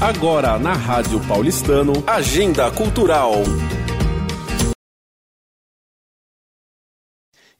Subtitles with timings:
[0.00, 3.32] Agora na Rádio Paulistano, Agenda Cultural.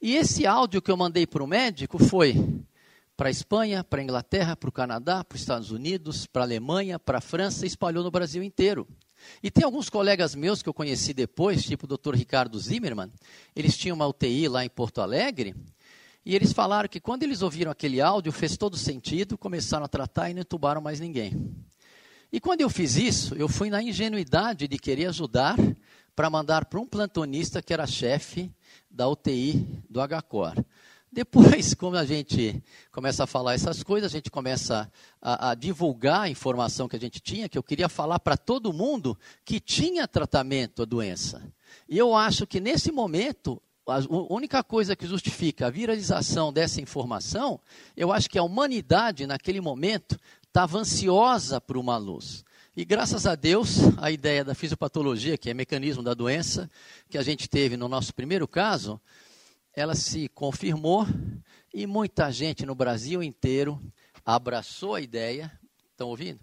[0.03, 2.35] E esse áudio que eu mandei para o médico foi
[3.17, 6.45] para a Espanha, para a Inglaterra, para o Canadá, para os Estados Unidos, para a
[6.45, 8.87] Alemanha, para a França, espalhou no Brasil inteiro.
[9.43, 12.15] E tem alguns colegas meus que eu conheci depois, tipo o Dr.
[12.15, 13.13] Ricardo Zimmermann,
[13.55, 15.55] eles tinham uma UTI lá em Porto Alegre,
[16.27, 20.31] e eles falaram que quando eles ouviram aquele áudio, fez todo sentido, começaram a tratar
[20.31, 21.55] e não entubaram mais ninguém.
[22.35, 25.57] E quando eu fiz isso, eu fui na ingenuidade de querer ajudar
[26.17, 28.51] para mandar para um plantonista que era chefe
[28.91, 30.57] da UTI do HCOR.
[31.13, 32.61] Depois, como a gente
[32.91, 34.91] começa a falar essas coisas, a gente começa
[35.23, 38.73] a, a divulgar a informação que a gente tinha, que eu queria falar para todo
[38.73, 41.41] mundo que tinha tratamento a doença.
[41.89, 47.61] E eu acho que nesse momento, a única coisa que justifica a viralização dessa informação,
[47.97, 50.19] eu acho que a humanidade, naquele momento,
[50.55, 52.45] estava ansiosa por uma luz.
[52.77, 56.71] E graças a Deus, a ideia da fisiopatologia, que é mecanismo da doença,
[57.11, 59.01] que a gente teve no nosso primeiro caso,
[59.75, 61.09] ela se confirmou
[61.73, 63.83] e muita gente no Brasil inteiro
[64.25, 65.51] abraçou a ideia.
[65.91, 66.39] Estão ouvindo?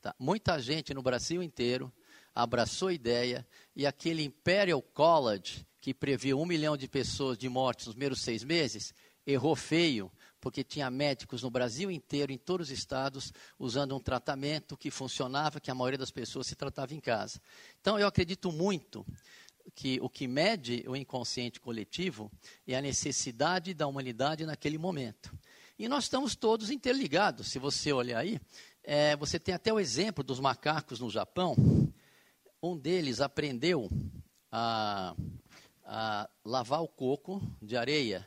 [0.00, 0.14] Tá.
[0.16, 1.92] Muita gente no Brasil inteiro
[2.32, 7.86] abraçou a ideia e aquele Imperial College, que previu um milhão de pessoas de mortes
[7.86, 8.94] nos primeiros seis meses,
[9.26, 10.12] errou feio,
[10.44, 15.58] porque tinha médicos no Brasil inteiro, em todos os estados, usando um tratamento que funcionava,
[15.58, 17.40] que a maioria das pessoas se tratava em casa.
[17.80, 19.06] Então, eu acredito muito
[19.74, 22.30] que o que mede o inconsciente coletivo
[22.66, 25.32] é a necessidade da humanidade naquele momento.
[25.78, 27.48] E nós estamos todos interligados.
[27.48, 28.38] Se você olhar aí,
[28.82, 31.56] é, você tem até o exemplo dos macacos no Japão.
[32.62, 33.88] Um deles aprendeu
[34.52, 35.16] a,
[35.86, 38.26] a lavar o coco de areia.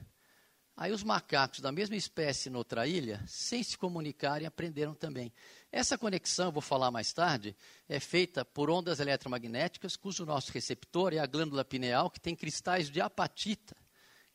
[0.79, 5.33] Aí os macacos da mesma espécie noutra ilha, sem se comunicarem, aprenderam também.
[5.71, 7.57] Essa conexão, vou falar mais tarde,
[7.89, 12.91] é feita por ondas eletromagnéticas, cujo nosso receptor é a glândula pineal, que tem cristais
[12.91, 13.75] de apatita.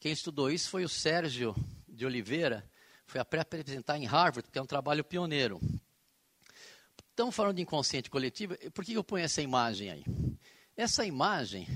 [0.01, 1.55] Quem estudou isso foi o Sérgio
[1.87, 2.69] de Oliveira,
[3.07, 5.61] foi apresentar em Harvard, que é um trabalho pioneiro.
[7.09, 10.05] Estamos falando de inconsciente coletivo, por que eu ponho essa imagem aí?
[10.77, 11.69] Essa imagem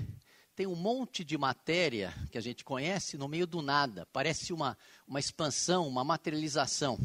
[0.56, 4.76] tem um monte de matéria que a gente conhece no meio do nada, parece uma,
[5.06, 6.98] uma expansão, uma materialização.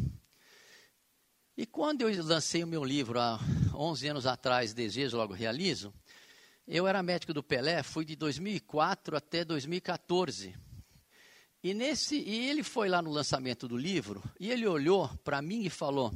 [1.57, 3.37] E quando eu lancei o meu livro há
[3.75, 5.93] 11 anos atrás, Desejo Logo Realizo,
[6.65, 10.55] eu era médico do Pelé, fui de 2004 até 2014.
[11.61, 15.65] E, nesse, e ele foi lá no lançamento do livro, e ele olhou para mim
[15.65, 16.13] e falou,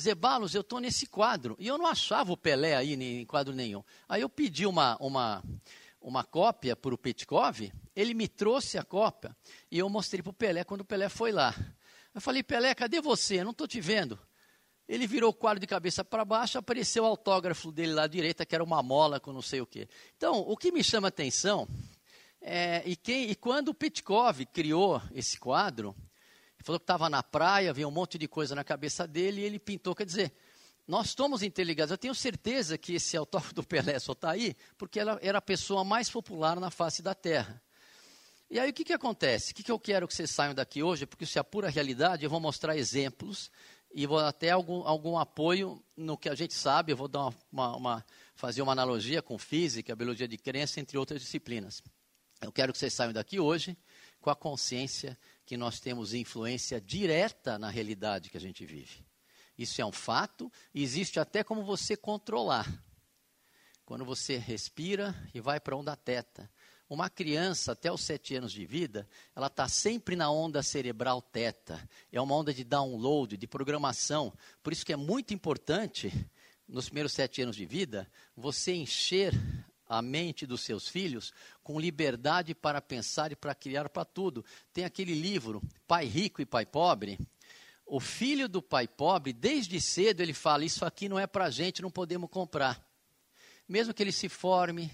[0.00, 1.56] Zebalos, eu estou nesse quadro.
[1.58, 3.84] E eu não achava o Pelé aí em quadro nenhum.
[4.08, 5.42] Aí eu pedi uma, uma,
[6.00, 9.36] uma cópia para o Petkov, ele me trouxe a cópia,
[9.70, 11.54] e eu mostrei para o Pelé quando o Pelé foi lá.
[12.14, 13.40] Eu falei, Pelé, cadê você?
[13.40, 14.18] Eu não estou te vendo.
[14.88, 18.44] Ele virou o quadro de cabeça para baixo, apareceu o autógrafo dele lá à direita,
[18.44, 19.88] que era uma mola com não sei o quê.
[20.16, 21.68] Então, o que me chama atenção
[22.40, 25.94] é, e, quem, e quando o Petkov criou esse quadro,
[26.56, 29.44] ele falou que estava na praia, havia um monte de coisa na cabeça dele, e
[29.44, 30.32] ele pintou, quer dizer,
[30.90, 31.92] nós estamos interligados.
[31.92, 35.40] Eu tenho certeza que esse autógrafo do Pelé só está aí, porque ela era a
[35.40, 37.62] pessoa mais popular na face da Terra.
[38.50, 39.52] E aí o que, que acontece?
[39.52, 41.06] O que, que eu quero que vocês saiam daqui hoje?
[41.06, 43.52] Porque isso é a pura realidade, eu vou mostrar exemplos
[43.94, 47.76] e vou até algum, algum apoio no que a gente sabe, eu vou dar uma,
[47.76, 51.80] uma, fazer uma analogia com física, biologia de crença, entre outras disciplinas.
[52.42, 53.78] Eu quero que vocês saiam daqui hoje
[54.20, 59.08] com a consciência que nós temos influência direta na realidade que a gente vive.
[59.60, 62.66] Isso é um fato existe até como você controlar.
[63.84, 66.50] Quando você respira e vai para a onda teta,
[66.88, 69.06] uma criança, até os sete anos de vida,
[69.36, 71.78] ela está sempre na onda cerebral teta.
[72.10, 74.32] É uma onda de download, de programação.
[74.62, 76.10] Por isso que é muito importante,
[76.66, 79.34] nos primeiros sete anos de vida, você encher
[79.86, 84.42] a mente dos seus filhos com liberdade para pensar e para criar para tudo.
[84.72, 87.18] Tem aquele livro, Pai Rico e Pai Pobre.
[87.92, 91.82] O filho do pai pobre, desde cedo, ele fala: Isso aqui não é para gente,
[91.82, 92.80] não podemos comprar.
[93.68, 94.88] Mesmo que ele se forme,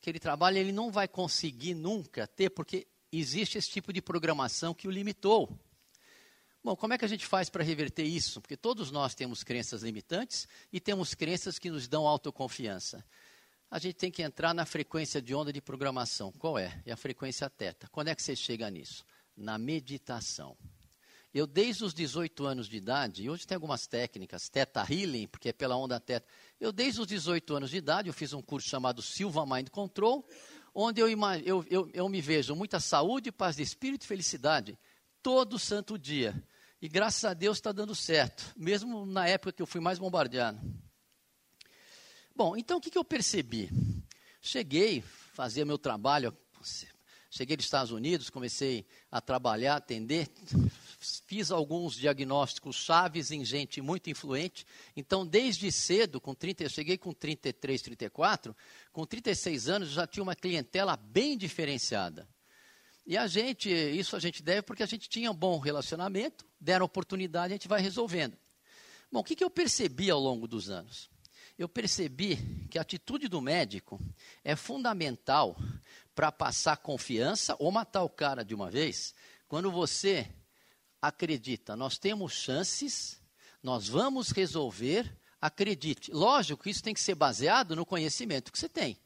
[0.00, 4.72] que ele trabalha, ele não vai conseguir nunca ter, porque existe esse tipo de programação
[4.72, 5.58] que o limitou.
[6.62, 8.40] Bom, como é que a gente faz para reverter isso?
[8.40, 13.04] Porque todos nós temos crenças limitantes e temos crenças que nos dão autoconfiança.
[13.68, 16.30] A gente tem que entrar na frequência de onda de programação.
[16.30, 16.80] Qual é?
[16.86, 17.88] É a frequência teta.
[17.90, 19.04] Quando é que você chega nisso?
[19.36, 20.56] Na meditação.
[21.38, 25.50] Eu, desde os 18 anos de idade, e hoje tem algumas técnicas, Teta Healing, porque
[25.50, 26.26] é pela onda teta.
[26.58, 30.26] Eu, desde os 18 anos de idade, eu fiz um curso chamado Silva Mind Control,
[30.74, 31.08] onde eu,
[31.44, 34.78] eu, eu, eu me vejo muita saúde, paz de espírito e felicidade,
[35.22, 36.42] todo santo dia.
[36.80, 40.58] E graças a Deus está dando certo, mesmo na época que eu fui mais bombardeado.
[42.34, 43.68] Bom, então o que, que eu percebi?
[44.40, 45.04] Cheguei,
[45.34, 46.34] fazia meu trabalho,
[47.30, 50.30] cheguei dos Estados Unidos, comecei a trabalhar, atender,
[51.26, 54.66] fiz alguns diagnósticos chaves em gente muito influente.
[54.96, 58.56] Então, desde cedo, com 30, eu cheguei com 33, 34,
[58.92, 62.28] com 36 anos já tinha uma clientela bem diferenciada.
[63.06, 66.86] E a gente, isso a gente deve porque a gente tinha um bom relacionamento, deram
[66.86, 68.36] oportunidade, a gente vai resolvendo.
[69.12, 71.08] Bom, o que, que eu percebi ao longo dos anos?
[71.56, 72.36] Eu percebi
[72.68, 74.00] que a atitude do médico
[74.44, 75.56] é fundamental
[76.14, 79.14] para passar confiança ou matar o cara de uma vez,
[79.46, 80.28] quando você
[81.00, 83.20] acredita, nós temos chances,
[83.62, 86.12] nós vamos resolver, acredite.
[86.12, 88.98] Lógico que isso tem que ser baseado no conhecimento que você tem.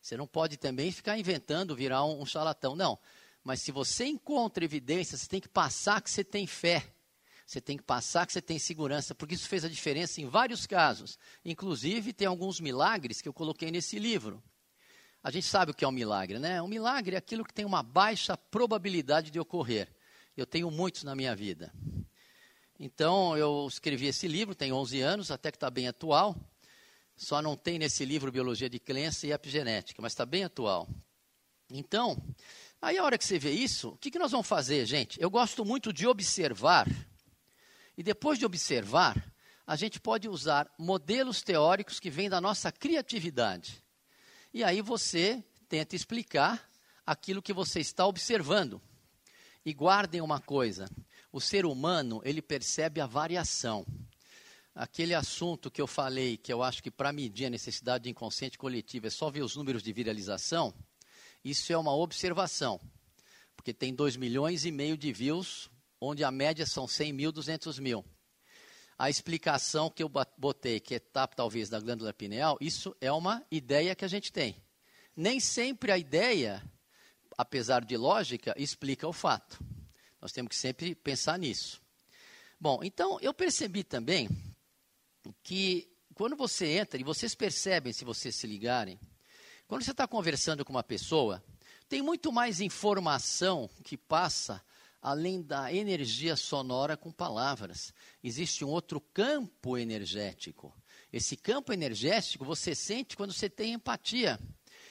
[0.00, 2.76] Você não pode também ficar inventando, virar um, um charlatão.
[2.76, 2.98] Não.
[3.42, 6.86] Mas se você encontra evidência, você tem que passar que você tem fé.
[7.46, 10.66] Você tem que passar que você tem segurança, porque isso fez a diferença em vários
[10.66, 11.18] casos.
[11.44, 14.42] Inclusive, tem alguns milagres que eu coloquei nesse livro.
[15.22, 16.60] A gente sabe o que é um milagre, né?
[16.60, 19.93] Um milagre é aquilo que tem uma baixa probabilidade de ocorrer.
[20.36, 21.72] Eu tenho muitos na minha vida.
[22.78, 26.36] Então, eu escrevi esse livro, tem 11 anos, até que está bem atual.
[27.16, 30.88] Só não tem nesse livro Biologia de Crença e Epigenética, mas está bem atual.
[31.70, 32.20] Então,
[32.84, 35.18] Aí a hora que você vê isso, o que, que nós vamos fazer, gente?
[35.18, 36.86] Eu gosto muito de observar,
[37.96, 39.32] e depois de observar,
[39.66, 43.82] a gente pode usar modelos teóricos que vêm da nossa criatividade.
[44.52, 46.70] E aí você tenta explicar
[47.06, 48.82] aquilo que você está observando.
[49.64, 50.88] E guardem uma coisa:
[51.32, 53.86] o ser humano, ele percebe a variação.
[54.74, 58.58] Aquele assunto que eu falei, que eu acho que para medir a necessidade de inconsciente
[58.58, 60.74] coletivo é só ver os números de viralização,
[61.44, 62.80] isso é uma observação,
[63.54, 65.70] porque tem 2 milhões e meio de views,
[66.00, 68.04] onde a média são 100 mil, 200 mil.
[68.98, 73.44] A explicação que eu botei, que é etapa talvez da glândula pineal, isso é uma
[73.50, 74.56] ideia que a gente tem.
[75.16, 76.62] Nem sempre a ideia,
[77.36, 79.58] apesar de lógica, explica o fato.
[80.20, 81.82] Nós temos que sempre pensar nisso.
[82.58, 84.28] Bom, então eu percebi também
[85.42, 88.98] que quando você entra, e vocês percebem se vocês se ligarem,
[89.66, 91.42] quando você está conversando com uma pessoa,
[91.88, 94.62] tem muito mais informação que passa
[95.02, 97.92] além da energia sonora com palavras.
[98.22, 100.74] Existe um outro campo energético.
[101.12, 104.40] Esse campo energético você sente quando você tem empatia.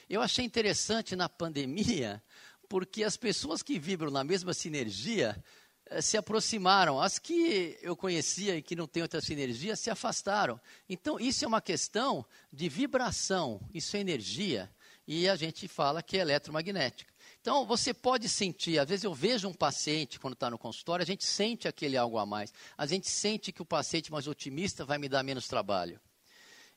[0.08, 2.22] Eu achei interessante na pandemia,
[2.68, 5.42] porque as pessoas que vibram na mesma sinergia
[5.86, 7.00] eh, se aproximaram.
[7.00, 10.60] As que eu conhecia e que não têm outra sinergia se afastaram.
[10.88, 14.70] Então, isso é uma questão de vibração, isso é energia.
[15.06, 17.12] E a gente fala que é eletromagnética.
[17.40, 21.06] Então, você pode sentir, às vezes eu vejo um paciente quando está no consultório, a
[21.06, 22.50] gente sente aquele algo a mais.
[22.76, 26.00] A gente sente que o paciente mais otimista vai me dar menos trabalho.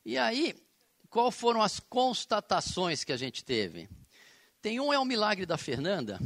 [0.04, 0.54] E aí,
[1.08, 3.88] qual foram as constatações que a gente teve?
[4.60, 6.18] Tem um é o milagre da Fernanda,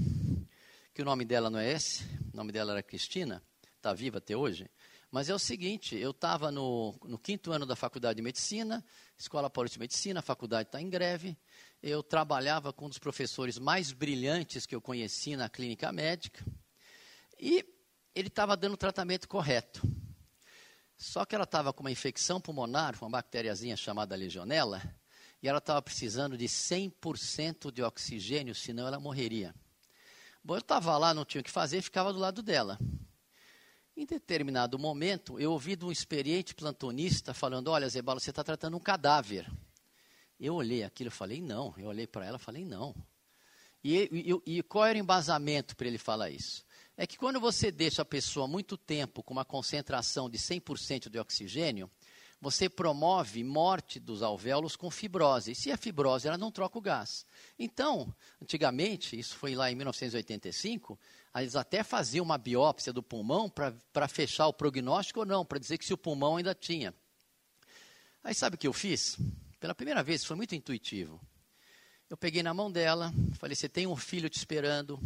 [0.95, 2.03] que o nome dela não é esse,
[2.33, 3.43] o nome dela era Cristina,
[3.77, 4.71] está viva até hoje.
[5.11, 8.83] Mas é o seguinte, eu estava no, no, quinto ano da faculdade de medicina,
[9.19, 11.37] Escola Paulista de Medicina, a faculdade está em greve,
[11.83, 16.43] eu trabalhava com um dos professores mais brilhantes que eu conheci na clínica médica.
[17.39, 17.63] E
[18.15, 19.83] ele estava dando o tratamento correto.
[20.97, 24.81] Só que ela estava com uma infecção pulmonar, uma bactériazinha chamada legionela,
[25.43, 29.55] e ela estava precisando de 100% de oxigênio, senão ela morreria.
[30.45, 32.79] Bom, eu estava lá, não tinha o que fazer, ficava do lado dela.
[33.97, 38.77] Em determinado momento, eu ouvi de um experiente plantonista falando: Olha, Zebalo, você está tratando
[38.77, 39.51] um cadáver.
[40.43, 41.73] Eu olhei aquilo e falei, não.
[41.79, 42.93] Eu olhei para ela e falei, não.
[43.85, 44.09] E,
[44.47, 46.65] e, e qual era o embasamento para ele falar isso?
[46.97, 51.19] É que quando você deixa a pessoa muito tempo com uma concentração de 100% de
[51.19, 51.89] oxigênio,
[52.43, 55.53] você promove morte dos alvéolos com fibrose.
[55.53, 57.25] E se a fibrose, ela não troca o gás.
[57.57, 60.99] Então, antigamente, isso foi lá em 1985,
[61.37, 65.79] eles até faziam uma biópsia do pulmão para fechar o prognóstico ou não, para dizer
[65.79, 66.93] que se o pulmão ainda tinha.
[68.25, 69.17] Aí sabe o que eu fiz?
[69.61, 71.21] Pela primeira vez, foi muito intuitivo.
[72.11, 75.01] Eu peguei na mão dela, falei: Você tem um filho te esperando.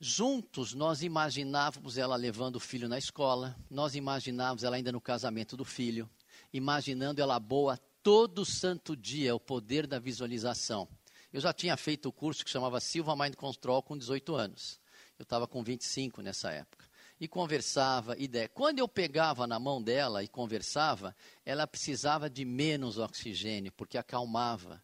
[0.00, 5.56] Juntos nós imaginávamos ela levando o filho na escola, nós imaginávamos ela ainda no casamento
[5.56, 6.10] do filho,
[6.52, 10.88] imaginando ela boa todo santo dia, o poder da visualização.
[11.32, 14.80] Eu já tinha feito o curso que chamava Silva Mind Control com 18 anos.
[15.18, 16.84] Eu estava com 25 nessa época
[17.22, 18.48] e conversava, ideia.
[18.48, 21.14] Quando eu pegava na mão dela e conversava,
[21.46, 24.82] ela precisava de menos oxigênio, porque acalmava.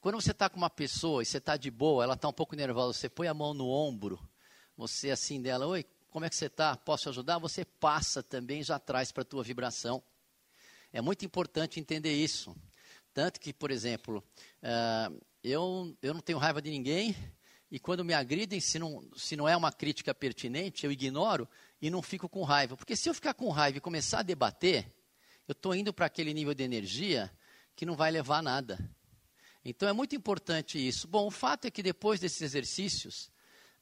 [0.00, 2.54] Quando você está com uma pessoa e você está de boa, ela está um pouco
[2.54, 4.20] nervosa, você põe a mão no ombro,
[4.76, 6.76] você assim dela, oi, como é que você está?
[6.76, 7.38] Posso ajudar?
[7.38, 10.02] Você passa também, já traz para a tua vibração.
[10.92, 12.54] É muito importante entender isso.
[13.12, 14.24] Tanto que, por exemplo,
[14.62, 17.14] uh, eu, eu não tenho raiva de ninguém,
[17.70, 21.48] e quando me agridem, se não, se não é uma crítica pertinente, eu ignoro
[21.80, 22.76] e não fico com raiva.
[22.76, 24.92] Porque se eu ficar com raiva e começar a debater,
[25.46, 27.30] eu estou indo para aquele nível de energia
[27.76, 28.90] que não vai levar a nada.
[29.64, 31.06] Então é muito importante isso.
[31.06, 33.30] Bom, o fato é que depois desses exercícios,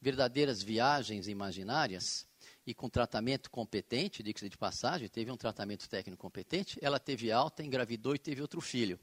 [0.00, 2.27] verdadeiras viagens imaginárias,
[2.68, 7.64] e com tratamento competente, diga-se de passagem, teve um tratamento técnico competente, ela teve alta,
[7.64, 9.00] engravidou e teve outro filho.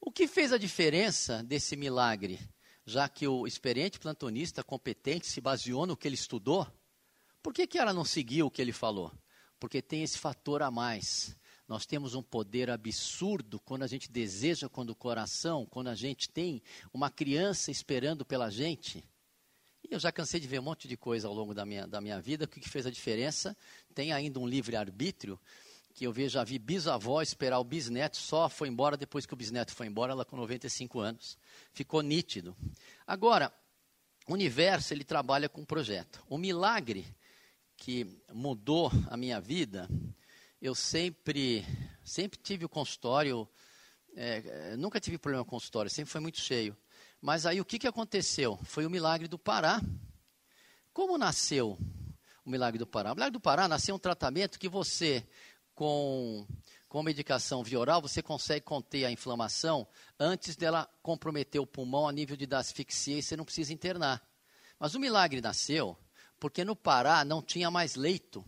[0.00, 2.36] O que fez a diferença desse milagre?
[2.84, 6.66] Já que o experiente plantonista competente se baseou no que ele estudou,
[7.40, 9.12] por que, que ela não seguiu o que ele falou?
[9.60, 11.36] Porque tem esse fator a mais.
[11.68, 16.28] Nós temos um poder absurdo quando a gente deseja, quando o coração, quando a gente
[16.28, 16.60] tem
[16.92, 19.08] uma criança esperando pela gente.
[19.88, 22.00] E eu já cansei de ver um monte de coisa ao longo da minha, da
[22.00, 22.46] minha vida.
[22.46, 23.56] O que, fez a diferença?
[23.94, 25.38] Tem ainda um livre-arbítrio
[25.92, 29.36] que eu vejo, já vi bisavó esperar o bisneto, só foi embora depois que o
[29.36, 31.38] bisneto foi embora, ela com 95 anos.
[31.72, 32.56] Ficou nítido.
[33.06, 33.52] Agora,
[34.26, 36.24] o universo, ele trabalha com projeto.
[36.28, 37.06] O milagre
[37.76, 39.88] que mudou a minha vida,
[40.60, 41.64] eu sempre,
[42.02, 43.46] sempre tive o consultório,
[44.16, 46.76] é, nunca tive problema com o consultório, sempre foi muito cheio.
[47.24, 48.60] Mas aí o que, que aconteceu?
[48.64, 49.80] Foi o milagre do Pará.
[50.92, 51.78] Como nasceu
[52.44, 53.12] o milagre do Pará?
[53.12, 55.26] O milagre do Pará nasceu um tratamento que você
[55.74, 56.46] com,
[56.86, 59.88] com medicação via oral, você consegue conter a inflamação
[60.20, 64.22] antes dela comprometer o pulmão a nível de asfixia e você não precisa internar.
[64.78, 65.96] Mas o milagre nasceu
[66.38, 68.44] porque no Pará não tinha mais leito.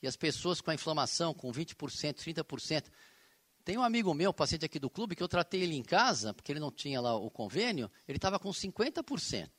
[0.00, 2.84] E as pessoas com a inflamação, com 20%, 30%.
[3.64, 6.50] Tem um amigo meu, paciente aqui do clube, que eu tratei ele em casa, porque
[6.50, 9.50] ele não tinha lá o convênio, ele estava com 50%.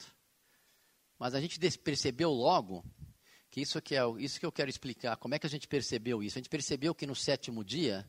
[1.20, 2.84] Mas a gente percebeu logo
[3.50, 5.18] que isso que é isso que eu quero explicar.
[5.18, 6.38] Como é que a gente percebeu isso?
[6.38, 8.08] A gente percebeu que no sétimo dia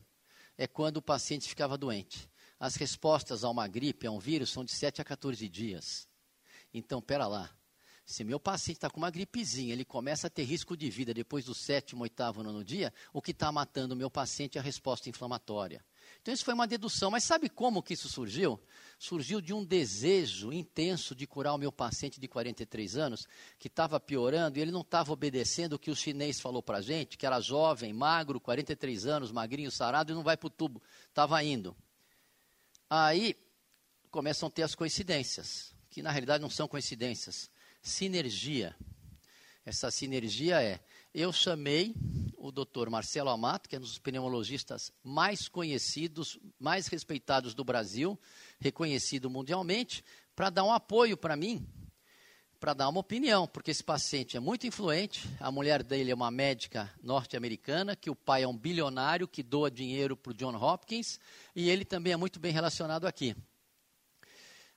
[0.57, 2.29] é quando o paciente ficava doente.
[2.59, 6.07] As respostas a uma gripe, a um vírus, são de 7 a 14 dias.
[6.73, 7.53] Então, pera lá.
[8.05, 11.45] Se meu paciente está com uma gripezinha, ele começa a ter risco de vida depois
[11.45, 15.09] do sétimo, oitavo, nono dia, o que está matando o meu paciente é a resposta
[15.09, 15.83] inflamatória.
[16.21, 17.09] Então, isso foi uma dedução.
[17.09, 18.59] Mas sabe como que isso surgiu?
[18.99, 23.25] Surgiu de um desejo intenso de curar o meu paciente de 43 anos,
[23.57, 26.81] que estava piorando, e ele não estava obedecendo o que o chinês falou para a
[26.81, 30.81] gente, que era jovem, magro, 43 anos, magrinho, sarado, e não vai para o tubo.
[31.07, 31.75] Estava indo.
[32.89, 33.35] Aí,
[34.11, 37.49] começam a ter as coincidências, que na realidade não são coincidências.
[37.83, 38.73] Sinergia.
[39.65, 40.79] Essa sinergia é,
[41.13, 41.93] eu chamei
[42.37, 48.17] o doutor Marcelo Amato, que é um dos pneumologistas mais conhecidos, mais respeitados do Brasil,
[48.57, 50.01] reconhecido mundialmente,
[50.33, 51.67] para dar um apoio para mim,
[52.57, 56.31] para dar uma opinião, porque esse paciente é muito influente, a mulher dele é uma
[56.31, 61.19] médica norte-americana, que o pai é um bilionário que doa dinheiro para o John Hopkins,
[61.53, 63.35] e ele também é muito bem relacionado aqui.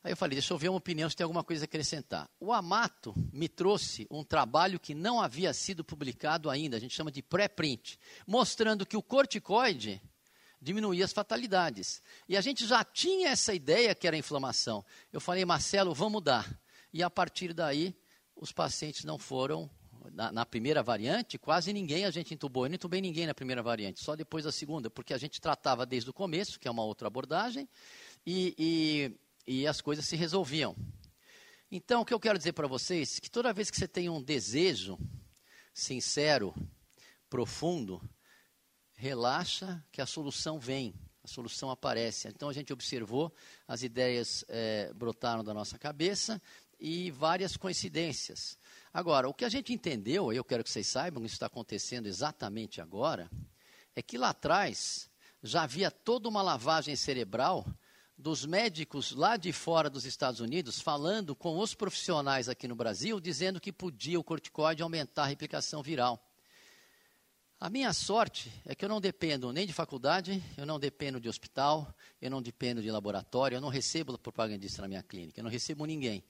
[0.07, 2.31] Aí eu falei, deixa eu ver uma opinião se tem alguma coisa a acrescentar.
[2.39, 7.11] O Amato me trouxe um trabalho que não havia sido publicado ainda, a gente chama
[7.11, 10.01] de pré-print, mostrando que o corticoide
[10.63, 12.01] diminuía as fatalidades.
[12.29, 14.85] E a gente já tinha essa ideia que era inflamação.
[15.13, 16.57] Eu falei, Marcelo, vamos mudar.
[16.93, 17.93] E a partir daí,
[18.37, 19.69] os pacientes não foram.
[20.13, 22.65] Na, na, primeira variante, quase ninguém a gente entubou.
[22.65, 25.85] Eu não entubei ninguém na primeira variante, só depois da segunda, porque a gente tratava
[25.85, 27.69] desde o começo, que é uma outra abordagem,
[28.25, 30.77] e, e as coisas se resolviam.
[31.71, 34.09] Então, o que eu quero dizer para vocês é que toda vez que você tem
[34.09, 34.99] um desejo
[35.75, 36.55] sincero,
[37.29, 38.01] profundo,
[38.95, 42.29] relaxa que a solução vem, a solução aparece.
[42.29, 43.35] Então, a gente observou,
[43.67, 46.41] as ideias é, brotaram da nossa cabeça
[46.79, 48.57] e várias coincidências.
[48.93, 52.07] Agora, o que a gente entendeu, e eu quero que vocês saibam, isso está acontecendo
[52.07, 53.31] exatamente agora,
[53.95, 55.11] é que lá atrás
[55.43, 57.67] já havia toda uma lavagem cerebral
[58.19, 63.21] dos médicos lá de fora dos Estados Unidos falando com os profissionais aqui no Brasil,
[63.21, 66.23] dizendo que podia o corticoide aumentar a replicação viral.
[67.59, 71.29] A minha sorte é que eu não dependo nem de faculdade, eu não dependo de
[71.29, 75.51] hospital, eu não dependo de laboratório, eu não recebo propagandista na minha clínica, eu não
[75.51, 76.23] recebo ninguém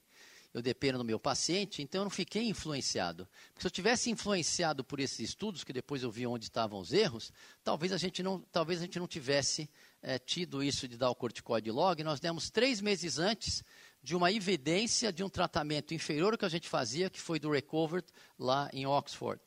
[0.57, 3.29] eu dependo do meu paciente, então eu não fiquei influenciado.
[3.49, 6.95] Porque se eu tivesse influenciado por esses estudos, que depois eu vi onde estavam os
[6.95, 7.31] erros,
[7.63, 9.69] talvez a gente não, talvez a gente não tivesse
[10.07, 13.65] é, tido isso de dar o corticoide logo, e nós demos três meses antes
[14.01, 18.07] de uma evidência de um tratamento inferior que a gente fazia, que foi do Recovered
[18.39, 19.43] lá em Oxford.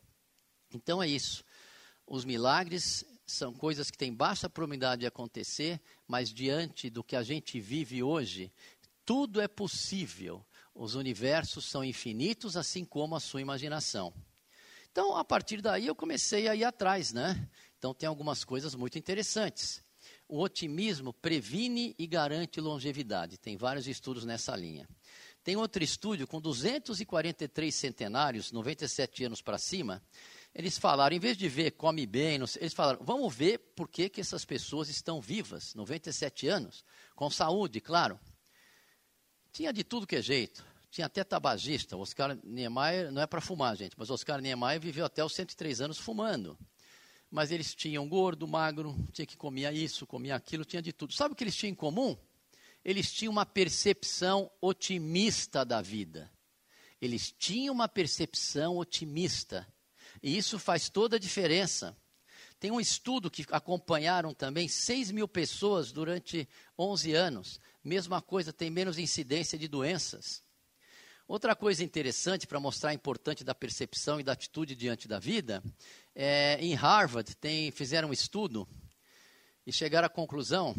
[0.74, 1.46] Então é isso.
[2.06, 7.24] Os milagres são coisas que têm baixa probabilidade de acontecer, mas diante do que a
[7.24, 8.52] gente vive hoje,
[9.06, 14.14] tudo é possível os universos são infinitos, assim como a sua imaginação.
[14.92, 17.48] Então, a partir daí, eu comecei a ir atrás, né?
[17.78, 19.88] Então, tem algumas coisas muito interessantes.
[20.30, 23.38] O otimismo previne e garante longevidade.
[23.38, 24.88] Tem vários estudos nessa linha.
[25.44, 30.02] Tem outro estudo com 243 centenários, 97 anos para cima.
[30.54, 34.22] Eles falaram, em vez de ver come bem, eles falaram, vamos ver por que, que
[34.22, 38.20] essas pessoas estão vivas, 97 anos, com saúde, claro.
[39.52, 40.64] Tinha de tudo que é jeito.
[40.92, 41.98] Tinha até tabagista.
[41.98, 45.98] Oscar Niemeyer, não é para fumar, gente, mas Oscar Niemeyer viveu até os 103 anos
[45.98, 46.58] fumando.
[47.30, 51.14] Mas eles tinham gordo, magro, tinha que comer isso, comia aquilo, tinha de tudo.
[51.14, 52.18] Sabe o que eles tinham em comum?
[52.84, 56.32] Eles tinham uma percepção otimista da vida.
[57.02, 59.68] Eles tinham uma percepção otimista.
[60.24, 61.96] E isso faz toda a diferença.
[62.60, 67.60] Tem um estudo que acompanharam também 6 mil pessoas durante 11 anos.
[67.84, 70.44] Mesma coisa, tem menos incidência de doenças.
[71.26, 75.64] Outra coisa interessante para mostrar a importância da percepção e da atitude diante da vida,
[76.22, 78.68] é, em Harvard tem, fizeram um estudo
[79.66, 80.76] e chegaram à conclusão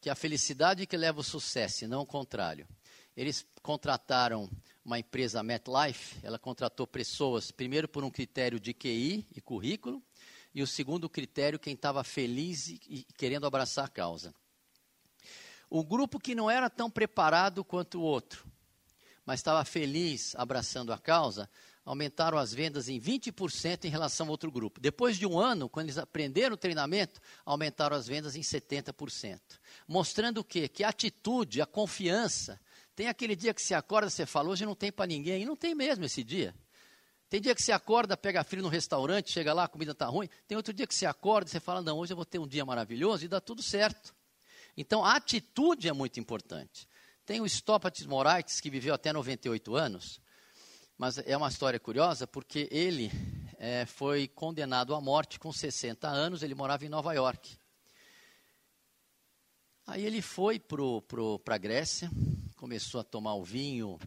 [0.00, 2.68] que a felicidade que leva o sucesso e não o contrário.
[3.16, 4.48] Eles contrataram
[4.84, 10.00] uma empresa MetLife, ela contratou pessoas primeiro por um critério de QI e currículo,
[10.54, 14.32] e o segundo critério quem estava feliz e, e querendo abraçar a causa.
[15.68, 18.46] O grupo que não era tão preparado quanto o outro,
[19.26, 21.50] mas estava feliz abraçando a causa,
[21.90, 24.80] aumentaram as vendas em 20% em relação a outro grupo.
[24.80, 29.40] Depois de um ano, quando eles aprenderam o treinamento, aumentaram as vendas em 70%.
[29.88, 30.68] Mostrando o quê?
[30.68, 32.60] Que a atitude, a confiança.
[32.94, 35.56] Tem aquele dia que você acorda, você fala, hoje não tem para ninguém, e não
[35.56, 36.54] tem mesmo esse dia.
[37.28, 40.28] Tem dia que você acorda, pega frio no restaurante, chega lá, a comida está ruim.
[40.46, 42.46] Tem outro dia que você acorda e você fala, não, hoje eu vou ter um
[42.46, 44.14] dia maravilhoso e dá tudo certo.
[44.76, 46.86] Então, a atitude é muito importante.
[47.26, 50.20] Tem o Stópatis Moraitis, que viveu até 98 anos,
[51.00, 53.10] mas é uma história curiosa porque ele
[53.56, 57.56] é, foi condenado à morte com 60 anos, ele morava em Nova York.
[59.86, 62.10] Aí ele foi para a Grécia,
[62.54, 63.98] começou a tomar o vinho,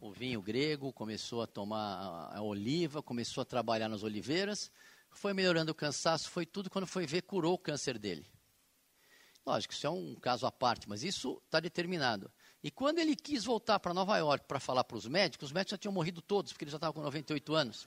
[0.00, 4.70] o vinho grego, começou a tomar a, oliva, começou a trabalhar nas oliveiras,
[5.10, 8.24] foi melhorando o cansaço, foi tudo, quando foi ver, curou o câncer dele.
[9.44, 12.30] Lógico, isso é um caso à parte, mas isso está determinado.
[12.66, 15.70] E quando ele quis voltar para Nova York para falar para os médicos, os médicos
[15.70, 17.86] já tinham morrido todos, porque ele já estava com 98 anos.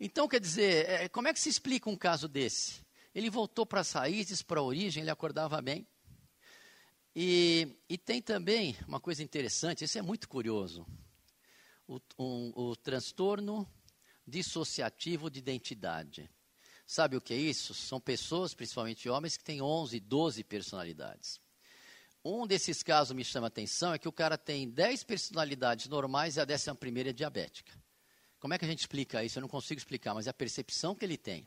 [0.00, 2.82] Então, quer dizer, é, como é que se explica um caso desse?
[3.14, 5.86] Ele voltou para as raízes, para a origem, ele acordava bem.
[7.14, 10.86] E, e, tem também uma coisa interessante, isso é muito curioso:
[11.86, 13.70] o, um, o transtorno
[14.26, 16.30] dissociativo de identidade.
[16.86, 17.74] Sabe o que é isso?
[17.74, 21.43] São pessoas, principalmente homens, que têm 11, 12 personalidades.
[22.24, 26.36] Um desses casos me chama a atenção é que o cara tem 10 personalidades normais
[26.36, 27.72] e a décima primeira é diabética.
[28.40, 29.38] Como é que a gente explica isso?
[29.38, 31.46] Eu não consigo explicar, mas é a percepção que ele tem.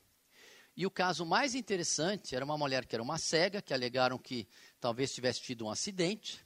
[0.75, 4.47] E o caso mais interessante era uma mulher que era uma cega, que alegaram que
[4.79, 6.45] talvez tivesse tido um acidente.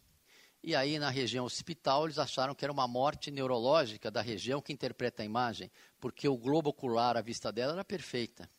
[0.63, 4.72] E aí, na região hospital, eles acharam que era uma morte neurológica da região que
[4.72, 8.50] interpreta a imagem, porque o globo ocular, a vista dela, era perfeita.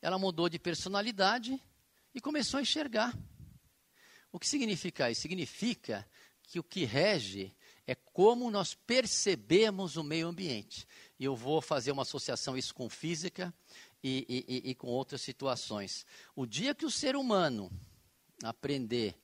[0.00, 1.60] Ela mudou de personalidade
[2.14, 3.12] e começou a enxergar.
[4.32, 5.20] O que significa isso?
[5.20, 6.08] Significa
[6.42, 7.54] que o que rege
[7.86, 10.86] é como nós percebemos o meio ambiente.
[11.18, 13.52] E eu vou fazer uma associação isso com física
[14.02, 16.06] e, e, e com outras situações.
[16.34, 17.70] O dia que o ser humano
[18.42, 19.14] aprender,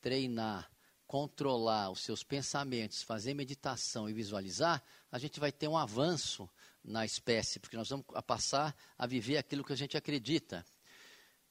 [0.00, 0.70] treinar,
[1.06, 6.48] controlar os seus pensamentos, fazer meditação e visualizar, a gente vai ter um avanço
[6.84, 10.64] na espécie, porque nós vamos passar a viver aquilo que a gente acredita.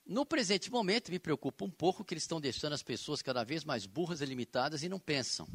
[0.08, 3.66] No presente momento, me preocupa um pouco que eles estão deixando as pessoas cada vez
[3.66, 5.46] mais burras e limitadas e não pensam.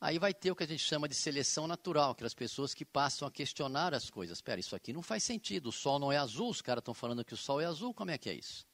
[0.00, 3.28] Aí vai ter o que a gente chama de seleção natural, aquelas pessoas que passam
[3.28, 4.38] a questionar as coisas.
[4.38, 7.24] Espera, isso aqui não faz sentido, o sol não é azul, os caras estão falando
[7.24, 8.66] que o sol é azul, como é que é isso?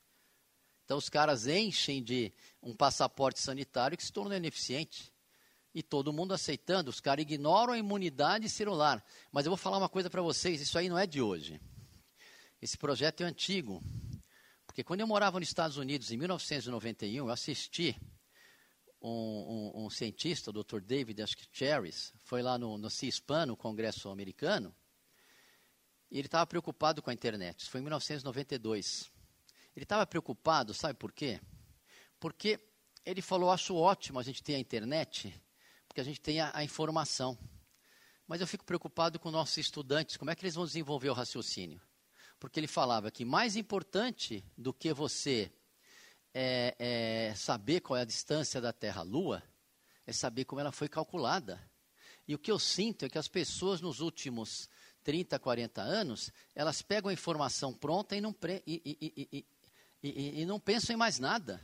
[0.87, 5.13] Então os caras enchem de um passaporte sanitário que se tornou ineficiente.
[5.75, 9.05] E todo mundo aceitando, os caras ignoram a imunidade celular.
[9.31, 11.61] Mas eu vou falar uma coisa para vocês, isso aí não é de hoje.
[12.63, 13.83] Esse projeto é antigo.
[14.75, 17.97] Porque quando eu morava nos Estados Unidos, em 1991, eu assisti
[19.01, 20.81] um, um, um cientista, o Dr.
[20.81, 24.75] David Cherries, foi lá no, no CISPAN, no Congresso americano,
[26.11, 27.61] e ele estava preocupado com a internet.
[27.61, 29.13] Isso foi em 1992.
[29.77, 31.41] Ele estava preocupado, sabe por quê?
[32.19, 32.59] Porque
[33.07, 35.41] ele falou: acho ótimo a gente ter a internet,
[35.87, 37.39] porque a gente tem a, a informação.
[38.27, 41.81] Mas eu fico preocupado com nossos estudantes, como é que eles vão desenvolver o raciocínio?
[42.45, 45.51] Porque ele falava que mais importante do que você
[46.35, 49.43] é, é saber qual é a distância da Terra à Lua,
[50.07, 51.59] é saber como ela foi calculada.
[52.29, 54.69] E o que eu sinto é que as pessoas nos últimos
[55.03, 59.47] 30, 40 anos, elas pegam a informação pronta e não, pre, e,
[60.03, 61.59] e, e, não pensam em mais nada.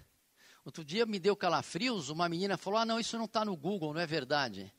[0.65, 3.93] Outro dia me deu calafrios, uma menina falou: Ah, não, isso não está no Google,
[3.93, 4.73] não é verdade.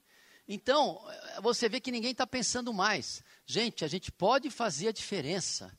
[0.48, 1.00] Então,
[1.44, 3.24] você vê que ninguém está pensando mais.
[3.46, 5.72] Gente, a gente pode fazer a diferença.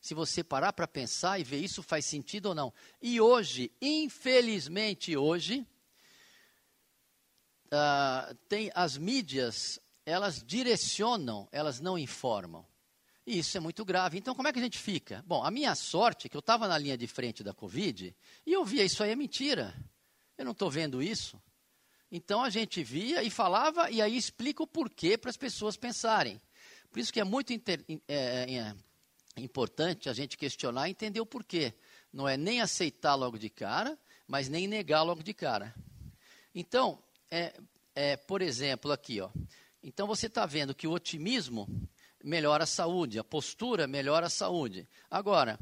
[0.00, 2.72] Se você parar para pensar e ver isso faz sentido ou não.
[3.02, 5.66] E hoje, infelizmente hoje,
[7.66, 12.64] uh, tem as mídias, elas direcionam, elas não informam.
[13.26, 14.18] E isso é muito grave.
[14.18, 15.22] Então, como é que a gente fica?
[15.26, 18.52] Bom, a minha sorte é que eu estava na linha de frente da Covid e
[18.52, 19.74] eu via isso aí é mentira.
[20.36, 21.40] Eu não estou vendo isso.
[22.10, 26.40] Então, a gente via e falava e aí explica o porquê para as pessoas pensarem.
[26.90, 28.74] Por isso que é muito inter, é, é,
[29.36, 31.74] importante a gente questionar e entender o porquê.
[32.12, 35.74] Não é nem aceitar logo de cara, mas nem negar logo de cara.
[36.54, 37.54] Então, é,
[37.94, 39.30] é por exemplo, aqui, ó.
[39.82, 41.68] Então você está vendo que o otimismo
[42.22, 44.86] melhora a saúde, a postura melhora a saúde.
[45.10, 45.58] Agora,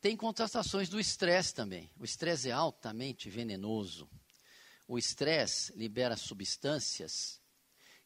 [0.00, 1.90] tem contrastações do estresse também.
[1.98, 4.08] O estresse é altamente venenoso.
[4.86, 7.40] O estresse libera substâncias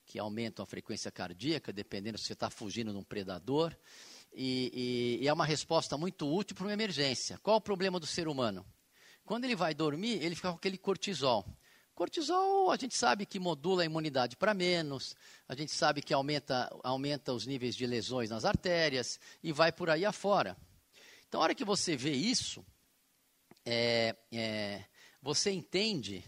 [0.06, 3.76] que aumentam a frequência cardíaca, dependendo se você está fugindo de um predador.
[4.40, 7.36] E, e, e é uma resposta muito útil para uma emergência.
[7.42, 8.64] Qual o problema do ser humano?
[9.24, 11.44] Quando ele vai dormir, ele fica com aquele cortisol.
[11.92, 15.16] Cortisol, a gente sabe que modula a imunidade para menos,
[15.48, 19.90] a gente sabe que aumenta, aumenta os níveis de lesões nas artérias e vai por
[19.90, 20.56] aí afora.
[21.26, 22.64] Então, a hora que você vê isso,
[23.66, 24.84] é, é,
[25.20, 26.24] você entende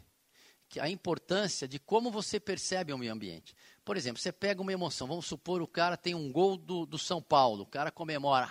[0.81, 3.55] a importância de como você percebe o meio ambiente.
[3.85, 6.99] Por exemplo, você pega uma emoção, vamos supor o cara tem um gol do, do
[6.99, 8.47] São Paulo, o cara comemora,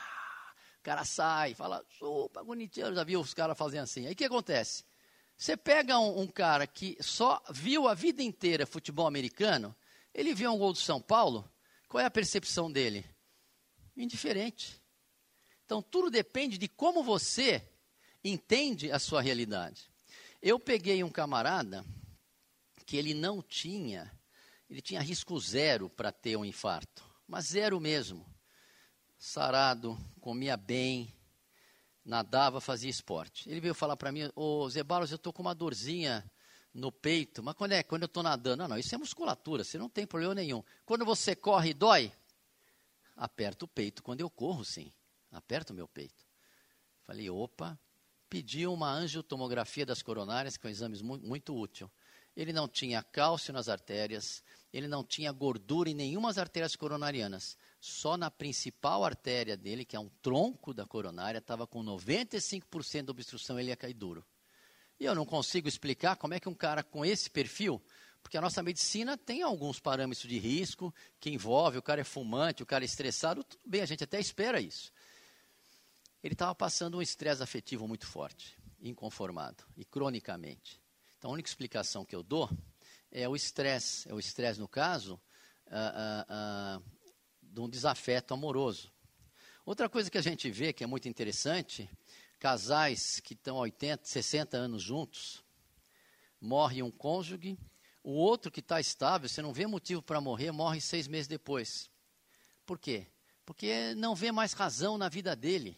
[0.79, 4.07] o cara sai, fala, super bonitinho, já viu os caras fazendo assim.
[4.07, 4.83] Aí o que acontece?
[5.37, 9.75] Você pega um, um, cara que só viu a vida inteira futebol americano,
[10.13, 11.49] ele viu um gol do São Paulo,
[11.87, 13.05] qual é a percepção dele?
[13.95, 14.81] Indiferente.
[15.63, 17.65] Então tudo depende de como você
[18.23, 19.89] entende a sua realidade.
[20.41, 21.85] Eu peguei um camarada
[22.85, 24.11] que ele não tinha
[24.69, 28.25] ele tinha risco zero para ter um infarto, mas zero mesmo.
[29.17, 31.13] Sarado, comia bem,
[32.05, 33.49] nadava, fazia esporte.
[33.49, 36.29] Ele veio falar para mim, ô Zé Barros, eu estou com uma dorzinha
[36.73, 37.83] no peito, mas quando é?
[37.83, 38.57] Quando eu estou nadando.
[38.57, 40.63] Não, não, isso é musculatura, você não tem problema nenhum.
[40.85, 42.11] Quando você corre, dói?
[43.15, 44.01] Aperta o peito.
[44.01, 44.91] Quando eu corro, sim,
[45.31, 46.25] aperta o meu peito.
[47.05, 47.77] Falei, opa,
[48.29, 51.91] pedi uma angiotomografia das coronárias, que é um exame muito útil.
[52.39, 57.57] Ele não tinha cálcio nas artérias, ele não tinha gordura em nenhuma das artérias coronarianas.
[57.81, 63.11] Só na principal artéria dele, que é um tronco da coronária, estava com 95% de
[63.11, 64.25] obstrução, ele ia cair duro.
[64.97, 67.81] E eu não consigo explicar como é que um cara com esse perfil,
[68.23, 72.63] porque a nossa medicina tem alguns parâmetros de risco que envolve, o cara é fumante,
[72.63, 74.93] o cara é estressado, tudo bem, a gente até espera isso.
[76.23, 80.78] Ele estava passando um estresse afetivo muito forte, inconformado, e cronicamente.
[81.19, 82.49] Então a única explicação que eu dou
[83.11, 85.19] é o estresse, é o estresse, no caso,
[85.67, 86.81] ah, ah, ah,
[87.43, 88.89] de um desafeto amoroso.
[89.65, 91.89] Outra coisa que a gente vê que é muito interessante,
[92.39, 95.43] casais que estão há 80, 60 anos juntos,
[96.39, 97.59] morre um cônjuge,
[98.01, 101.91] o outro que está estável, você não vê motivo para morrer, morre seis meses depois.
[102.65, 103.07] Por quê?
[103.45, 105.77] Porque não vê mais razão na vida dele.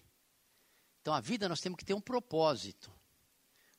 [1.01, 3.00] Então a vida nós temos que ter um propósito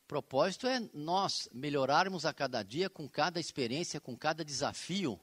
[0.07, 5.21] propósito é nós melhorarmos a cada dia, com cada experiência, com cada desafio.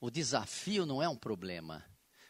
[0.00, 1.84] O desafio não é um problema.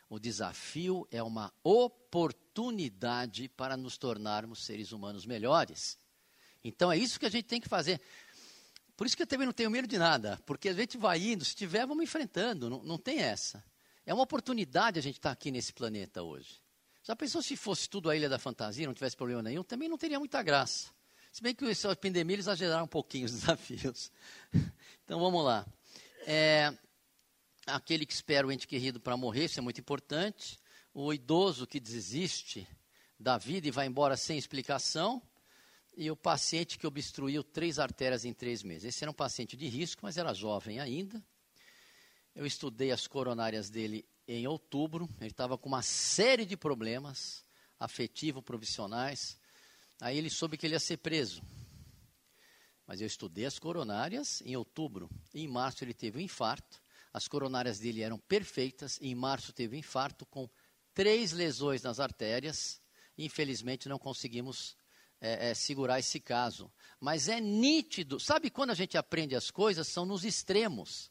[0.09, 5.99] O desafio é uma oportunidade para nos tornarmos seres humanos melhores.
[6.63, 8.01] Então é isso que a gente tem que fazer.
[8.97, 11.45] Por isso que eu também não tenho medo de nada, porque a gente vai indo,
[11.45, 13.65] se tiver, vamos enfrentando, não, não tem essa.
[14.07, 16.63] É uma oportunidade a gente estar aqui nesse planeta hoje.
[17.03, 19.65] Já pensou se fosse tudo a Ilha da Fantasia, não tivesse problema nenhum?
[19.65, 20.91] Também não teria muita graça.
[21.35, 24.13] Se bem que a pandemia eles exageraram um pouquinho os desafios.
[25.03, 25.67] Então vamos lá.
[26.29, 26.73] É,
[27.67, 30.61] aquele que espera o ente querido para morrer, isso é muito importante.
[30.95, 32.69] O idoso que desiste
[33.19, 35.21] da vida e vai embora sem explicação.
[35.97, 38.85] E o paciente que obstruiu três artérias em três meses.
[38.85, 41.21] Esse era um paciente de risco, mas era jovem ainda.
[42.33, 45.11] Eu estudei as coronárias dele em outubro.
[45.21, 47.45] Ele estava com uma série de problemas
[47.81, 49.37] afetivo-profissionais
[50.05, 51.43] Aí ele soube que ele ia ser preso.
[52.87, 55.09] Mas eu estudei as coronárias em outubro.
[55.33, 56.83] Em março ele teve um infarto.
[57.11, 58.99] As coronárias dele eram perfeitas.
[59.01, 60.47] Em março teve um infarto com
[60.93, 62.83] três lesões nas artérias.
[63.17, 64.77] Infelizmente não conseguimos
[65.23, 66.71] é, é, segurar esse caso.
[67.01, 68.21] Mas é nítido.
[68.21, 69.89] Sabe quando a gente aprende as coisas?
[69.89, 71.11] São nos extremos.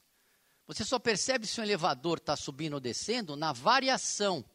[0.68, 4.46] Você só percebe se um elevador está subindo ou descendo na variação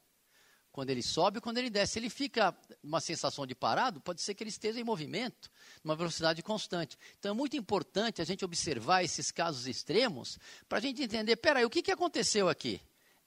[0.78, 1.94] quando ele sobe e quando ele desce.
[1.94, 5.50] Se ele fica uma sensação de parado, pode ser que ele esteja em movimento,
[5.82, 6.96] numa velocidade constante.
[7.18, 10.38] Então é muito importante a gente observar esses casos extremos
[10.68, 12.80] para a gente entender, peraí, o que, que aconteceu aqui?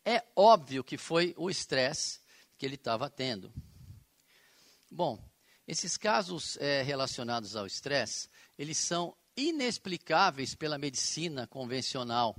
[0.05, 2.21] É óbvio que foi o estresse
[2.57, 3.51] que ele estava tendo.
[4.89, 5.21] Bom,
[5.67, 12.33] esses casos é, relacionados ao estresse, eles são inexplicáveis pela medicina convencional.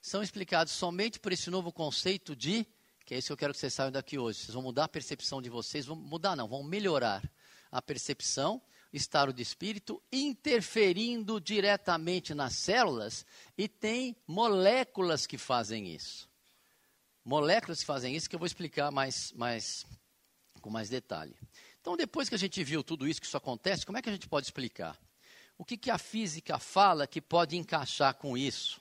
[0.00, 2.64] São explicados somente por esse novo conceito de
[3.04, 4.40] que é isso que eu quero que vocês saiam daqui hoje.
[4.40, 7.22] Vocês vão mudar a percepção de vocês, vão mudar não, vão melhorar
[7.70, 8.62] a percepção,
[8.92, 13.26] estado de espírito, interferindo diretamente nas células
[13.58, 16.28] e tem moléculas que fazem isso.
[17.24, 19.84] Moléculas que fazem isso que eu vou explicar mais, mais
[20.60, 21.36] com mais detalhe.
[21.80, 24.12] Então, depois que a gente viu tudo isso que isso acontece, como é que a
[24.12, 24.98] gente pode explicar?
[25.58, 28.80] O que, que a física fala que pode encaixar com isso?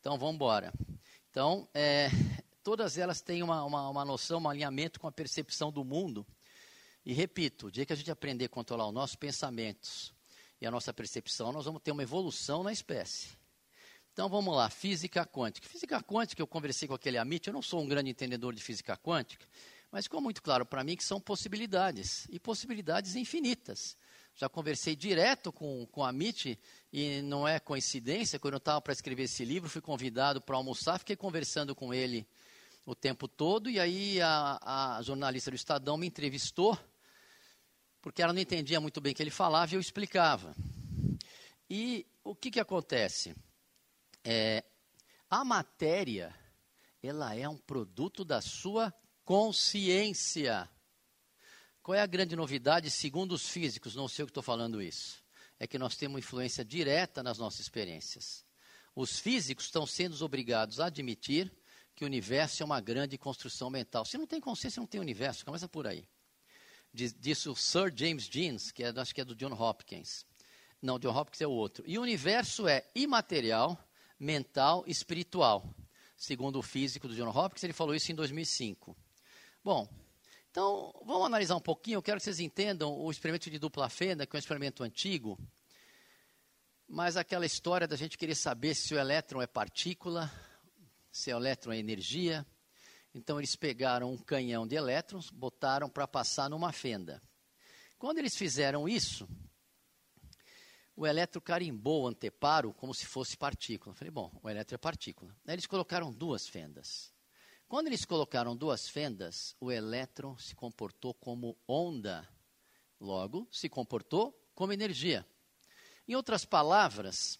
[0.00, 0.72] Então, vamos embora.
[1.30, 2.08] Então, é,
[2.62, 6.26] todas elas têm uma, uma, uma noção, um alinhamento com a percepção do mundo.
[7.04, 10.14] E repito, o dia que a gente aprender a controlar os nossos pensamentos
[10.60, 13.30] e a nossa percepção, nós vamos ter uma evolução na espécie.
[14.12, 15.66] Então vamos lá, física quântica.
[15.68, 18.96] Física quântica, eu conversei com aquele Amit, eu não sou um grande entendedor de física
[18.96, 19.46] quântica,
[19.90, 23.96] mas ficou muito claro para mim que são possibilidades, e possibilidades infinitas.
[24.34, 26.58] Já conversei direto com, com a Amit,
[26.92, 30.98] e não é coincidência, quando eu estava para escrever esse livro, fui convidado para almoçar,
[30.98, 32.26] fiquei conversando com ele
[32.84, 36.78] o tempo todo, e aí a, a jornalista do Estadão me entrevistou,
[38.00, 40.54] porque ela não entendia muito bem o que ele falava e eu explicava.
[41.70, 43.34] E o que, que acontece?
[44.24, 44.64] É,
[45.30, 46.34] a matéria,
[47.02, 48.92] ela é um produto da sua
[49.24, 50.68] consciência.
[51.82, 55.22] Qual é a grande novidade, segundo os físicos, não sei o que estou falando isso,
[55.58, 58.44] é que nós temos influência direta nas nossas experiências.
[58.94, 61.50] Os físicos estão sendo obrigados a admitir
[62.02, 64.04] que o universo é uma grande construção mental.
[64.04, 65.44] Se não tem consciência, não tem universo.
[65.44, 66.04] Começa por aí.
[66.92, 70.26] Diz, disse o Sir James Jeans, que é, acho que é do John Hopkins.
[70.82, 71.84] Não, John Hopkins é o outro.
[71.86, 73.78] E o universo é imaterial,
[74.18, 75.72] mental, espiritual.
[76.16, 78.96] Segundo o físico do John Hopkins, ele falou isso em 2005.
[79.62, 79.88] Bom,
[80.50, 81.98] então vamos analisar um pouquinho.
[81.98, 85.38] Eu quero que vocês entendam o experimento de dupla fenda, que é um experimento antigo.
[86.88, 90.28] Mas aquela história da gente querer saber se o elétron é partícula
[91.12, 92.44] se o elétron é energia.
[93.14, 97.22] Então eles pegaram um canhão de elétrons, botaram para passar numa fenda.
[97.98, 99.28] Quando eles fizeram isso,
[100.96, 103.92] o elétron carimbou o anteparo como se fosse partícula.
[103.92, 105.36] Eu falei, bom, o elétron é partícula.
[105.46, 107.12] Aí eles colocaram duas fendas.
[107.68, 112.28] Quando eles colocaram duas fendas, o elétron se comportou como onda.
[112.98, 115.26] Logo, se comportou como energia.
[116.06, 117.38] Em outras palavras,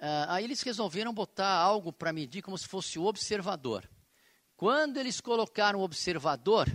[0.00, 3.86] Uh, aí eles resolveram botar algo para medir como se fosse o observador.
[4.56, 6.66] Quando eles colocaram o observador,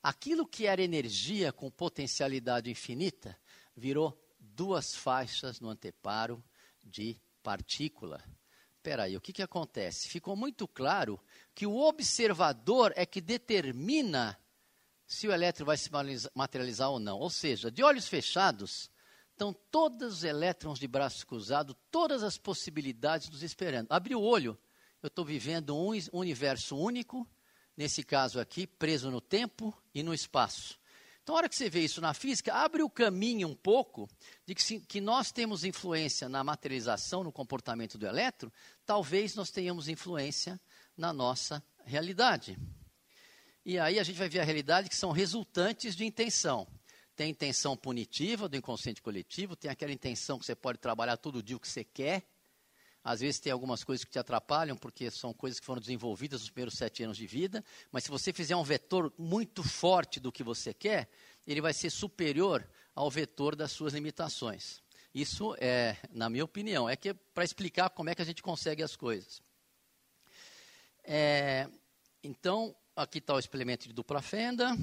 [0.00, 3.36] aquilo que era energia com potencialidade infinita
[3.76, 6.42] virou duas faixas no anteparo
[6.84, 8.22] de partícula.
[8.76, 10.08] Espera aí, o que, que acontece?
[10.08, 11.20] Ficou muito claro
[11.54, 14.38] que o observador é que determina
[15.04, 15.90] se o elétron vai se
[16.34, 17.18] materializar ou não.
[17.18, 18.88] Ou seja, de olhos fechados,
[19.38, 23.86] Estão todos os elétrons de braço cruzado, todas as possibilidades nos esperando.
[23.88, 24.58] Abri o olho,
[25.00, 27.24] eu estou vivendo um universo único,
[27.76, 30.76] nesse caso aqui, preso no tempo e no espaço.
[31.22, 34.10] Então, a hora que você vê isso na física, abre o caminho um pouco
[34.44, 38.50] de que, que nós temos influência na materialização, no comportamento do elétron,
[38.84, 40.60] talvez nós tenhamos influência
[40.96, 42.58] na nossa realidade.
[43.64, 46.66] E aí a gente vai ver a realidade que são resultantes de intenção.
[47.18, 51.56] Tem intenção punitiva do inconsciente coletivo, tem aquela intenção que você pode trabalhar todo dia
[51.56, 52.22] o que você quer.
[53.02, 56.50] Às vezes tem algumas coisas que te atrapalham, porque são coisas que foram desenvolvidas nos
[56.50, 57.64] primeiros sete anos de vida.
[57.90, 61.08] Mas se você fizer um vetor muito forte do que você quer,
[61.44, 64.80] ele vai ser superior ao vetor das suas limitações.
[65.12, 68.44] Isso é, na minha opinião, é que é para explicar como é que a gente
[68.44, 69.42] consegue as coisas.
[71.02, 71.68] É,
[72.22, 74.76] então, aqui está o experimento de dupla fenda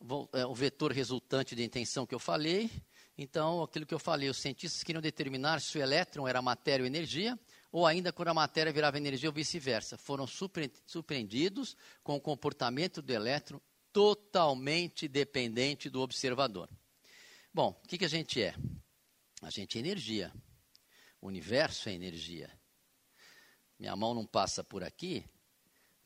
[0.00, 2.70] o vetor resultante da intenção que eu falei.
[3.18, 6.86] Então, aquilo que eu falei, os cientistas queriam determinar se o elétron era matéria ou
[6.86, 7.38] energia,
[7.72, 9.96] ou ainda quando a matéria virava energia ou vice-versa.
[9.96, 13.60] Foram surpreendidos com o comportamento do elétron
[13.92, 16.68] totalmente dependente do observador.
[17.52, 18.54] Bom, o que, que a gente é?
[19.40, 20.30] A gente é energia.
[21.20, 22.50] O universo é energia.
[23.78, 25.24] Minha mão não passa por aqui,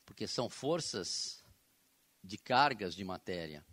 [0.05, 1.43] porque são forças
[2.23, 3.65] de cargas de matéria.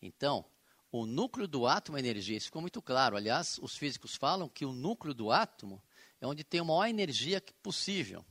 [0.00, 0.44] Então,
[0.90, 3.16] o núcleo do átomo é energia, isso ficou muito claro.
[3.16, 5.82] Aliás, os físicos falam que o núcleo do átomo
[6.20, 8.24] é onde tem a maior energia possível.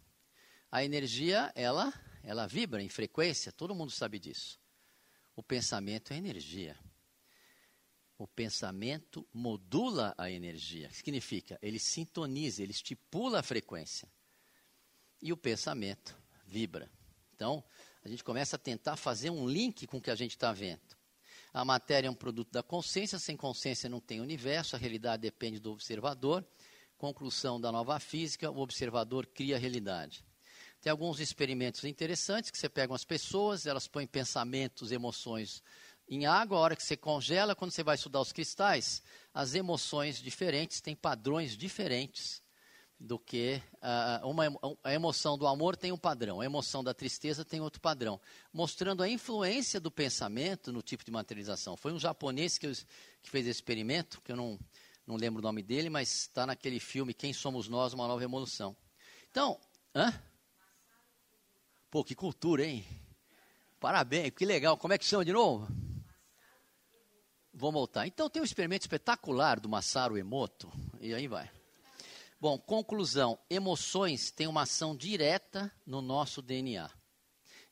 [0.72, 4.60] A energia, ela ela vibra em frequência, todo mundo sabe disso.
[5.36, 6.78] O pensamento é energia.
[8.18, 10.88] O pensamento modula a energia.
[10.88, 11.58] O que significa?
[11.62, 14.12] Ele sintoniza, ele estipula a frequência.
[15.22, 16.92] E o pensamento vibra.
[17.34, 17.64] Então,
[18.04, 20.99] a gente começa a tentar fazer um link com o que a gente está vendo.
[21.54, 25.60] A matéria é um produto da consciência, sem consciência não tem universo, a realidade depende
[25.60, 26.46] do observador.
[26.98, 30.24] Conclusão da nova física: o observador cria a realidade.
[30.82, 35.62] Tem alguns experimentos interessantes que você pega umas pessoas, elas põem pensamentos, emoções
[36.08, 39.02] em água, a hora que você congela, quando você vai estudar os cristais,
[39.34, 42.42] as emoções diferentes têm padrões diferentes
[43.00, 44.44] do que uh, uma
[44.84, 48.20] a emoção do amor tem um padrão, a emoção da tristeza tem outro padrão,
[48.52, 51.78] mostrando a influência do pensamento no tipo de materialização.
[51.78, 52.70] Foi um japonês que,
[53.22, 54.60] que fez esse experimento, que eu não,
[55.08, 58.76] não lembro o nome dele, mas está naquele filme Quem Somos Nós, Uma Nova Evolução.
[59.32, 59.58] Então,
[59.96, 60.14] hã?
[61.90, 62.86] Pô, que cultura, hein?
[63.80, 64.78] Parabéns, que legal.
[64.78, 65.68] Como é que chama de novo?
[67.54, 68.06] Vou voltar.
[68.06, 71.50] Então tem um experimento espetacular do Masaru Emoto, e aí vai.
[72.40, 76.90] Bom, conclusão: emoções têm uma ação direta no nosso DNA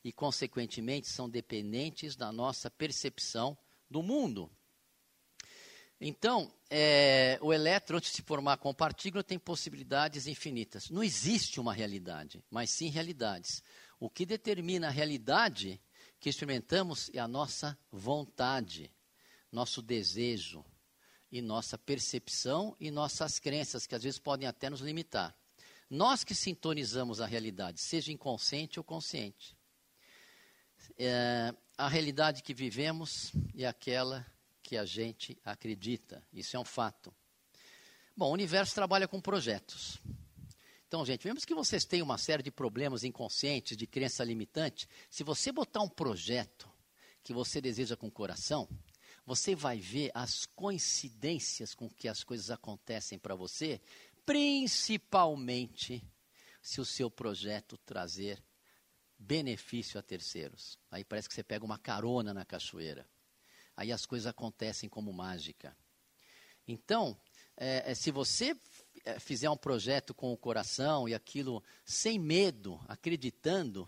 [0.04, 3.56] e, consequentemente, são dependentes da nossa percepção
[3.90, 4.50] do mundo.
[6.00, 10.90] Então, é, o elétron, antes de se formar com partícula, tem possibilidades infinitas.
[10.90, 13.62] Não existe uma realidade, mas sim realidades.
[13.98, 15.80] O que determina a realidade
[16.20, 18.92] que experimentamos é a nossa vontade,
[19.50, 20.64] nosso desejo,
[21.30, 25.34] e nossa percepção e nossas crenças, que às vezes podem até nos limitar.
[25.90, 29.56] Nós que sintonizamos a realidade, seja inconsciente ou consciente.
[30.98, 34.26] É, a realidade que vivemos é aquela
[34.62, 36.22] que a gente acredita.
[36.32, 37.14] Isso é um fato.
[38.16, 39.98] Bom, o universo trabalha com projetos.
[40.88, 45.22] Então, gente, mesmo que vocês tenham uma série de problemas inconscientes, de crença limitante, se
[45.22, 46.68] você botar um projeto
[47.22, 48.68] que você deseja com o coração,
[49.28, 53.78] você vai ver as coincidências com que as coisas acontecem para você,
[54.24, 56.02] principalmente
[56.62, 58.42] se o seu projeto trazer
[59.18, 60.78] benefício a terceiros.
[60.90, 63.06] Aí parece que você pega uma carona na cachoeira.
[63.76, 65.76] Aí as coisas acontecem como mágica.
[66.66, 67.14] Então,
[67.54, 68.58] é, é se você
[69.04, 73.86] é, fizer um projeto com o coração e aquilo sem medo, acreditando,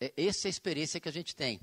[0.00, 1.60] é, essa é a experiência que a gente tem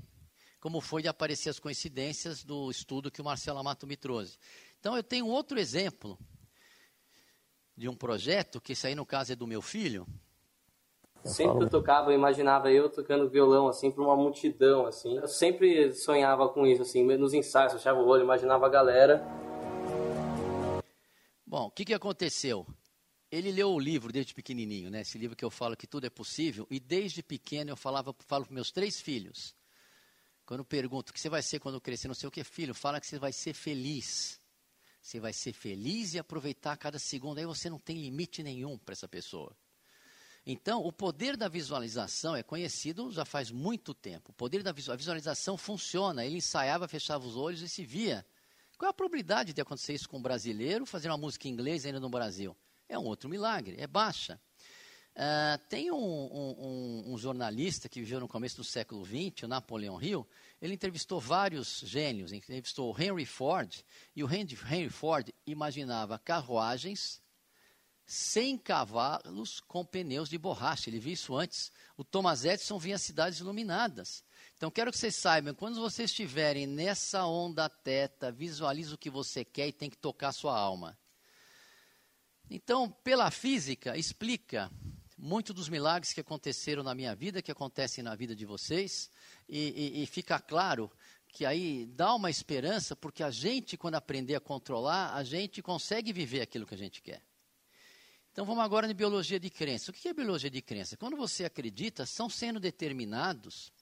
[0.60, 4.36] como foi de aparecer as coincidências do estudo que o Marcelo Amato me trouxe.
[4.80, 6.18] Então, eu tenho outro exemplo
[7.76, 10.06] de um projeto, que isso aí no caso é do meu filho.
[11.24, 15.16] Sempre eu tocava, eu imaginava eu tocando violão, assim, para uma multidão, assim.
[15.16, 19.22] Eu sempre sonhava com isso, assim, nos ensaios, achava o olho, imaginava a galera.
[21.46, 22.66] Bom, o que, que aconteceu?
[23.30, 25.02] Ele leu o livro desde pequenininho, né?
[25.02, 26.66] Esse livro que eu falo que tudo é possível.
[26.70, 29.54] E desde pequeno eu falava, falo para meus três filhos.
[30.48, 32.98] Quando pergunto o que você vai ser quando crescer, não sei o que, filho, fala
[32.98, 34.40] que você vai ser feliz.
[34.98, 37.36] Você vai ser feliz e aproveitar cada segundo.
[37.36, 39.54] Aí você não tem limite nenhum para essa pessoa.
[40.46, 44.30] Então, o poder da visualização é conhecido já faz muito tempo.
[44.30, 46.24] O poder da visualização funciona.
[46.24, 48.24] Ele ensaiava, fechava os olhos e se via.
[48.78, 51.84] Qual é a probabilidade de acontecer isso com um brasileiro fazer uma música em inglês
[51.84, 52.56] ainda no Brasil?
[52.88, 54.40] É um outro milagre, é baixa.
[55.18, 60.00] Uh, tem um, um, um, jornalista que viveu no começo do século XX, o Napoleão
[60.00, 60.24] Hill,
[60.62, 63.82] ele entrevistou vários gênios, entrevistou o Henry Ford,
[64.14, 67.20] e o Henry, Henry Ford imaginava carruagens
[68.06, 70.88] sem cavalos com pneus de borracha.
[70.88, 71.72] Ele viu isso antes.
[71.96, 74.24] O Thomas Edison via cidades iluminadas.
[74.56, 79.44] Então, quero que vocês saibam, quando vocês estiverem nessa onda teta, visualize o que você
[79.44, 80.96] quer e tem que tocar sua alma.
[82.48, 84.70] Então, pela física, explica
[85.18, 89.10] muitos dos milagres que aconteceram na minha vida, que acontecem na vida de vocês,
[89.48, 90.90] e, e, e fica claro
[91.28, 96.12] que aí dá uma esperança, porque a gente, quando aprender a controlar, a gente consegue
[96.12, 97.22] viver aquilo que a gente quer.
[98.32, 99.90] Então vamos agora em biologia de crença.
[99.90, 100.96] O que é biologia de crença?
[100.96, 103.72] Quando você acredita, são sendo determinados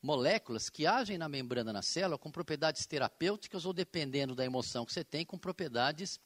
[0.00, 4.92] moléculas que agem na membrana da célula com propriedades terapêuticas ou, dependendo da emoção que
[4.92, 6.20] você tem, com propriedades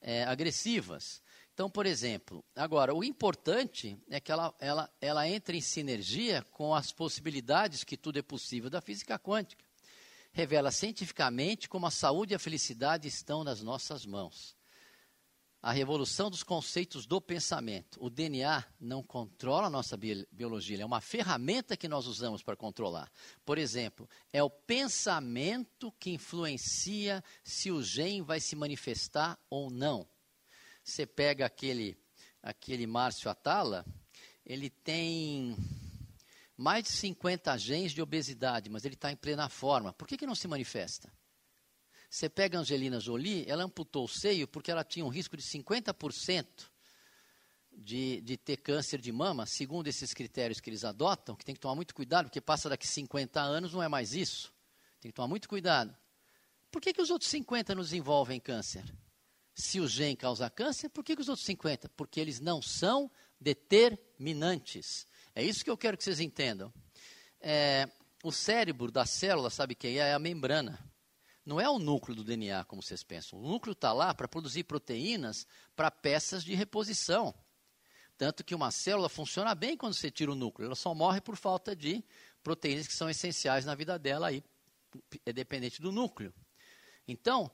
[0.00, 1.20] é, agressivas.
[1.58, 6.72] Então, por exemplo, agora, o importante é que ela, ela, ela entre em sinergia com
[6.72, 9.64] as possibilidades que tudo é possível da física quântica.
[10.30, 14.56] Revela cientificamente como a saúde e a felicidade estão nas nossas mãos.
[15.60, 17.98] A revolução dos conceitos do pensamento.
[18.00, 19.96] O DNA não controla a nossa
[20.30, 23.10] biologia, é uma ferramenta que nós usamos para controlar.
[23.44, 30.06] Por exemplo, é o pensamento que influencia se o gene vai se manifestar ou não.
[30.88, 31.98] Você pega aquele,
[32.42, 33.84] aquele Márcio Atala,
[34.44, 35.54] ele tem
[36.56, 39.92] mais de 50 genes de obesidade, mas ele está em plena forma.
[39.92, 41.12] Por que, que não se manifesta?
[42.08, 45.42] Você pega a Angelina Jolie, ela amputou o seio porque ela tinha um risco de
[45.42, 46.46] 50%
[47.70, 51.60] de, de ter câncer de mama, segundo esses critérios que eles adotam, que tem que
[51.60, 54.50] tomar muito cuidado, porque passa daqui 50 anos, não é mais isso.
[55.02, 55.94] Tem que tomar muito cuidado.
[56.70, 58.90] Por que, que os outros 50 nos envolvem câncer?
[59.58, 61.88] Se o gene causa câncer, por que, que os outros 50?
[61.96, 65.04] Porque eles não são determinantes.
[65.34, 66.72] É isso que eu quero que vocês entendam.
[67.40, 67.90] É,
[68.22, 70.10] o cérebro da célula, sabe quem é?
[70.10, 70.78] É a membrana.
[71.44, 73.36] Não é o núcleo do DNA, como vocês pensam.
[73.36, 75.44] O núcleo está lá para produzir proteínas
[75.74, 77.34] para peças de reposição.
[78.16, 80.66] Tanto que uma célula funciona bem quando você tira o núcleo.
[80.66, 82.04] Ela só morre por falta de
[82.44, 84.44] proteínas que são essenciais na vida dela, aí
[85.26, 86.32] é dependente do núcleo.
[87.08, 87.50] Então,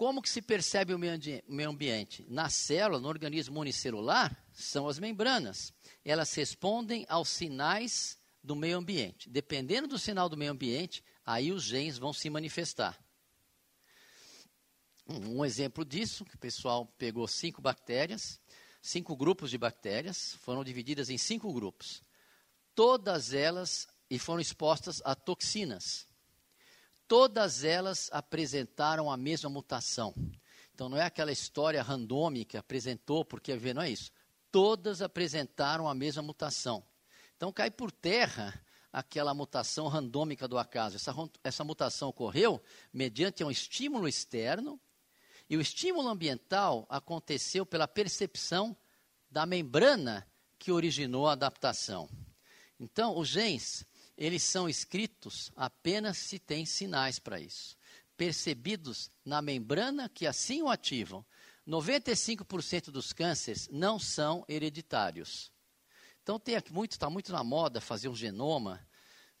[0.00, 2.24] como que se percebe o meio ambiente?
[2.26, 5.74] Na célula, no organismo unicelular, são as membranas.
[6.02, 9.28] Elas respondem aos sinais do meio ambiente.
[9.28, 12.98] Dependendo do sinal do meio ambiente, aí os genes vão se manifestar.
[15.06, 18.40] Um exemplo disso, que o pessoal pegou cinco bactérias,
[18.80, 22.02] cinco grupos de bactérias, foram divididas em cinco grupos.
[22.74, 26.08] Todas elas e foram expostas a toxinas
[27.10, 30.14] todas elas apresentaram a mesma mutação.
[30.72, 34.12] Então não é aquela história randômica apresentou porque ver, não é isso.
[34.52, 36.84] Todas apresentaram a mesma mutação.
[37.36, 40.94] Então cai por terra aquela mutação randômica do acaso.
[40.94, 44.80] Essa, essa mutação ocorreu mediante um estímulo externo
[45.48, 48.76] e o estímulo ambiental aconteceu pela percepção
[49.28, 50.24] da membrana
[50.60, 52.08] que originou a adaptação.
[52.78, 53.84] Então, os genes
[54.20, 57.74] eles são escritos apenas se tem sinais para isso,
[58.18, 61.24] percebidos na membrana que assim o ativam.
[61.66, 65.50] 95% dos cânceres não são hereditários.
[66.22, 68.86] Então tem muito, está muito na moda fazer um genoma.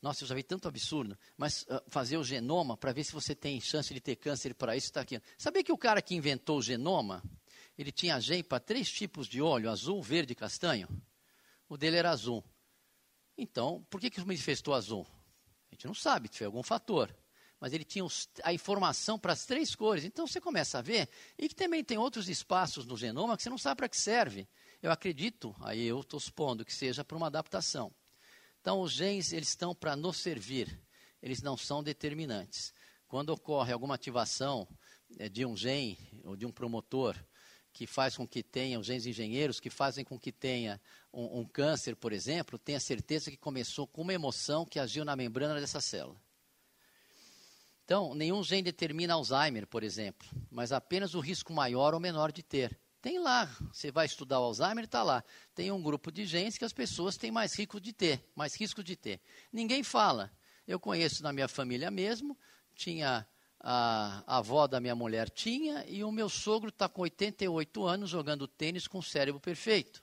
[0.00, 3.34] Nossa, eu já vi tanto absurdo, mas uh, fazer o genoma para ver se você
[3.34, 5.20] tem chance de ter câncer para isso está aqui.
[5.36, 7.22] Sabia que o cara que inventou o genoma,
[7.76, 10.88] ele tinha gene para três tipos de óleo, azul, verde e castanho?
[11.68, 12.42] O dele era azul.
[13.42, 15.06] Então, por que, que manifestou azul?
[15.70, 17.16] A gente não sabe, foi algum fator.
[17.58, 20.04] Mas ele tinha os, a informação para as três cores.
[20.04, 23.48] Então você começa a ver, e que também tem outros espaços no genoma que você
[23.48, 24.46] não sabe para que serve.
[24.82, 27.90] Eu acredito, aí eu estou supondo que seja para uma adaptação.
[28.60, 30.78] Então os genes eles estão para nos servir,
[31.22, 32.74] eles não são determinantes.
[33.08, 34.68] Quando ocorre alguma ativação
[35.18, 37.16] é, de um gene ou de um promotor
[37.72, 40.80] que faz com que tenha, os genes engenheiros, que fazem com que tenha
[41.12, 45.16] um, um, câncer, por exemplo, tenha certeza que começou com uma emoção que agiu na
[45.16, 46.20] membrana dessa célula.
[47.84, 52.42] Então, nenhum gene determina Alzheimer, por exemplo, mas apenas o risco maior ou menor de
[52.42, 52.78] ter.
[53.02, 55.24] Tem lá, você vai estudar o Alzheimer, está lá.
[55.54, 58.84] Tem um grupo de genes que as pessoas têm mais risco de ter, mais risco
[58.84, 59.20] de ter.
[59.52, 60.30] Ninguém fala.
[60.68, 62.38] Eu conheço na minha família mesmo,
[62.76, 63.26] tinha
[63.60, 68.10] a, a avó da minha mulher tinha, e o meu sogro está com 88 anos
[68.10, 70.02] jogando tênis com o cérebro perfeito.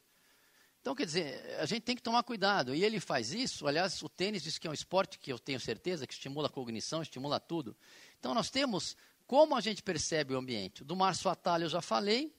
[0.79, 2.73] Então, quer dizer, a gente tem que tomar cuidado.
[2.73, 3.67] E ele faz isso.
[3.67, 6.49] Aliás, o tênis diz que é um esporte que eu tenho certeza que estimula a
[6.49, 7.75] cognição, estimula tudo.
[8.17, 8.95] Então, nós temos
[9.25, 10.85] como a gente percebe o ambiente.
[10.85, 12.33] Do Márcio Atalho eu já falei.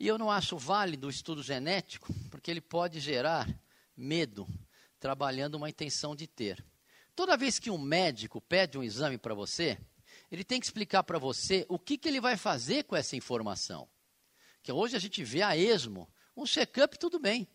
[0.00, 3.46] E eu não acho válido o estudo genético, porque ele pode gerar
[3.94, 4.48] medo,
[4.98, 6.64] trabalhando uma intenção de ter.
[7.14, 9.78] Toda vez que um médico pede um exame para você,
[10.30, 13.88] ele tem que explicar para você o que, que ele vai fazer com essa informação.
[14.62, 17.48] Que hoje a gente vê a esmo, um check-up tudo bem.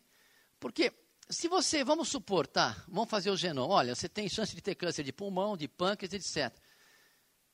[0.60, 0.92] Porque
[1.30, 4.76] se você, vamos supor, tá, vamos fazer o genoma, olha, você tem chance de ter
[4.76, 6.56] câncer de pulmão, de pâncreas, etc.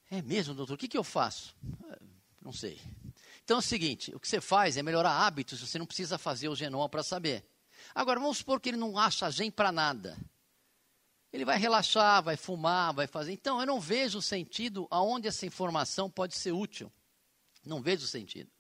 [0.10, 0.74] É mesmo, doutor?
[0.74, 1.56] O que, que eu faço?
[1.90, 2.00] Ah,
[2.42, 2.82] não sei.
[3.44, 6.50] Então é o seguinte, o que você faz é melhorar hábitos, você não precisa fazer
[6.50, 7.46] o genoma para saber.
[7.94, 10.18] Agora, vamos supor que ele não acha gene para nada.
[11.32, 13.32] Ele vai relaxar, vai fumar, vai fazer.
[13.32, 16.92] Então, eu não vejo sentido aonde essa informação pode ser útil.
[17.66, 18.52] Não vejo sentido.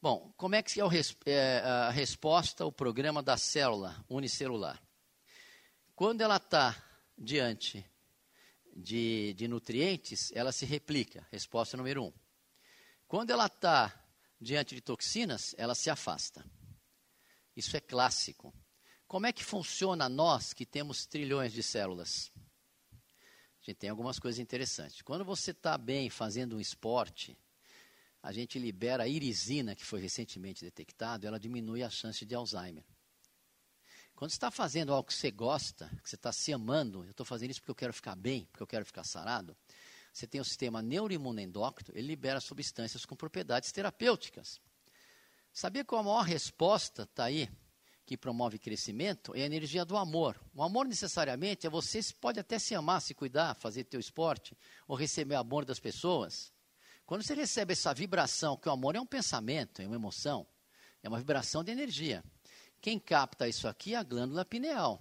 [0.00, 0.84] Bom, como é que é,
[1.26, 4.80] é a resposta ao programa da célula unicelular?
[5.96, 6.80] Quando ela está
[7.16, 7.84] diante
[8.76, 11.26] de, de, nutrientes, ela se replica.
[11.32, 12.12] Resposta número um.
[13.08, 13.92] Quando ela está
[14.40, 16.44] diante de toxinas, ela se afasta.
[17.56, 18.54] Isso é clássico.
[19.08, 22.30] Como é que funciona nós que temos trilhões de células?
[22.92, 25.00] A gente tem algumas coisas interessantes.
[25.00, 27.34] Quando você está bem fazendo um esporte,
[28.22, 32.84] a gente libera a irisina, que foi recentemente detectado, ela diminui a chance de Alzheimer.
[34.14, 37.24] Quando você está fazendo algo que você gosta, que você está se amando, eu estou
[37.24, 39.56] fazendo isso porque eu quero ficar bem, porque eu quero ficar sarado,
[40.12, 44.60] você tem o sistema neuroimunendócrino, ele libera substâncias com propriedades terapêuticas.
[45.50, 47.48] Sabia qual a maior resposta está aí?
[48.08, 50.40] Que promove crescimento é a energia do amor.
[50.54, 54.56] O amor necessariamente é você pode até se amar, se cuidar, fazer teu esporte
[54.86, 56.50] ou receber o amor das pessoas.
[57.04, 60.46] Quando você recebe essa vibração, que o amor é um pensamento, é uma emoção,
[61.02, 62.24] é uma vibração de energia.
[62.80, 64.98] Quem capta isso aqui é a glândula pineal.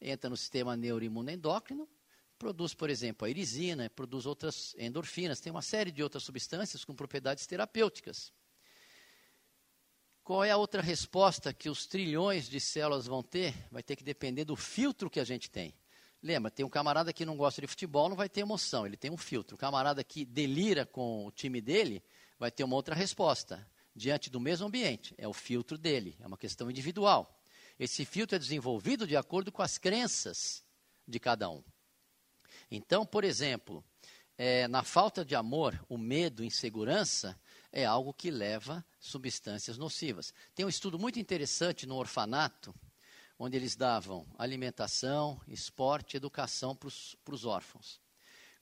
[0.00, 1.86] Entra no sistema neuroimunoendócrino,
[2.38, 6.94] produz, por exemplo, a irisina, produz outras endorfinas, tem uma série de outras substâncias com
[6.94, 8.32] propriedades terapêuticas.
[10.24, 13.54] Qual é a outra resposta que os trilhões de células vão ter?
[13.72, 15.74] Vai ter que depender do filtro que a gente tem.
[16.22, 19.10] Lembra, tem um camarada que não gosta de futebol, não vai ter emoção, ele tem
[19.10, 19.56] um filtro.
[19.56, 22.00] O camarada que delira com o time dele
[22.38, 25.12] vai ter uma outra resposta, diante do mesmo ambiente.
[25.18, 27.42] É o filtro dele, é uma questão individual.
[27.76, 30.64] Esse filtro é desenvolvido de acordo com as crenças
[31.06, 31.64] de cada um.
[32.70, 33.84] Então, por exemplo,
[34.38, 37.36] é, na falta de amor, o medo, insegurança,
[37.72, 40.32] é algo que leva substâncias nocivas.
[40.54, 42.74] Tem um estudo muito interessante no orfanato,
[43.38, 46.88] onde eles davam alimentação, esporte, educação para
[47.34, 48.00] os órfãos.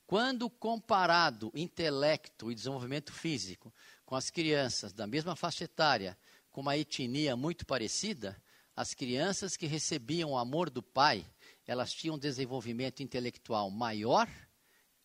[0.07, 3.73] Quando comparado intelecto e desenvolvimento físico
[4.05, 6.17] com as crianças da mesma faixa etária,
[6.49, 8.41] com uma etnia muito parecida,
[8.75, 11.25] as crianças que recebiam o amor do pai,
[11.65, 14.27] elas tinham um desenvolvimento intelectual maior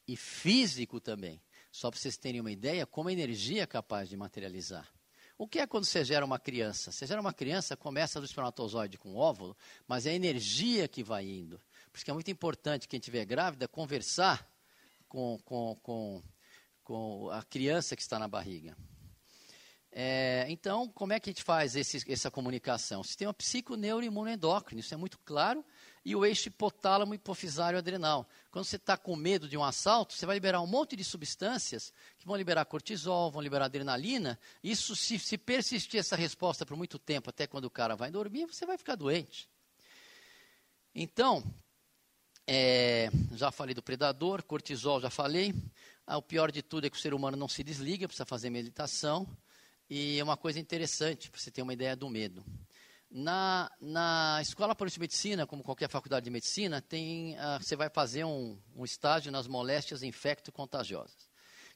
[0.08, 1.40] e físico também.
[1.76, 4.90] Só para vocês terem uma ideia, como a energia é capaz de materializar.
[5.36, 6.90] O que é quando você gera uma criança?
[6.90, 9.54] Você gera uma criança, começa do espermatozoide com óvulo,
[9.86, 11.60] mas é a energia que vai indo.
[11.92, 14.50] Por isso que é muito importante quem estiver grávida conversar
[15.06, 16.22] com, com, com,
[16.82, 18.74] com a criança que está na barriga.
[19.92, 23.02] É, então, como é que a gente faz esse, essa comunicação?
[23.02, 25.62] Sistema psiconeuroimunoendócrino, isso é muito claro,
[26.06, 28.28] e o eixo hipotálamo hipofisário adrenal.
[28.52, 31.92] Quando você está com medo de um assalto, você vai liberar um monte de substâncias
[32.16, 34.38] que vão liberar cortisol, vão liberar adrenalina.
[34.62, 38.46] Isso, se, se persistir essa resposta por muito tempo, até quando o cara vai dormir,
[38.46, 39.50] você vai ficar doente.
[40.94, 41.42] Então,
[42.46, 45.52] é, já falei do predador, cortisol já falei.
[46.06, 48.48] Ah, o pior de tudo é que o ser humano não se desliga, precisa fazer
[48.48, 49.26] meditação.
[49.90, 52.44] E é uma coisa interessante, para você ter uma ideia do medo.
[53.10, 58.24] Na, na Escola de Medicina, como qualquer faculdade de medicina, tem, uh, você vai fazer
[58.24, 61.28] um, um estágio nas moléstias infecto-contagiosas.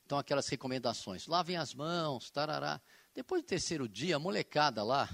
[0.05, 2.81] Então, aquelas recomendações, lavem as mãos, tarará.
[3.14, 5.09] Depois do terceiro dia, a molecada lá,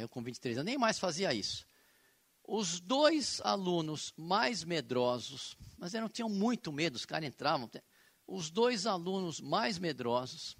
[0.00, 1.64] eu com 23 anos, nem mais fazia isso.
[2.42, 7.70] Os dois alunos mais medrosos, mas não tinham muito medo, os caras entravam.
[8.26, 10.56] Os dois alunos mais medrosos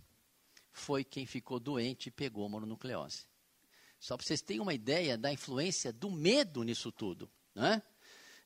[0.70, 3.26] foi quem ficou doente e pegou mononucleose.
[3.99, 7.30] Só para vocês terem uma ideia da influência do medo nisso tudo.
[7.55, 7.82] Né?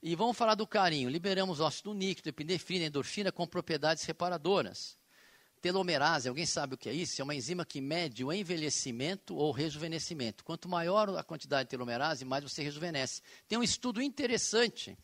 [0.03, 1.09] E vamos falar do carinho.
[1.09, 4.99] Liberamos óxido nítrico, epinefrina, endorfina com propriedades reparadoras.
[5.61, 7.21] Telomerase, alguém sabe o que é isso?
[7.21, 10.45] É uma enzima que mede o envelhecimento ou rejuvenescimento.
[10.45, 13.23] Quanto maior a quantidade de telomerase, mais você rejuvenesce.
[13.47, 14.99] Tem um estudo interessante.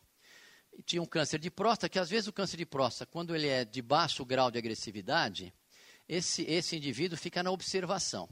[0.85, 3.65] Tinha um câncer de próstata, que às vezes o câncer de próstata, quando ele é
[3.65, 5.55] de baixo grau de agressividade,
[6.09, 8.29] esse, esse indivíduo fica na observação.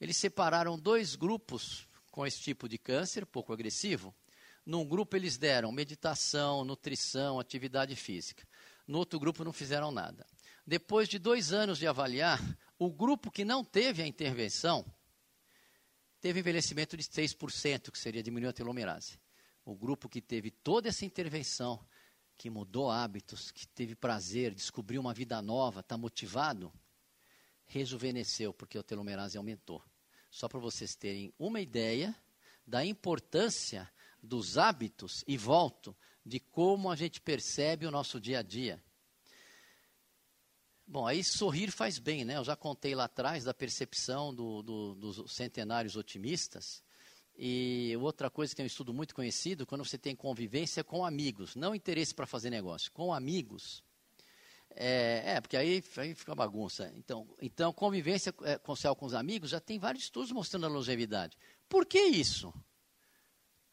[0.00, 4.14] Eles separaram dois grupos com esse tipo de câncer, pouco agressivo.
[4.64, 8.46] Num grupo eles deram meditação, nutrição, atividade física.
[8.86, 10.26] No outro grupo não fizeram nada.
[10.66, 12.40] Depois de dois anos de avaliar,
[12.78, 14.84] o grupo que não teve a intervenção
[16.20, 19.18] teve envelhecimento de 6%, que seria diminuir a telomerase.
[19.64, 21.84] O grupo que teve toda essa intervenção,
[22.36, 26.72] que mudou hábitos, que teve prazer, descobriu uma vida nova, está motivado,
[27.66, 29.82] rejuvenesceu, porque a telomerase aumentou.
[30.30, 32.14] Só para vocês terem uma ideia
[32.66, 33.90] da importância
[34.22, 38.82] dos hábitos, e volto, de como a gente percebe o nosso dia a dia.
[40.86, 42.36] Bom, aí sorrir faz bem, né?
[42.36, 46.82] Eu já contei lá atrás da percepção do, do, dos centenários otimistas.
[47.38, 51.54] E outra coisa que tem um estudo muito conhecido, quando você tem convivência com amigos,
[51.56, 53.82] não interesse para fazer negócio, com amigos,
[54.74, 56.92] é, é, porque aí, aí fica bagunça.
[56.96, 60.68] Então, então convivência é, com céu com os amigos já tem vários estudos mostrando a
[60.68, 61.36] longevidade.
[61.68, 62.52] Por que isso?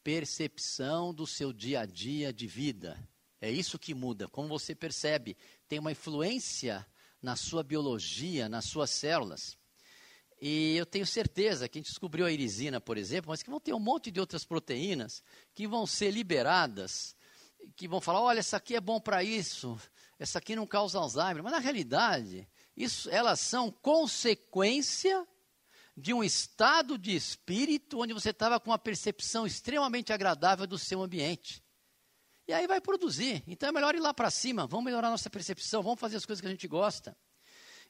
[0.04, 2.98] Percepção do seu dia a dia de vida.
[3.39, 4.28] É isso que muda.
[4.28, 5.38] Como você percebe,
[5.68, 6.86] tem uma influência
[7.22, 9.58] na sua biologia, nas suas células.
[10.39, 13.60] E eu tenho certeza que a gente descobriu a irisina, por exemplo, mas que vão
[13.60, 15.24] ter um monte de outras proteínas
[15.54, 17.16] que vão ser liberadas,
[17.76, 19.80] que vão falar: olha, essa aqui é bom para isso,
[20.20, 21.43] essa aqui não causa Alzheimer.
[21.43, 25.28] Mas na realidade, isso, elas são consequência
[25.95, 31.01] de um estado de espírito onde você estava com uma percepção extremamente agradável do seu
[31.01, 31.63] ambiente.
[32.47, 33.43] E aí vai produzir.
[33.47, 36.39] Então é melhor ir lá para cima, vamos melhorar nossa percepção, vamos fazer as coisas
[36.39, 37.18] que a gente gosta.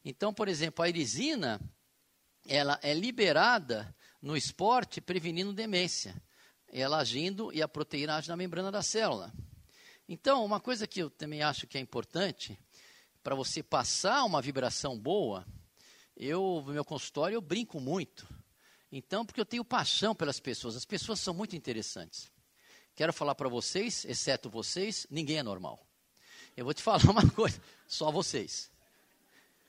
[0.04, 1.60] Então, por exemplo, a irisina,
[2.46, 6.16] ela é liberada no esporte prevenindo demência.
[6.70, 9.34] Ela agindo e a proteína age na membrana da célula.
[10.10, 12.58] Então, uma coisa que eu também acho que é importante,
[13.22, 15.46] para você passar uma vibração boa,
[16.16, 18.26] eu, no meu consultório, eu brinco muito.
[18.90, 20.78] Então, porque eu tenho paixão pelas pessoas.
[20.78, 22.32] As pessoas são muito interessantes.
[22.96, 25.86] Quero falar para vocês, exceto vocês, ninguém é normal.
[26.56, 28.72] Eu vou te falar uma coisa, só vocês.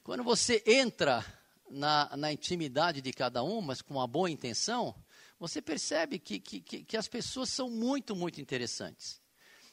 [0.05, 1.25] Quando você entra
[1.69, 4.95] na, na intimidade de cada um, mas com uma boa intenção,
[5.39, 9.21] você percebe que, que, que as pessoas são muito, muito interessantes.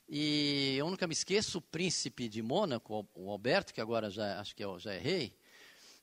[0.07, 4.55] E eu nunca me esqueço, o príncipe de Mônaco, o Alberto, que agora já acho
[4.55, 5.35] que é, já é rei,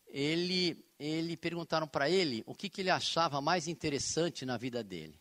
[0.09, 5.15] ele, ele perguntaram para ele o que, que ele achava mais interessante na vida dele.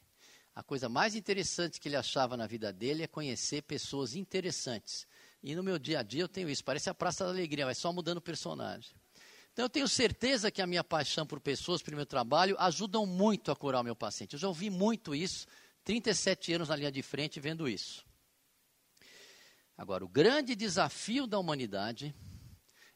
[0.53, 5.07] A coisa mais interessante que ele achava na vida dele é conhecer pessoas interessantes.
[5.41, 7.75] E no meu dia a dia eu tenho isso, parece a Praça da Alegria, vai
[7.75, 8.91] só mudando o personagem.
[9.53, 13.51] Então eu tenho certeza que a minha paixão por pessoas, pelo meu trabalho, ajudam muito
[13.51, 14.33] a curar o meu paciente.
[14.33, 15.47] Eu já ouvi muito isso,
[15.83, 18.05] 37 anos na linha de frente vendo isso.
[19.81, 22.13] Agora, o grande desafio da humanidade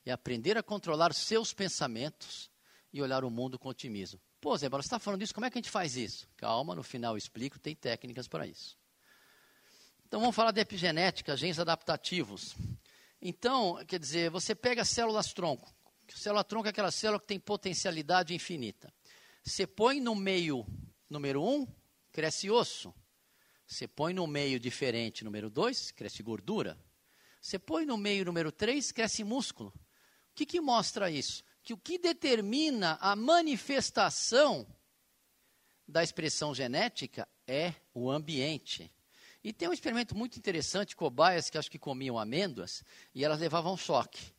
[0.05, 2.47] é aprender a controlar seus pensamentos
[2.93, 4.21] e olhar o mundo com otimismo.
[4.39, 6.29] Pô, Zé, você está falando disso, como é que a gente faz isso?
[6.37, 8.77] Calma, no final eu explico, tem técnicas para isso.
[10.05, 12.55] Então vamos falar de epigenética, genes adaptativos.
[13.19, 15.73] Então, quer dizer, você pega células tronco.
[16.09, 18.93] Célula tronco é aquela célula que tem potencialidade infinita.
[19.43, 20.63] Você põe no meio
[21.09, 21.65] número um,
[22.11, 22.93] cresce osso.
[23.67, 26.77] Você põe no meio diferente, número 2, cresce gordura.
[27.41, 29.69] Você põe no meio número 3, cresce músculo.
[29.69, 31.43] O que, que mostra isso?
[31.63, 34.67] Que o que determina a manifestação
[35.87, 38.91] da expressão genética é o ambiente.
[39.43, 43.77] E tem um experimento muito interessante, cobaias que acho que comiam amêndoas, e elas levavam
[43.77, 44.33] choque.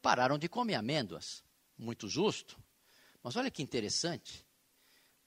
[0.00, 1.44] Pararam de comer amêndoas.
[1.76, 2.58] Muito justo.
[3.22, 4.43] Mas olha que interessante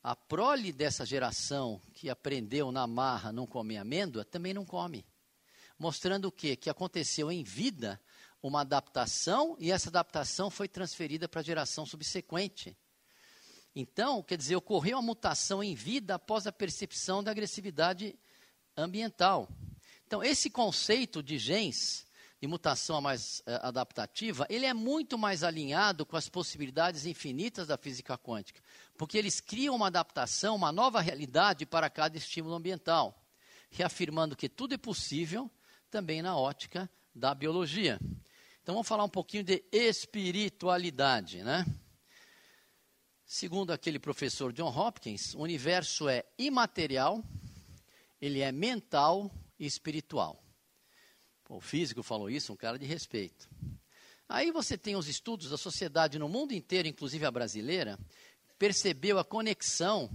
[0.07, 5.05] a prole dessa geração que aprendeu na marra não comer amêndoa também não come.
[5.77, 6.55] Mostrando o quê?
[6.55, 7.99] Que aconteceu em vida
[8.41, 12.77] uma adaptação e essa adaptação foi transferida para a geração subsequente.
[13.75, 18.17] Então, quer dizer, ocorreu uma mutação em vida após a percepção da agressividade
[18.77, 19.49] ambiental.
[20.05, 22.07] Então, esse conceito de genes
[22.39, 27.77] de mutação mais uh, adaptativa, ele é muito mais alinhado com as possibilidades infinitas da
[27.77, 28.61] física quântica,
[28.97, 33.23] porque eles criam uma adaptação, uma nova realidade para cada estímulo ambiental,
[33.69, 35.49] reafirmando que tudo é possível
[35.89, 37.99] também na ótica da biologia.
[38.61, 41.65] Então vamos falar um pouquinho de espiritualidade, né?
[43.25, 47.23] Segundo aquele professor John Hopkins, o universo é imaterial,
[48.21, 50.41] ele é mental e espiritual.
[51.49, 53.49] O físico falou isso, um cara de respeito.
[54.29, 57.97] Aí você tem os estudos da sociedade no mundo inteiro, inclusive a brasileira,
[58.57, 60.09] percebeu a conexão,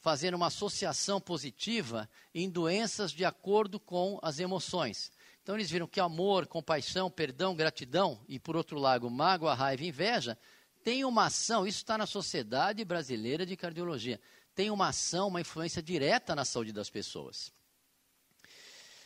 [0.00, 5.12] fazendo uma associação positiva em doenças de acordo com as emoções.
[5.42, 9.88] Então eles viram que amor, compaixão, perdão, gratidão e, por outro lado, mágoa, raiva e
[9.88, 10.38] inveja
[10.82, 14.20] tem uma ação, isso está na Sociedade Brasileira de Cardiologia,
[14.54, 17.52] tem uma ação, uma influência direta na saúde das pessoas.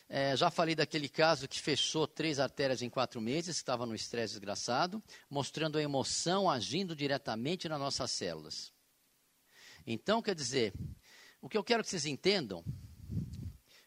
[0.09, 4.35] É, já falei daquele caso que fechou três artérias em quatro meses, estava no estresse
[4.35, 8.73] desgraçado, mostrando a emoção agindo diretamente nas nossas células.
[9.87, 10.75] Então, quer dizer,
[11.41, 12.65] o que eu quero que vocês entendam,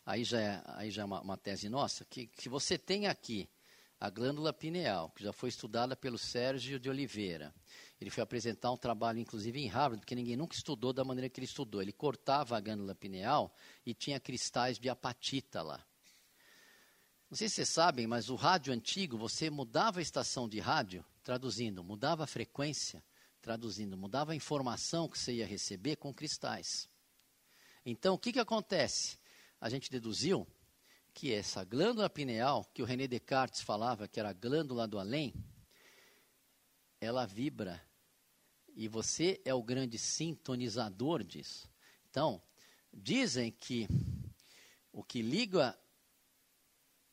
[0.06, 3.50] aí já é, aí já é uma, uma tese nossa, que, que você tem aqui
[4.00, 7.54] a glândula pineal, que já foi estudada pelo Sérgio de Oliveira.
[8.00, 11.38] Ele foi apresentar um trabalho, inclusive, em Harvard, porque ninguém nunca estudou da maneira que
[11.38, 11.82] ele estudou.
[11.82, 13.54] Ele cortava a glândula pineal
[13.86, 15.86] e tinha cristais de apatita lá.
[17.30, 21.06] Não sei se vocês sabem, mas o rádio antigo, você mudava a estação de rádio,
[21.22, 23.04] traduzindo, mudava a frequência,
[23.40, 26.90] traduzindo, mudava a informação que você ia receber com cristais.
[27.86, 29.18] Então, o que, que acontece?
[29.60, 30.48] A gente deduziu
[31.14, 35.34] que essa glândula pineal, que o René Descartes falava que era a glândula do além,
[37.00, 37.82] ela vibra.
[38.76, 41.70] E você é o grande sintonizador disso.
[42.10, 42.42] Então,
[42.94, 43.88] dizem que
[44.92, 45.78] o que liga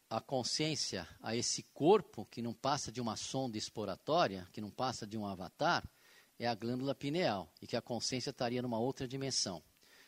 [0.08, 5.06] a consciência a esse corpo que não passa de uma sonda exploratória, que não passa
[5.06, 5.88] de um avatar,
[6.38, 9.62] é a glândula pineal e que a consciência estaria numa outra dimensão.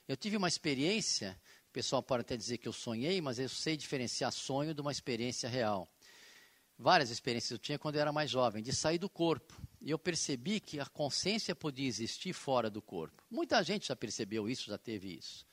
[0.06, 3.76] Eu tive uma experiência, o pessoal pode até dizer que eu sonhei, mas eu sei
[3.76, 5.88] diferenciar sonho de uma experiência real.
[6.78, 9.60] Várias experiências eu tinha quando eu era mais jovem, de sair do corpo.
[9.80, 13.24] E eu percebi que a consciência podia existir fora do corpo.
[13.30, 15.47] Muita gente já percebeu isso, já teve isso.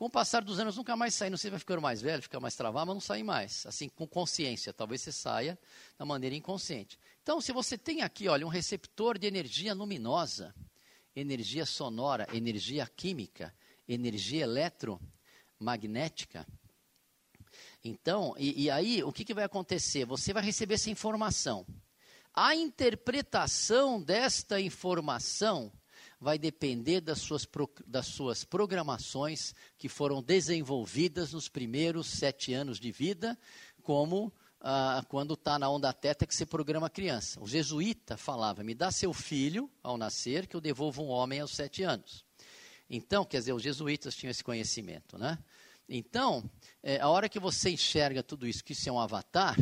[0.00, 1.28] Com o passar dos anos, nunca mais sai.
[1.28, 3.66] Não sei, vai ficando mais velho, fica mais travado, mas não sai mais.
[3.66, 4.72] Assim, com consciência.
[4.72, 5.58] Talvez você saia
[5.98, 6.98] da maneira inconsciente.
[7.22, 10.54] Então, se você tem aqui, olha, um receptor de energia luminosa,
[11.14, 13.54] energia sonora, energia química,
[13.86, 16.46] energia eletromagnética.
[17.84, 20.06] Então, e, e aí o que, que vai acontecer?
[20.06, 21.66] Você vai receber essa informação.
[22.32, 25.70] A interpretação desta informação
[26.20, 27.48] vai depender das suas,
[27.86, 33.38] das suas programações que foram desenvolvidas nos primeiros sete anos de vida,
[33.82, 37.40] como ah, quando está na onda teta que você programa a criança.
[37.40, 41.52] O jesuíta falava: me dá seu filho ao nascer, que eu devolvo um homem aos
[41.52, 42.24] sete anos.
[42.88, 45.38] Então, quer dizer, os jesuítas tinham esse conhecimento, né?
[45.88, 46.48] Então,
[46.82, 49.56] é, a hora que você enxerga tudo isso, que isso é um avatar,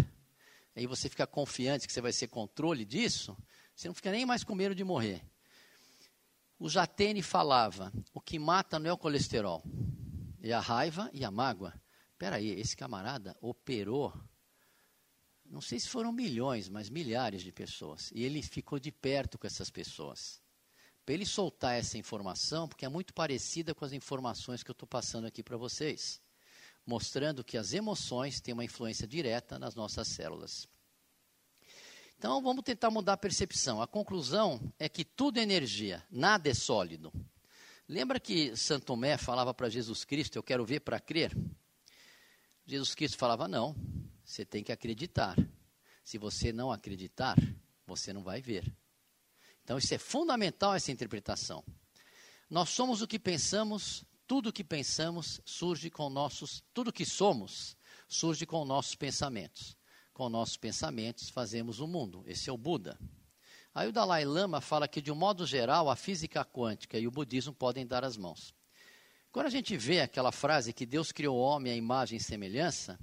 [0.74, 3.36] aí você fica confiante que você vai ser controle disso,
[3.74, 5.22] você não fica nem mais com medo de morrer.
[6.59, 9.62] O Jatene falava: o que mata não é o colesterol,
[10.42, 11.72] é a raiva e a mágoa.
[12.12, 14.12] Espera aí, esse camarada operou,
[15.44, 18.11] não sei se foram milhões, mas milhares de pessoas.
[18.12, 20.42] E ele ficou de perto com essas pessoas.
[21.04, 24.86] Para ele soltar essa informação, porque é muito parecida com as informações que eu estou
[24.86, 26.20] passando aqui para vocês,
[26.84, 30.68] mostrando que as emoções têm uma influência direta nas nossas células.
[32.18, 33.80] Então vamos tentar mudar a percepção.
[33.80, 37.12] A conclusão é que tudo é energia, nada é sólido.
[37.88, 41.32] Lembra que Santo Tomé falava para Jesus Cristo: Eu quero ver para crer?
[42.66, 43.72] Jesus Cristo falava: Não,
[44.24, 45.36] você tem que acreditar.
[46.02, 47.36] Se você não acreditar,
[47.86, 48.64] você não vai ver.
[49.62, 51.62] Então isso é fundamental essa interpretação.
[52.50, 57.76] Nós somos o que pensamos, tudo o que pensamos surge com nossos, tudo que somos
[58.08, 59.78] surge com nossos pensamentos
[60.18, 62.24] com nossos pensamentos fazemos o mundo.
[62.26, 62.98] Esse é o Buda.
[63.72, 67.10] Aí o Dalai Lama fala que, de um modo geral, a física quântica e o
[67.12, 68.52] budismo podem dar as mãos.
[69.30, 72.98] Quando a gente vê aquela frase que Deus criou o homem à imagem e semelhança,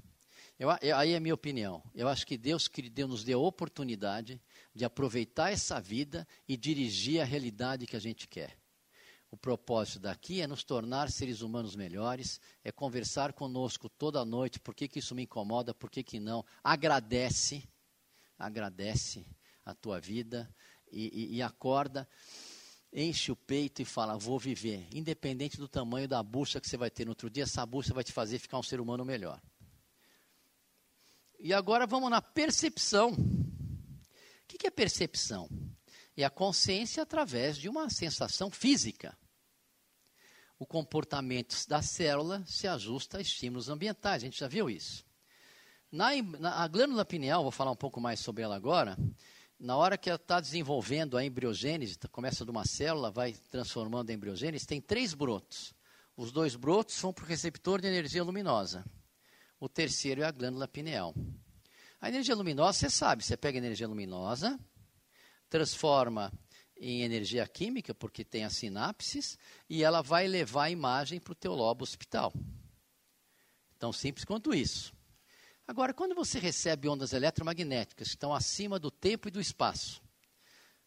[0.59, 1.81] eu, aí é a minha opinião.
[1.95, 4.41] Eu acho que Deus, Deus nos deu a oportunidade
[4.73, 8.57] de aproveitar essa vida e dirigir a realidade que a gente quer.
[9.35, 14.73] O propósito daqui é nos tornar seres humanos melhores, é conversar conosco toda noite, por
[14.73, 16.45] que, que isso me incomoda, por que, que não.
[16.63, 17.67] Agradece,
[18.39, 19.27] agradece
[19.65, 20.49] a tua vida
[20.89, 22.07] e, e, e acorda,
[22.93, 24.87] enche o peito e fala, vou viver.
[24.93, 28.05] Independente do tamanho da bucha que você vai ter no outro dia, essa bucha vai
[28.05, 29.41] te fazer ficar um ser humano melhor.
[31.37, 33.11] E agora vamos na percepção.
[33.11, 35.49] O que é percepção?
[36.15, 39.13] É a consciência através de uma sensação física
[40.57, 44.23] o comportamento da célula se ajusta a estímulos ambientais.
[44.23, 45.05] A gente já viu isso.
[45.91, 48.97] Na, na, a glândula pineal, vou falar um pouco mais sobre ela agora.
[49.59, 54.09] Na hora que ela está desenvolvendo a embriogênese, tá, começa de uma célula, vai transformando
[54.09, 55.73] a embriogênese, tem três brotos.
[56.17, 58.85] Os dois brotos vão para o receptor de energia luminosa.
[59.59, 61.13] O terceiro é a glândula pineal.
[61.99, 64.59] A energia luminosa, você sabe, você pega energia luminosa,
[65.49, 66.31] transforma
[66.77, 69.37] em energia química, porque tem as sinapses,
[69.69, 72.33] e ela vai levar a imagem para o teu lobo hospital.
[73.79, 74.93] Tão simples quanto isso.
[75.67, 80.01] Agora, quando você recebe ondas eletromagnéticas que estão acima do tempo e do espaço,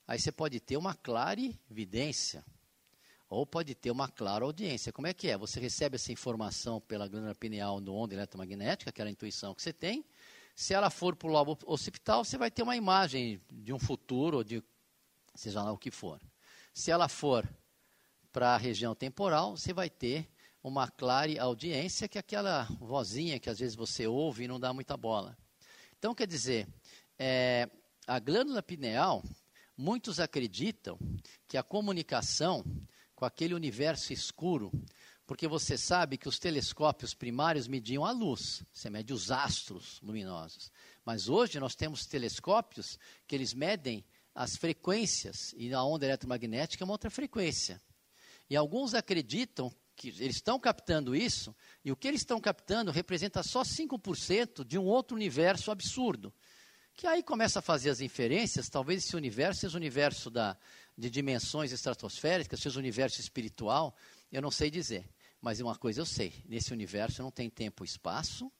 [0.06, 2.44] aí você pode ter uma clara evidência,
[3.28, 4.92] ou pode ter uma clara audiência.
[4.92, 5.36] Como é que é?
[5.36, 10.04] Você recebe essa informação pela glândula pineal no onda eletromagnética, aquela intuição que você tem.
[10.54, 14.42] Se ela for para o lobo occipital, você vai ter uma imagem de um futuro,
[14.42, 14.62] de
[15.40, 16.20] seja lá o que for.
[16.72, 17.48] Se ela for
[18.32, 20.28] para a região temporal, você vai ter
[20.62, 24.72] uma clara audiência, que é aquela vozinha que às vezes você ouve e não dá
[24.72, 25.36] muita bola.
[25.98, 26.68] Então, quer dizer,
[27.18, 27.68] é,
[28.06, 29.22] a glândula pineal,
[29.76, 30.98] muitos acreditam
[31.46, 32.64] que a comunicação
[33.14, 34.70] com aquele universo escuro,
[35.26, 40.70] porque você sabe que os telescópios primários mediam a luz, você mede os astros luminosos.
[41.04, 44.04] Mas hoje nós temos telescópios que eles medem
[44.38, 47.82] as frequências, e a onda eletromagnética é uma outra frequência.
[48.48, 51.52] E alguns acreditam que eles estão captando isso,
[51.84, 56.32] e o que eles estão captando representa só 5% de um outro universo absurdo.
[56.94, 60.56] Que aí começa a fazer as inferências, talvez esse universo seja universo da,
[60.96, 63.92] de dimensões estratosféricas, seja o universo espiritual,
[64.30, 65.10] eu não sei dizer.
[65.40, 68.52] Mas uma coisa eu sei, nesse universo não tem tempo e espaço,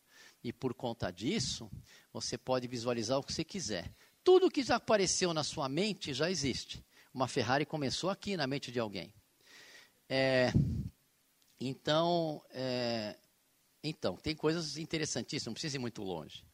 [0.43, 1.70] e por conta disso,
[2.12, 6.30] você pode visualizar o que você quiser tudo que já apareceu na sua mente já
[6.30, 6.84] existe.
[7.12, 9.12] Uma Ferrari começou aqui na mente de alguém.
[10.08, 10.52] É,
[11.60, 13.16] então, é,
[13.82, 16.44] então, tem coisas interessantíssimas, não precisa ir muito longe.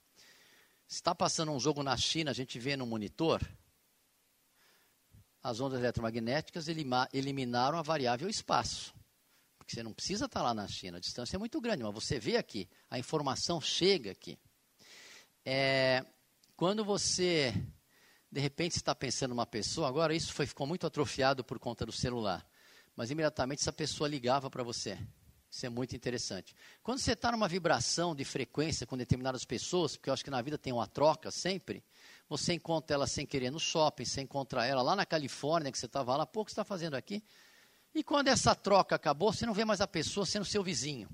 [0.89, 3.41] Está passando um jogo na China, a gente vê no monitor,
[5.43, 6.67] as ondas eletromagnéticas
[7.13, 8.95] eliminaram a variável espaço.
[9.59, 12.19] Porque você não precisa estar lá na China, a distância é muito grande, mas você
[12.19, 14.39] vê aqui, a informação chega aqui.
[15.45, 16.05] É,
[16.57, 17.53] quando você
[18.31, 21.87] De repente você está pensando numa pessoa, agora isso foi, ficou muito atrofiado por conta
[21.87, 22.45] do celular.
[22.97, 24.99] Mas imediatamente essa pessoa ligava para você.
[25.55, 26.53] Isso é muito interessante.
[26.83, 30.43] Quando você está numa vibração de frequência com determinadas pessoas, porque eu acho que na
[30.43, 31.85] vida tem uma troca sempre,
[32.29, 35.87] você encontra ela sem querer no shopping, você encontra ela lá na Califórnia, que você
[35.87, 37.23] estava lá, pouco está fazendo aqui.
[37.95, 41.09] E quando essa troca acabou, você não vê mais a pessoa sendo seu vizinho.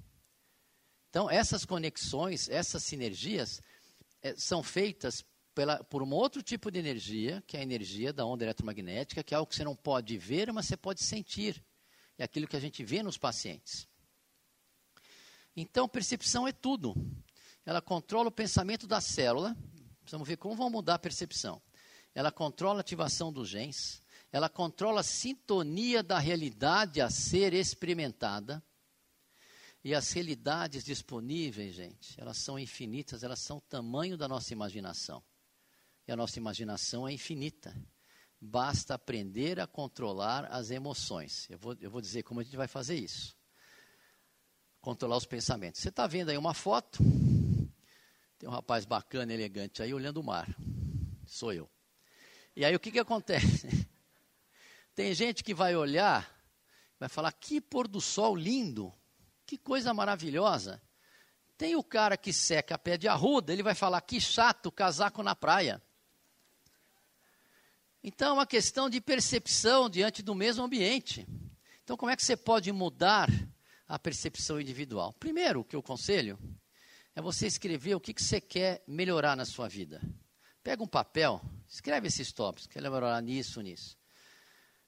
[1.11, 3.61] Então, essas conexões, essas sinergias,
[4.23, 5.23] é, são feitas
[5.61, 9.35] pela, por um outro tipo de energia, que é a energia da onda eletromagnética, que
[9.35, 11.63] é algo que você não pode ver, mas você pode sentir.
[12.17, 13.87] É aquilo que a gente vê nos pacientes.
[15.55, 16.95] Então, percepção é tudo.
[17.67, 19.55] Ela controla o pensamento da célula.
[20.01, 21.61] Precisamos ver como vão mudar a percepção.
[22.15, 24.03] Ela controla a ativação dos genes.
[24.33, 28.65] Ela controla a sintonia da realidade a ser experimentada.
[29.85, 35.23] E as realidades disponíveis, gente, elas são infinitas, elas são o tamanho da nossa imaginação.
[36.11, 37.73] A nossa imaginação é infinita.
[38.41, 41.49] Basta aprender a controlar as emoções.
[41.49, 43.37] Eu vou, eu vou dizer como a gente vai fazer isso.
[44.81, 45.81] Controlar os pensamentos.
[45.81, 46.99] Você está vendo aí uma foto,
[48.39, 50.49] tem um rapaz bacana, elegante aí olhando o mar.
[51.27, 51.71] Sou eu.
[52.57, 53.69] E aí o que, que acontece?
[54.97, 56.29] Tem gente que vai olhar,
[56.99, 58.93] vai falar: que pôr do sol lindo.
[59.47, 60.83] Que coisa maravilhosa.
[61.57, 65.23] Tem o cara que seca a pé de arruda, ele vai falar que chato casaco
[65.23, 65.81] na praia.
[68.03, 71.27] Então é uma questão de percepção diante do mesmo ambiente.
[71.85, 73.29] Então, como é que você pode mudar
[73.87, 75.13] a percepção individual?
[75.15, 76.39] Primeiro, o que eu aconselho
[77.15, 80.01] é você escrever o que, que você quer melhorar na sua vida.
[80.63, 83.99] Pega um papel, escreve esses tópicos, quer melhorar nisso, nisso.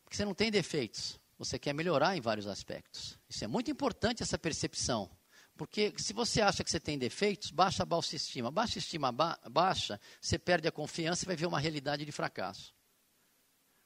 [0.05, 1.21] Porque você não tem defeitos.
[1.39, 3.19] Você quer melhorar em vários aspectos.
[3.29, 5.11] Isso é muito importante, essa percepção.
[5.57, 8.51] Porque se você acha que você tem defeitos, baixa a baixa estima.
[8.51, 12.73] Baixa estima ba baixa, você perde a confiança e vai ver uma realidade de fracasso.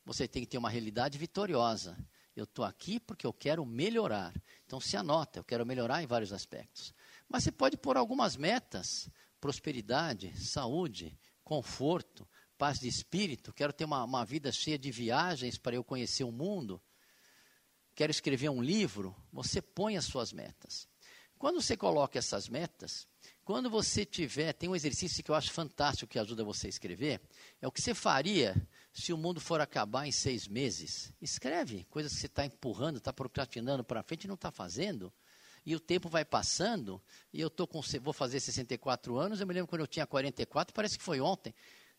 [0.06, 1.94] Você tem que ter uma realidade vitoriosa.
[2.34, 4.32] Eu estou aqui porque eu quero melhorar.
[4.64, 6.94] Então se anota, eu quero melhorar em vários aspectos.
[7.28, 12.26] Mas você pode pôr algumas metas: prosperidade, saúde, conforto,
[12.56, 13.52] paz de espírito.
[13.52, 16.80] Quero ter uma, uma vida cheia de viagens para eu conhecer o mundo
[17.96, 20.86] quero escrever um livro, você põe as suas metas.
[21.38, 23.08] Quando você coloca essas metas,
[23.42, 27.20] quando você tiver, tem um exercício que eu acho fantástico que ajuda você a escrever,
[27.60, 28.54] é o que você faria
[28.96, 31.12] se o mundo for acabar em seis meses.
[31.20, 35.12] Escreve coisas que você está empurrando, está procrastinando para frente e não está fazendo.
[35.66, 39.52] E o tempo vai passando, e eu tô com, vou fazer 64 anos, eu me
[39.52, 41.54] lembro quando eu tinha 44, parece que foi ontem.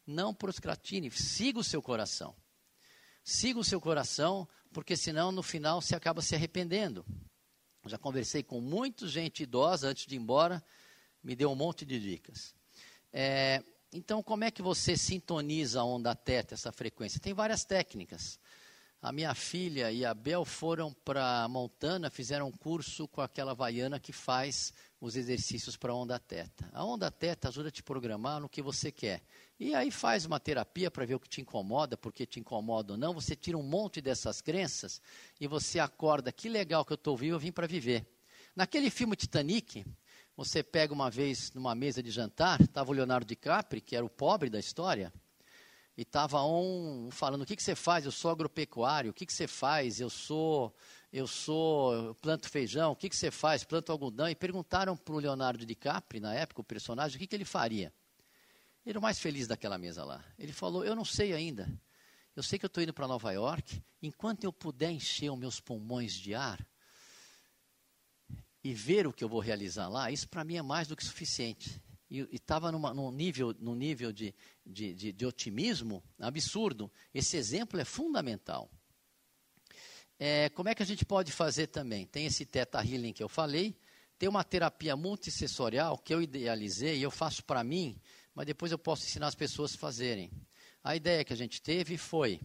[0.08, 2.36] Não procrastine, siga o seu coração.
[3.24, 7.06] Siga o seu coração, porque senão no final você acaba se arrependendo.
[7.86, 10.64] Já conversei com muita gente idosa antes de ir embora,
[11.22, 12.56] me deu um monte de dicas.
[13.14, 17.20] É, então, como é que você sintoniza a onda teta, essa frequência?
[17.20, 18.40] Tem várias técnicas.
[19.00, 24.00] A minha filha e a Bel foram para Montana, fizeram um curso com aquela vaiana
[24.00, 26.68] que faz os exercícios para onda teta.
[26.74, 29.22] A onda teta ajuda a te programar no que você quer.
[29.60, 32.98] E aí faz uma terapia para ver o que te incomoda, porque te incomoda ou
[32.98, 33.14] não.
[33.14, 35.00] Você tira um monte dessas crenças
[35.40, 38.06] e você acorda, que legal que eu estou vivo, eu vim para viver.
[38.56, 39.86] Naquele filme Titanic,
[40.38, 44.10] você pega uma vez numa mesa de jantar, estava o Leonardo DiCaprio, que era o
[44.10, 45.12] pobre da história,
[45.98, 48.06] e estava um falando: o que, que você faz?
[48.06, 49.10] Eu sou agropecuário.
[49.10, 50.00] O que, que você faz?
[50.00, 50.72] Eu sou,
[51.12, 52.92] eu sou, eu planto feijão.
[52.92, 53.64] O que, que você faz?
[53.64, 54.30] Planto algodão.
[54.30, 57.92] E perguntaram para o Leonardo DiCaprio, na época, o personagem, o que, que ele faria.
[58.86, 60.24] Ele era o mais feliz daquela mesa lá.
[60.38, 61.68] Ele falou: Eu não sei ainda.
[62.36, 63.82] Eu sei que eu estou indo para Nova York.
[64.04, 66.64] Enquanto eu puder encher os meus pulmões de ar
[68.68, 71.06] e ver o que eu vou realizar lá, isso para mim é mais do que
[71.06, 76.92] suficiente e estava num nível, num nível de, de, de, de, otimismo absurdo.
[77.14, 78.70] Esse exemplo é fundamental.
[80.20, 82.06] É, como é que a gente pode fazer também?
[82.06, 83.74] Tem esse Teta Healing que eu falei,
[84.20, 87.98] tem uma terapia multissensorial que eu idealizei e eu faço para mim,
[88.36, 90.30] mas depois eu posso ensinar as pessoas a fazerem.
[90.84, 92.42] A ideia que a gente teve foi: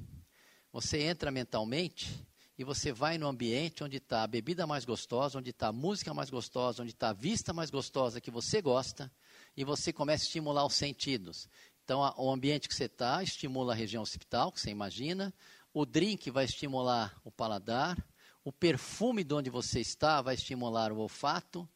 [0.72, 2.24] você entra mentalmente
[2.58, 6.12] e você vai no ambiente onde está a bebida mais gostosa, onde está a música
[6.12, 9.10] mais gostosa, onde está a vista mais gostosa que você gosta,
[9.56, 11.48] e você começa a estimular os sentidos.
[11.84, 15.32] Então, a, o ambiente que você está estimula a região occipital, que você imagina,
[15.72, 17.96] o drink vai estimular o paladar,
[18.44, 21.68] o perfume de onde você está vai estimular o olfato,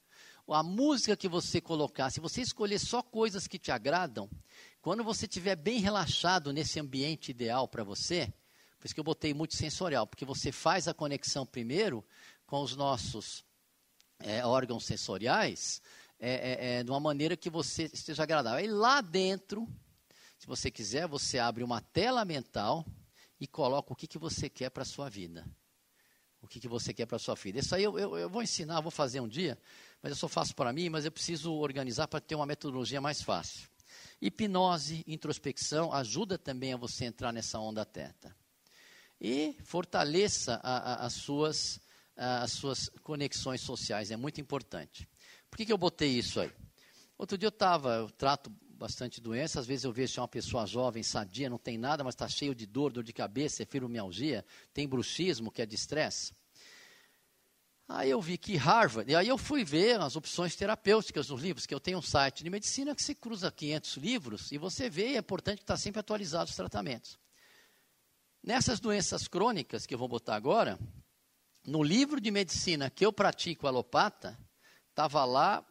[0.49, 4.31] a música que você colocar, se você escolher só coisas que te agradam,
[4.81, 8.33] quando você estiver bem relaxado nesse ambiente ideal para você,
[8.87, 12.05] por isso que eu botei multissensorial, porque você faz a conexão primeiro
[12.47, 13.45] com os nossos
[14.20, 15.82] é, órgãos sensoriais,
[16.20, 18.61] é, é, é, de uma maneira que você esteja agradável.
[18.61, 19.66] Aí lá dentro,
[20.39, 22.87] se Se você quiser, você abre uma tela mental
[23.41, 25.45] e coloca o que, que você quer para a sua vida.
[26.41, 27.59] O que, que você quer para a sua vida.
[27.59, 29.59] Isso aí eu, eu, eu vou ensinar, vou fazer um dia,
[30.01, 33.20] mas eu só faço para mim, mas eu preciso organizar para ter uma metodologia mais
[33.20, 33.68] fácil.
[34.22, 38.32] Hipnose, introspecção, ajuda também a você entrar nessa onda teta.
[39.21, 41.81] E fortaleça a, a, as, suas,
[42.17, 45.09] a, as suas conexões sociais, é muito importante.
[45.51, 46.53] Por que, que eu botei isso aí?
[47.19, 51.03] Outro dia eu estava, eu trato bastante doença, às vezes eu vejo uma pessoa jovem,
[51.03, 54.45] sadia, não tem nada, mas está cheio de dor, dor de cabeça, é fibromialgia,
[54.75, 56.35] tem bruxismo, que é de estresse.
[57.89, 61.67] Aí eu vi que Harvard, e aí eu fui ver as opções terapêuticas nos livros,
[61.67, 65.14] que eu tenho um site de medicina que você cruza 500 livros e você vê,
[65.14, 67.19] é importante que está sempre atualizado os tratamentos.
[68.47, 70.78] Nessas doenças crônicas que eu vou botar agora,
[71.66, 74.38] no livro de medicina que eu pratico alopata,
[74.88, 75.66] estava lá,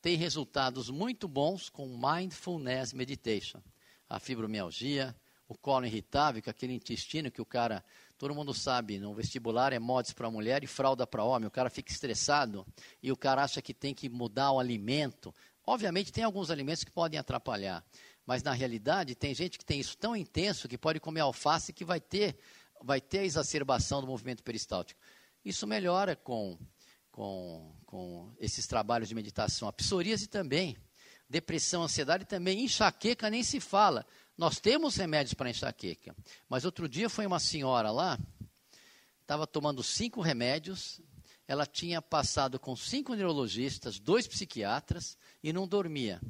[0.00, 3.60] tem resultados muito bons com Mindfulness Meditation.
[4.08, 5.16] A fibromialgia,
[5.48, 7.84] o colo irritável, que é aquele intestino que o cara
[8.22, 11.48] Todo mundo sabe, no vestibular é mods para mulher e fralda para homem.
[11.48, 12.64] O cara fica estressado
[13.02, 15.34] e o cara acha que tem que mudar o alimento.
[15.66, 17.84] Obviamente tem alguns alimentos que podem atrapalhar,
[18.26, 21.84] mas na realidade tem gente que tem isso tão intenso que pode comer alface que
[21.84, 22.36] vai ter
[22.84, 25.00] vai ter a exacerbação do movimento peristáltico.
[25.44, 26.58] Isso melhora com
[27.12, 29.68] com, com esses trabalhos de meditação.
[29.68, 30.76] A psoríase também,
[31.28, 34.04] depressão, ansiedade também, enxaqueca nem se fala.
[34.36, 36.16] Nós temos remédios para enxaqueca,
[36.48, 38.18] mas outro dia foi uma senhora lá,
[39.20, 41.00] estava tomando cinco remédios,
[41.46, 46.20] ela tinha passado com cinco neurologistas, dois psiquiatras e não dormia.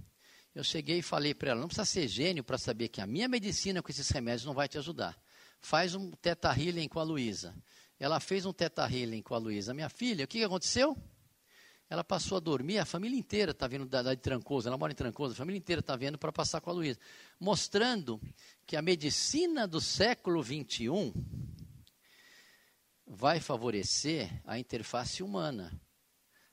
[0.55, 3.29] Eu cheguei e falei para ela: não precisa ser gênio para saber que a minha
[3.29, 5.19] medicina com esses remédios não vai te ajudar.
[5.61, 7.55] Faz um teta healing com a Luísa.
[7.99, 9.73] Ela fez um teta healing com a Luísa.
[9.73, 10.97] Minha filha, o que aconteceu?
[11.93, 14.93] ela passou a dormir, a família inteira está vindo da, da de Trancoso, ela mora
[14.93, 16.99] em Trancoso, a família inteira está vendo para passar com a Luísa,
[17.39, 18.19] mostrando
[18.67, 21.13] que a medicina do século XXI
[23.07, 25.79] vai favorecer a interface humana,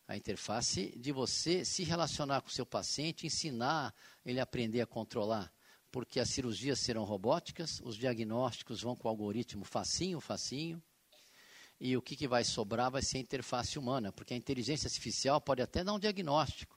[0.10, 3.94] a interface de você se relacionar com o seu paciente, ensinar
[4.26, 5.54] ele a aprender a controlar,
[5.92, 10.82] porque as cirurgias serão robóticas, os diagnósticos vão com o algoritmo facinho, facinho,
[11.80, 15.40] e o que, que vai sobrar vai ser a interface humana, porque a inteligência artificial
[15.40, 16.76] pode até dar um diagnóstico.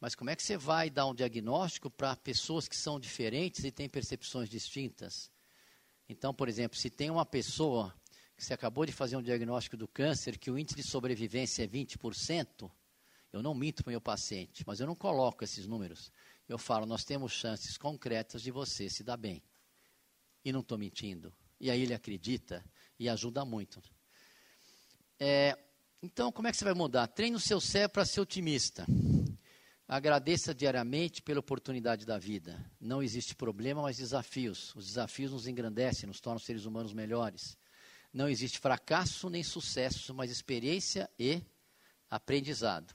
[0.00, 3.70] Mas como é que você vai dar um diagnóstico para pessoas que são diferentes e
[3.70, 5.30] têm percepções distintas?
[6.08, 7.94] Então, por exemplo, se tem uma pessoa
[8.44, 12.70] você acabou de fazer um diagnóstico do câncer, que o índice de sobrevivência é 20%,
[13.32, 16.10] eu não minto para o meu paciente, mas eu não coloco esses números.
[16.48, 19.42] Eu falo, nós temos chances concretas de você se dar bem.
[20.44, 21.32] E não estou mentindo.
[21.60, 22.64] E aí ele acredita
[22.98, 23.80] e ajuda muito.
[25.18, 25.56] É,
[26.02, 27.06] então, como é que você vai mudar?
[27.06, 28.86] Treine o seu cérebro para ser otimista.
[29.86, 32.64] Agradeça diariamente pela oportunidade da vida.
[32.80, 34.74] Não existe problema, mas desafios.
[34.74, 37.58] Os desafios nos engrandecem, nos tornam seres humanos melhores.
[38.12, 41.42] Não existe fracasso nem sucesso, mas experiência e
[42.10, 42.92] aprendizado.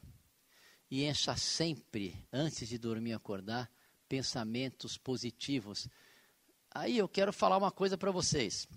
[0.92, 3.72] E encha sempre, antes de dormir e acordar,
[4.10, 5.88] pensamentos positivos.
[6.70, 8.68] Aí eu quero falar uma coisa para vocês.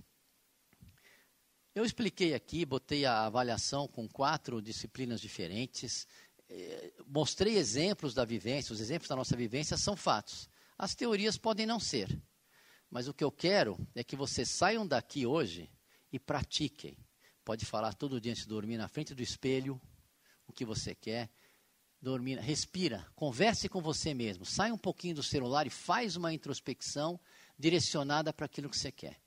[1.74, 6.06] Eu expliquei aqui, botei a avaliação com quatro disciplinas diferentes,
[6.48, 10.48] eh, mostrei exemplos da vivência, os exemplos da nossa vivência são fatos.
[10.76, 12.20] As teorias podem não ser,
[12.88, 15.70] mas o que eu quero é que vocês saiam daqui hoje
[16.12, 16.96] e pratiquem.
[17.44, 19.80] Pode falar todo dia antes de dormir na frente do espelho
[20.46, 21.30] o que você quer.
[22.00, 27.18] Dormir, respira, converse com você mesmo, sai um pouquinho do celular e faz uma introspecção
[27.58, 29.20] direcionada para aquilo que você quer.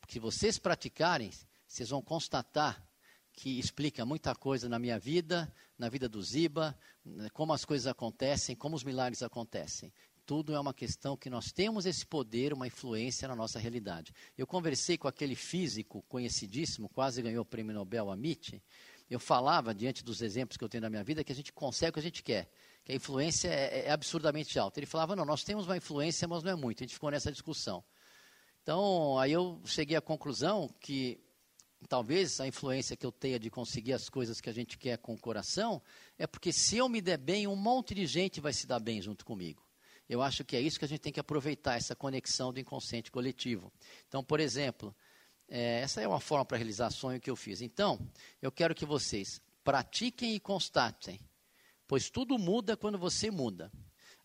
[0.00, 1.30] Porque se vocês praticarem,
[1.68, 2.84] vocês vão constatar
[3.32, 7.86] que explica muita coisa na minha vida, na vida do Ziba, né, como as coisas
[7.86, 9.92] acontecem, como os milagres acontecem.
[10.26, 14.12] Tudo é uma questão que nós temos esse poder, uma influência na nossa realidade.
[14.38, 18.62] Eu conversei com aquele físico conhecidíssimo, quase ganhou o prêmio Nobel, Amit.
[19.10, 21.90] Eu falava, diante dos exemplos que eu tenho na minha vida, que a gente consegue
[21.90, 22.50] o que a gente quer,
[22.82, 24.80] que a influência é, é absurdamente alta.
[24.80, 26.82] Ele falava, não, nós temos uma influência, mas não é muito.
[26.82, 27.84] A gente ficou nessa discussão.
[28.62, 31.20] Então, aí eu cheguei à conclusão que
[31.86, 35.12] talvez a influência que eu tenha de conseguir as coisas que a gente quer com
[35.12, 35.82] o coração,
[36.18, 39.02] é porque se eu me der bem, um monte de gente vai se dar bem
[39.02, 39.62] junto comigo.
[40.08, 43.10] Eu acho que é isso que a gente tem que aproveitar, essa conexão do inconsciente
[43.10, 43.72] coletivo.
[44.06, 44.94] Então, por exemplo,
[45.48, 47.60] é, essa é uma forma para realizar sonho que eu fiz.
[47.60, 47.98] Então,
[48.40, 51.18] eu quero que vocês pratiquem e constatem,
[51.86, 53.72] pois tudo muda quando você muda.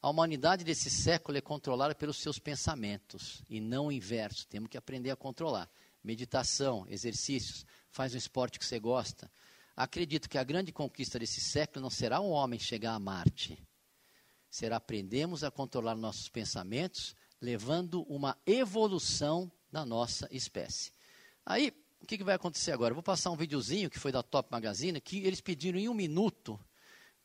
[0.01, 4.47] A humanidade desse século é controlada pelos seus pensamentos e não o inverso.
[4.47, 5.69] Temos que aprender a controlar
[6.03, 9.29] meditação, exercícios, faz um esporte que você gosta.
[9.75, 13.61] Acredito que a grande conquista desse século não será um homem chegar a Marte.
[14.49, 20.91] Será aprendermos a controlar nossos pensamentos, levando uma evolução da nossa espécie.
[21.45, 22.91] Aí, o que, que vai acontecer agora?
[22.91, 25.93] Eu vou passar um videozinho que foi da Top Magazine, que eles pediram em um
[25.93, 26.59] minuto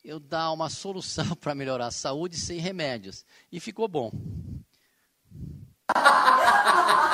[0.05, 3.25] eu dar uma solução para melhorar a saúde sem remédios.
[3.51, 4.13] E ficou bom.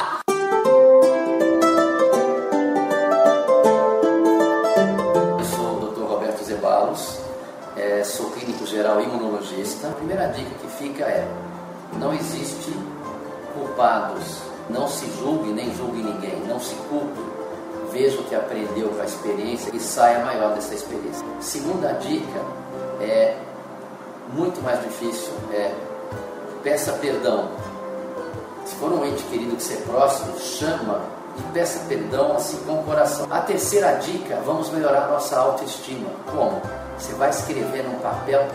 [18.51, 21.25] aprendeu com a experiência e saia maior dessa experiência.
[21.41, 22.41] Segunda dica
[23.01, 23.37] é
[24.33, 25.73] muito mais difícil, é
[26.65, 27.49] peça perdão.
[28.65, 31.01] Se for um ente querido que você é próximo, chama
[31.39, 33.27] e peça perdão assim com o coração.
[33.31, 36.11] A terceira dica, vamos melhorar nossa autoestima.
[36.33, 36.61] Como?
[36.99, 38.49] Você vai escrever num papel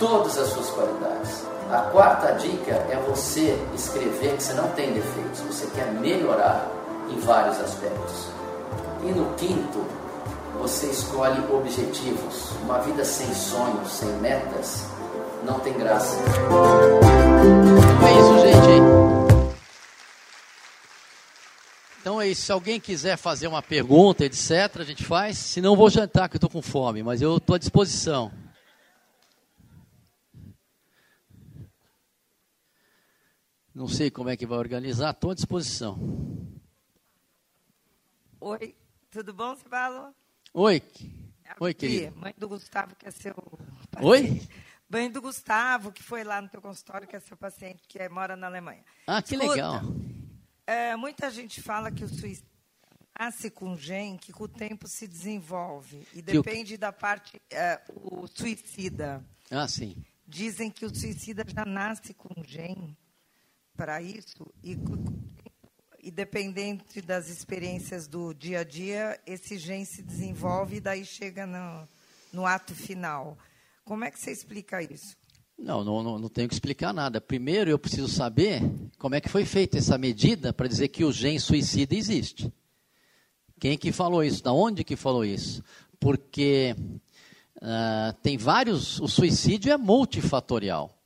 [0.00, 1.44] todas as suas qualidades.
[1.70, 6.66] A quarta dica é você escrever que você não tem defeitos, você quer melhorar
[7.08, 8.37] em vários aspectos.
[9.02, 9.78] E no quinto,
[10.58, 12.50] você escolhe objetivos.
[12.62, 14.84] Uma vida sem sonhos, sem metas,
[15.44, 16.18] não tem graça.
[18.04, 19.38] É isso, gente.
[22.00, 22.42] Então é isso.
[22.42, 25.38] Se alguém quiser fazer uma pergunta, etc., a gente faz.
[25.38, 28.32] Se não, vou jantar, que eu estou com fome, mas eu estou à disposição.
[33.72, 35.96] Não sei como é que vai organizar, estou à disposição.
[38.40, 38.74] Oi,
[39.18, 40.14] tudo bom, Cibalo?
[40.54, 40.80] Oi.
[41.44, 42.12] É Oi, querida.
[42.14, 43.34] Mãe do Gustavo, que é seu
[43.90, 44.06] paciente.
[44.06, 44.48] Oi?
[44.88, 48.08] Mãe do Gustavo, que foi lá no teu consultório, que é seu paciente, que é,
[48.08, 48.84] mora na Alemanha.
[49.08, 49.82] Ah, que Escuta, legal.
[50.64, 52.46] é, muita gente fala que o suicídio
[53.18, 56.06] nasce com um gen que com o tempo se desenvolve.
[56.14, 57.42] E o- depende da parte.
[57.50, 59.24] é, o suicida.
[59.50, 59.96] Ah, sim.
[60.28, 62.96] Dizem que o suicida já nasce com um gen
[63.76, 64.46] para isso.
[64.62, 64.76] E,
[66.02, 71.46] e dependente das experiências do dia a dia, esse gen se desenvolve e daí chega
[71.46, 71.88] no,
[72.32, 73.36] no ato final.
[73.84, 75.16] Como é que você explica isso?
[75.58, 77.20] Não, não, não, tenho que explicar nada.
[77.20, 78.62] Primeiro, eu preciso saber
[78.96, 82.52] como é que foi feita essa medida para dizer que o gene suicida existe.
[83.58, 84.42] Quem que falou isso?
[84.42, 85.64] Da onde que falou isso?
[85.98, 86.76] Porque
[87.60, 89.00] ah, tem vários.
[89.00, 90.96] O suicídio é multifatorial.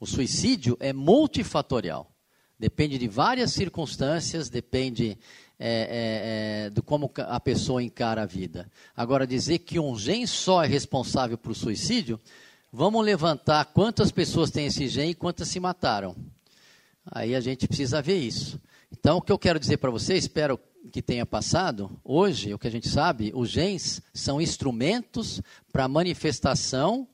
[0.00, 2.10] O suicídio é multifatorial.
[2.58, 5.16] Depende de várias circunstâncias, depende
[5.60, 8.68] é, é, é, de como a pessoa encara a vida.
[8.96, 12.20] Agora, dizer que um gene só é responsável por suicídio,
[12.72, 16.16] vamos levantar quantas pessoas têm esse gene e quantas se mataram.
[17.06, 18.60] Aí a gente precisa ver isso.
[18.90, 20.58] Então, o que eu quero dizer para você, espero
[20.90, 25.40] que tenha passado, hoje, o que a gente sabe, os genes são instrumentos
[25.72, 27.06] para manifestação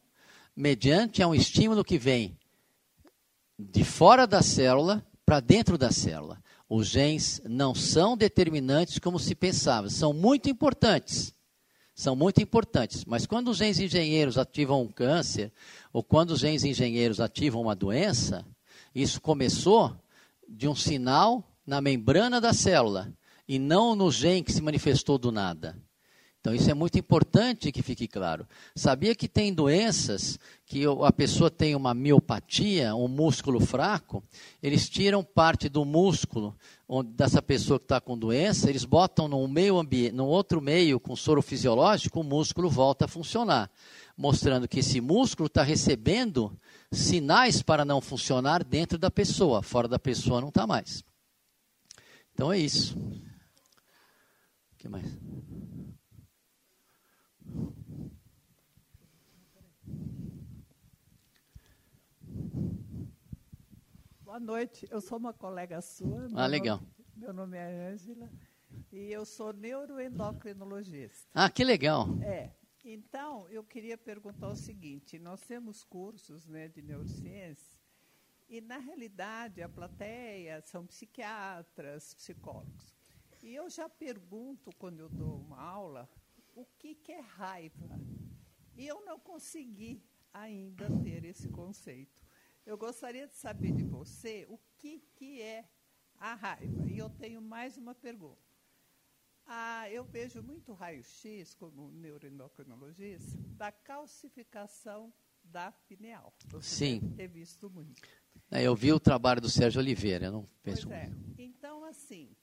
[0.57, 2.39] mediante a um estímulo que vem
[3.59, 6.43] de fora da célula para dentro da célula.
[6.69, 11.35] Os genes não são determinantes como se pensava, são muito importantes.
[11.95, 15.53] São muito importantes, mas quando os genes engenheiros ativam um câncer,
[15.93, 18.45] ou quando os genes engenheiros ativam uma doença,
[18.93, 19.97] isso começou
[20.49, 23.13] de um sinal na membrana da célula,
[23.47, 25.81] e não no gene que se manifestou do nada.
[26.45, 28.47] Então, isso é muito importante que fique claro.
[28.77, 34.23] Sabia que tem doenças que a pessoa tem uma miopatia, um músculo fraco,
[34.63, 36.55] eles tiram parte do músculo
[37.17, 41.17] dessa pessoa que está com doença, eles botam num, meio ambiente, num outro meio com
[41.17, 43.71] soro fisiológico, o músculo volta a funcionar,
[44.15, 46.55] mostrando que esse músculo está recebendo
[46.93, 51.03] sinais para não funcionar dentro da pessoa, fora da pessoa não está mais.
[52.35, 52.99] Então é isso.
[52.99, 55.07] O que mais?
[64.35, 66.29] Boa noite, eu sou uma colega sua.
[66.29, 66.79] meu Ah, legal.
[66.79, 68.29] nome- meu nome é Ângela
[68.91, 71.31] e eu sou neuroendocrinologista.
[71.33, 72.09] Ah, que legal.
[72.21, 72.51] É,
[72.85, 77.79] então eu queria perguntar o seguinte: nós temos cursos né, de neurociência
[78.49, 82.93] e, na realidade, a plateia são psiquiatras, psicólogos.
[83.41, 86.11] E eu já pergunto, quando eu dou uma aula,
[86.57, 88.01] o que, que é raiva.
[88.77, 90.03] E eu não consegui
[90.33, 92.24] ainda ter esse conceito.
[92.67, 95.69] Eu gostaria de saber de você o que, que é
[96.19, 96.89] a raiva.
[96.91, 98.43] E eu tenho mais uma pergunta.
[99.47, 105.13] Ah, eu vejo muito raio-x, como neuroendocrinologista, da calcificação
[105.43, 106.33] da pineal.
[106.47, 106.99] Você Sim.
[107.01, 108.03] deve ter visto muito.
[108.51, 110.91] É, Eu vi o trabalho do Sérgio Oliveira, não Pois penso.
[110.93, 111.11] é.
[111.37, 112.35] Então, assim,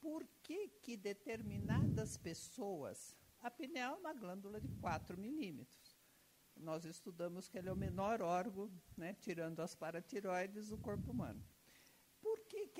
[0.00, 3.16] por que que determinadas pessoas...
[3.40, 5.83] A pineal é uma glândula de 4 milímetros.
[6.56, 11.44] Nós estudamos que ele é o menor órgão, né, tirando as paratiroides, do corpo humano.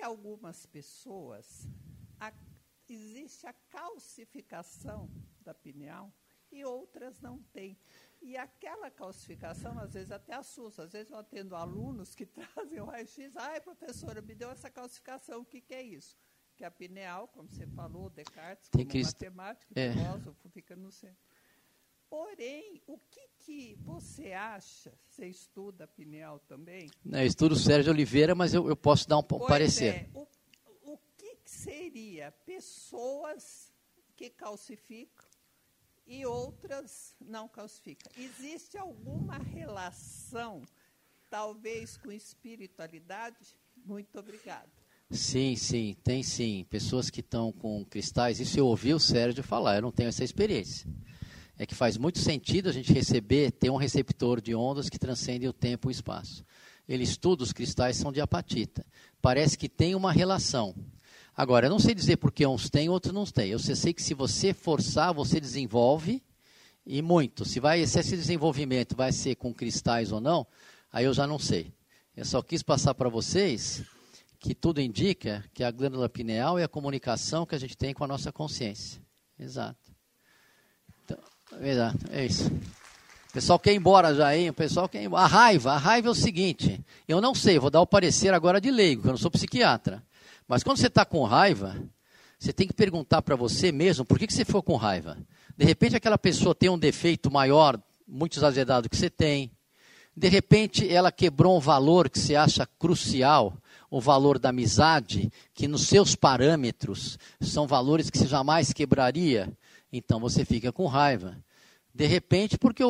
[0.05, 1.67] algumas pessoas
[2.21, 2.33] a,
[2.89, 5.11] existe a calcificação
[5.41, 6.13] da pineal
[6.53, 7.77] e outras não têm.
[8.23, 10.85] E aquela calcificação, às vezes, até assusta.
[10.85, 12.25] Às vezes, eu atendo alunos que
[12.55, 13.37] trazem o raio-x.
[13.37, 15.41] Ai, professora, me deu essa calcificação.
[15.41, 16.17] O que, que é isso?
[16.57, 19.13] Que a pineal, como você falou, Descartes, como Crist...
[19.13, 19.93] matemático, é.
[19.93, 21.19] filósofo, fica no centro.
[22.15, 24.93] Porém, o que, que você acha?
[25.05, 26.89] Você estuda a pineal também?
[27.05, 29.87] Não, eu estudo Sérgio Oliveira, mas eu, eu posso dar um pois parecer.
[29.87, 30.25] É, o,
[30.93, 33.73] o que seria pessoas
[34.15, 35.27] que calcificam
[36.07, 38.13] e outras não calcificam.
[38.17, 40.63] Existe alguma relação,
[41.29, 43.59] talvez, com espiritualidade?
[43.85, 44.71] Muito obrigada.
[45.11, 46.65] Sim, sim, tem sim.
[46.71, 50.23] Pessoas que estão com cristais, isso eu ouvi o Sérgio falar, eu não tenho essa
[50.23, 50.89] experiência.
[51.59, 55.47] É que faz muito sentido a gente receber, ter um receptor de ondas que transcende
[55.47, 56.45] o tempo e o espaço.
[56.89, 58.85] Ele estuda os cristais são de apatita.
[59.23, 60.75] Parece que tem uma relação.
[61.37, 63.51] Agora, eu não sei dizer porque uns têm, outros não têm.
[63.51, 66.23] Eu sei que se você forçar, você desenvolve
[66.87, 67.45] e muito.
[67.45, 70.47] Se, vai, se esse desenvolvimento vai ser com cristais ou não,
[70.93, 71.73] aí eu já não sei.
[72.17, 73.83] Eu só quis passar para vocês
[74.39, 78.05] que tudo indica que a glândula pineal é a comunicação que a gente tem com
[78.05, 79.03] a nossa consciência.
[79.39, 79.94] Exato.
[81.55, 82.49] Então, exato, é isso.
[82.49, 84.51] O pessoal quer ir embora já, hein?
[84.51, 85.25] O pessoal quer ir embora.
[85.25, 88.61] A raiva, a raiva é o seguinte, eu não sei, vou dar o parecer agora
[88.61, 90.03] de leigo, que eu não sou psiquiatra.
[90.47, 91.77] Mas quando você está com raiva,
[92.39, 95.17] você tem que perguntar para você mesmo por que, que você ficou com raiva.
[95.57, 99.51] De repente, aquela pessoa tem um defeito maior, muito exagerado que você tem.
[100.17, 103.57] De repente, ela quebrou um valor que você acha crucial,
[103.91, 109.53] o valor da amizade, que nos seus parâmetros são valores que você jamais quebraria.
[109.97, 111.39] Então, você fica com raiva.
[111.95, 112.83] De repente, porque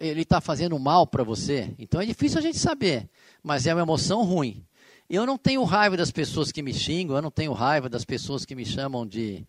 [0.00, 1.74] ele está fazendo mal para você.
[1.76, 3.10] Então, é difícil a gente saber,
[3.42, 4.64] mas é uma emoção ruim.
[5.10, 8.44] Eu não tenho raiva das pessoas que me xingam, eu não tenho raiva das pessoas
[8.44, 9.44] que me chamam de.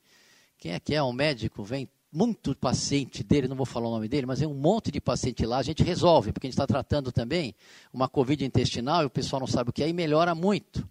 [0.58, 1.04] Quem é que é?
[1.04, 1.64] Um médico?
[1.64, 5.00] Vem muito paciente dele, não vou falar o nome dele, mas é um monte de
[5.00, 7.54] paciente lá, a gente resolve, porque a gente está tratando também
[7.94, 10.88] uma Covid intestinal e o pessoal não sabe o que é, e melhora muito.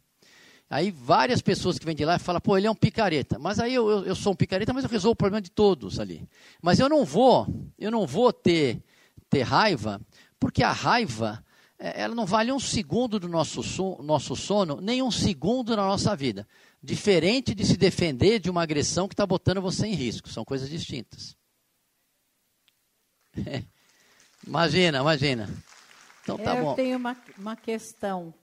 [0.72, 3.38] Aí várias pessoas que vêm de lá falam, pô, ele é um picareta.
[3.38, 6.00] Mas aí eu, eu, eu, sou um picareta, mas eu resolvo o problema de todos
[6.00, 6.26] ali.
[6.62, 7.46] Mas eu não vou,
[7.78, 8.82] eu não vou ter,
[9.28, 10.00] ter raiva,
[10.40, 11.44] porque a raiva
[11.78, 13.60] é, ela não vale um segundo do nosso,
[14.02, 16.48] nosso sono, nem um segundo na nossa vida.
[16.82, 20.30] Diferente de se defender de uma agressão que está botando você em risco.
[20.30, 21.36] São coisas distintas.
[23.46, 23.62] É.
[24.46, 25.48] Imagina, imagina.
[26.22, 26.74] Então tá Eu bom.
[26.74, 28.34] tenho uma, uma questão.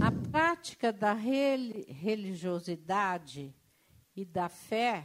[0.00, 3.52] A prática da religiosidade
[4.14, 5.04] e da fé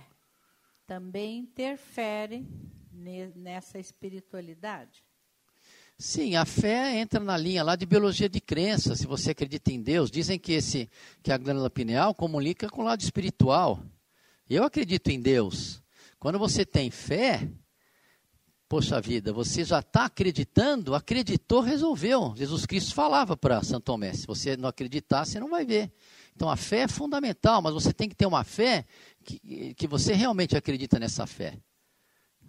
[0.85, 2.47] também interfere
[3.35, 5.03] nessa espiritualidade?
[5.97, 8.95] Sim, a fé entra na linha lá de biologia de crença.
[8.95, 10.89] Se você acredita em Deus, dizem que esse
[11.21, 13.81] que a glândula pineal comunica com o lado espiritual.
[14.49, 15.81] Eu acredito em Deus.
[16.19, 17.47] Quando você tem fé,
[18.67, 22.33] poxa vida, você já está acreditando, acreditou, resolveu.
[22.35, 25.91] Jesus Cristo falava para Santo Tomé: se você não acreditar, você não vai ver.
[26.35, 28.85] Então a fé é fundamental, mas você tem que ter uma fé
[29.23, 31.57] que, que você realmente acredita nessa fé.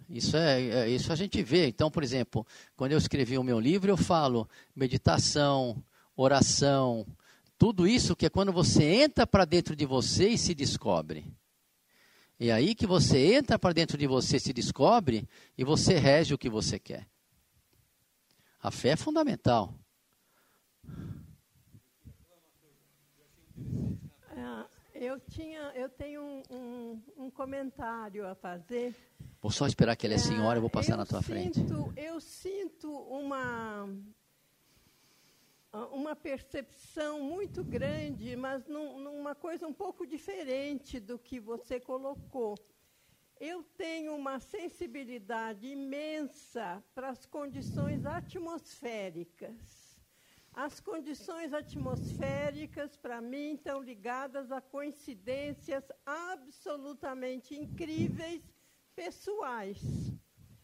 [0.09, 1.67] Isso, é, é, isso a gente vê.
[1.67, 5.83] Então, por exemplo, quando eu escrevi o meu livro, eu falo meditação,
[6.15, 7.05] oração,
[7.57, 11.25] tudo isso que é quando você entra para dentro de você e se descobre.
[12.39, 16.37] E aí que você entra para dentro de você, se descobre e você rege o
[16.37, 17.07] que você quer.
[18.61, 19.73] A fé é fundamental.
[24.93, 28.95] Eu, tinha, eu tenho um, um, um, comentário a fazer.
[29.41, 31.59] Vou só esperar que ela é senhora, eu vou passar eu na tua sinto, frente.
[31.95, 33.89] Eu sinto uma,
[35.91, 42.55] uma percepção muito grande, mas num, numa coisa um pouco diferente do que você colocou.
[43.39, 49.99] Eu tenho uma sensibilidade imensa para as condições atmosféricas.
[50.53, 58.41] As condições atmosféricas, para mim, estão ligadas a coincidências absolutamente incríveis,
[58.95, 60.13] pessoais,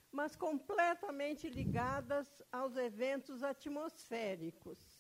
[0.10, 4.91] mas completamente ligadas aos eventos atmosféricos.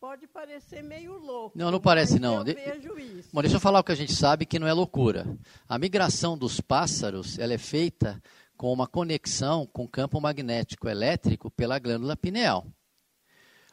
[0.00, 1.56] Pode parecer meio louco.
[1.56, 2.38] Não, não parece não.
[2.38, 2.54] Eu de...
[2.54, 3.30] vejo isso.
[3.32, 5.26] Bom, deixa eu falar o que a gente sabe que não é loucura.
[5.68, 8.22] A migração dos pássaros, ela é feita
[8.56, 12.66] com uma conexão com o campo magnético elétrico pela glândula pineal.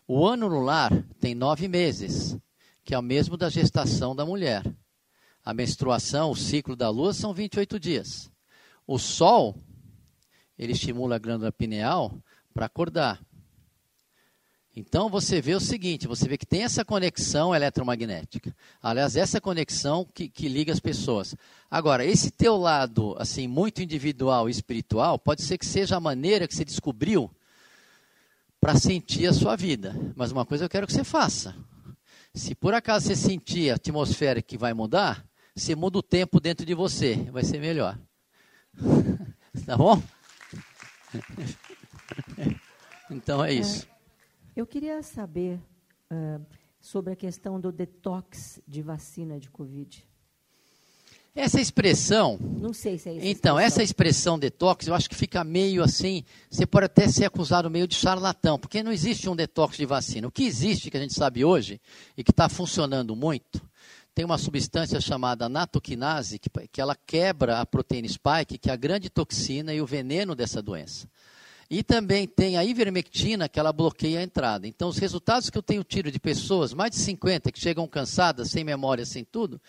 [0.07, 2.37] O ano lunar tem nove meses,
[2.83, 4.63] que é o mesmo da gestação da mulher.
[5.43, 8.31] A menstruação, o ciclo da lua, são 28 dias.
[8.85, 9.55] O sol,
[10.57, 12.21] ele estimula a glândula pineal
[12.53, 13.19] para acordar.
[14.75, 18.55] Então você vê o seguinte, você vê que tem essa conexão eletromagnética.
[18.81, 21.35] Aliás, essa conexão que, que liga as pessoas.
[21.69, 26.47] Agora, esse teu lado, assim, muito individual e espiritual, pode ser que seja a maneira
[26.47, 27.29] que você descobriu
[28.61, 29.93] para sentir a sua vida.
[30.15, 31.53] Mas uma coisa eu quero que você faça.
[32.33, 36.65] Se por acaso você sentir a atmosfera que vai mudar, você muda o tempo dentro
[36.65, 37.99] de você, vai ser melhor.
[39.65, 40.01] tá bom?
[43.11, 43.90] então é isso.
[44.61, 45.59] Eu queria saber
[46.11, 46.45] uh,
[46.79, 50.05] sobre a questão do detox de vacina de Covid.
[51.33, 52.37] Essa expressão.
[52.39, 53.25] Não sei se é isso.
[53.25, 56.23] Então, essa expressão detox, eu acho que fica meio assim.
[56.47, 60.27] Você pode até ser acusado meio de charlatão, porque não existe um detox de vacina.
[60.27, 61.81] O que existe, que a gente sabe hoje,
[62.15, 63.67] e que está funcionando muito,
[64.13, 68.77] tem uma substância chamada natoquinase, que, que ela quebra a proteína spike, que é a
[68.77, 71.09] grande toxina e o veneno dessa doença.
[71.71, 74.67] E também tem a ivermectina, que ela bloqueia a entrada.
[74.67, 78.51] Então, os resultados que eu tenho tido de pessoas, mais de 50, que chegam cansadas,
[78.51, 79.59] sem memória, sem tudo,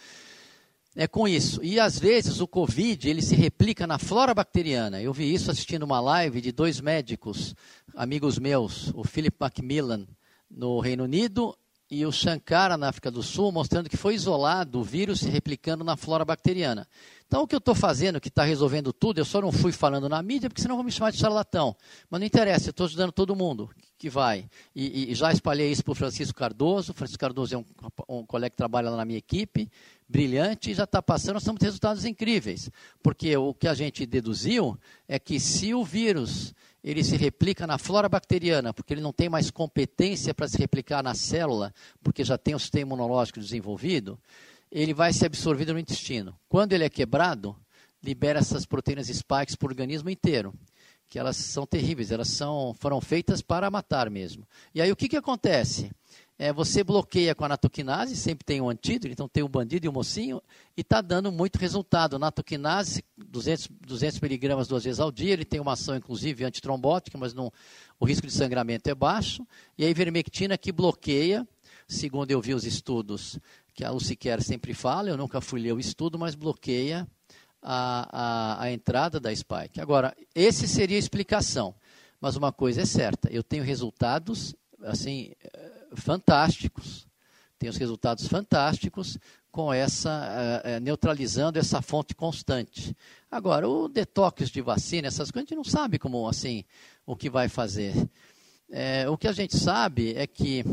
[0.96, 1.62] é com isso.
[1.62, 5.00] E às vezes o Covid, ele se replica na flora bacteriana.
[5.00, 7.54] Eu vi isso assistindo uma live de dois médicos,
[7.94, 10.04] amigos meus, o Philip Macmillan,
[10.50, 11.56] no Reino Unido,
[11.93, 15.85] e o Shankara, na África do Sul, mostrando que foi isolado o vírus se replicando
[15.85, 16.89] na flora bacteriana.
[17.27, 20.09] Então, o que eu estou fazendo, que está resolvendo tudo, eu só não fui falando
[20.09, 21.77] na mídia, porque senão vão me chamar de charlatão.
[22.09, 24.48] Mas não interessa, eu estou ajudando todo mundo que vai.
[24.74, 26.93] E, e já espalhei isso para o Francisco Cardoso.
[26.93, 27.64] O Francisco Cardoso é um,
[28.09, 29.70] um, colega que trabalha lá na minha equipe,
[30.09, 32.70] brilhante, e já está passando, nós estamos resultados incríveis.
[33.02, 37.78] Porque o que a gente deduziu é que se o vírus ele se replica na
[37.78, 41.72] flora bacteriana, porque ele não tem mais competência para se replicar na célula,
[42.02, 44.18] porque já tem o sistema imunológico desenvolvido,
[44.70, 46.36] ele vai ser absorvido no intestino.
[46.48, 47.54] Quando ele é quebrado,
[48.02, 50.52] libera essas proteínas spikes para o organismo inteiro,
[51.09, 54.48] que elas são terríveis, elas são, foram feitas para matar mesmo.
[54.74, 55.90] E aí o que, que acontece?
[56.43, 59.89] É, você bloqueia com a natoquinase, sempre tem um antídoto, então tem um bandido e
[59.89, 60.43] um mocinho,
[60.77, 62.19] e está dando muito resultado.
[62.19, 67.32] Natoquinase, 200, 200 miligramas duas vezes ao dia, ele tem uma ação inclusive antitrombótica, mas
[67.32, 67.52] não,
[68.01, 69.47] o risco de sangramento é baixo.
[69.78, 71.47] E a ivermectina que bloqueia,
[71.86, 73.39] segundo eu vi os estudos,
[73.73, 77.06] que a Luciquer sempre fala, eu nunca fui ler o estudo, mas bloqueia
[77.62, 79.81] a, a, a entrada da spike.
[79.81, 81.73] Agora, esse seria a explicação,
[82.20, 85.31] mas uma coisa é certa, eu tenho resultados assim
[85.94, 87.06] fantásticos,
[87.59, 89.19] tenho os resultados fantásticos
[89.51, 92.97] com essa uh, neutralizando essa fonte constante.
[93.31, 96.64] Agora, o detox de vacina, essas coisas a gente não sabe como assim
[97.06, 97.94] o que vai fazer.
[98.70, 100.64] É, o que a gente sabe é que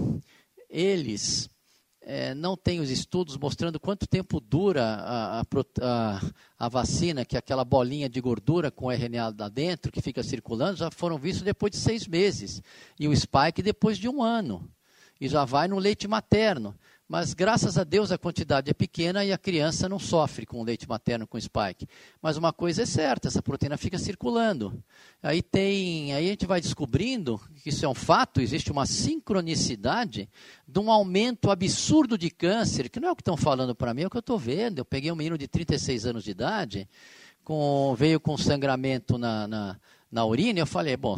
[0.70, 1.50] eles
[2.02, 6.22] é, não tem os estudos mostrando quanto tempo dura a, a,
[6.58, 10.78] a, vacina, que é aquela bolinha de gordura com RNA lá dentro, que fica circulando,
[10.78, 12.64] já foram vistos depois de seis meses.
[12.98, 14.68] E o spike depois de um ano.
[15.20, 16.76] E já vai no leite materno.
[17.10, 20.88] Mas graças a Deus a quantidade é pequena e a criança não sofre com leite
[20.88, 21.88] materno com spike.
[22.22, 24.84] Mas uma coisa é certa, essa proteína fica circulando.
[25.24, 30.30] Aí tem, aí a gente vai descobrindo que isso é um fato, existe uma sincronicidade
[30.68, 34.04] de um aumento absurdo de câncer, que não é o que estão falando para mim,
[34.04, 34.78] é o que eu estou vendo.
[34.78, 36.88] Eu peguei um menino de 36 anos de idade,
[37.44, 39.80] com, veio com sangramento na, na
[40.12, 41.18] na urina, eu falei, bom,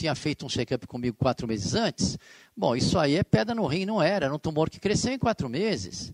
[0.00, 2.18] tinha feito um check-up comigo quatro meses antes,
[2.56, 5.18] bom, isso aí é pedra no rim, não era, era um tumor que cresceu em
[5.18, 6.10] quatro meses.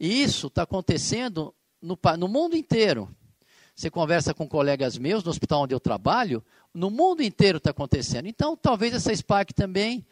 [0.00, 3.14] E isso está acontecendo no, no mundo inteiro.
[3.74, 6.42] Você conversa com colegas meus no hospital onde eu trabalho,
[6.72, 8.26] no mundo inteiro está acontecendo.
[8.26, 10.06] Então, talvez essa SPAC também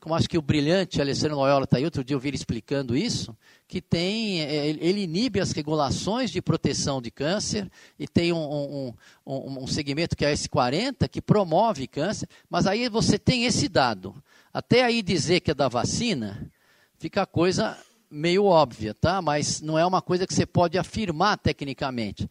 [0.00, 2.96] como acho que o brilhante Alessandro Loyola está aí, outro dia eu vi ele explicando
[2.96, 3.36] isso,
[3.66, 8.94] que tem, é, ele inibe as regulações de proteção de câncer e tem um, um,
[9.26, 14.14] um, um segmento que é S40 que promove câncer, mas aí você tem esse dado.
[14.52, 16.50] Até aí dizer que é da vacina,
[16.98, 17.76] fica a coisa
[18.10, 19.20] meio óbvia, tá?
[19.20, 22.28] Mas não é uma coisa que você pode afirmar tecnicamente.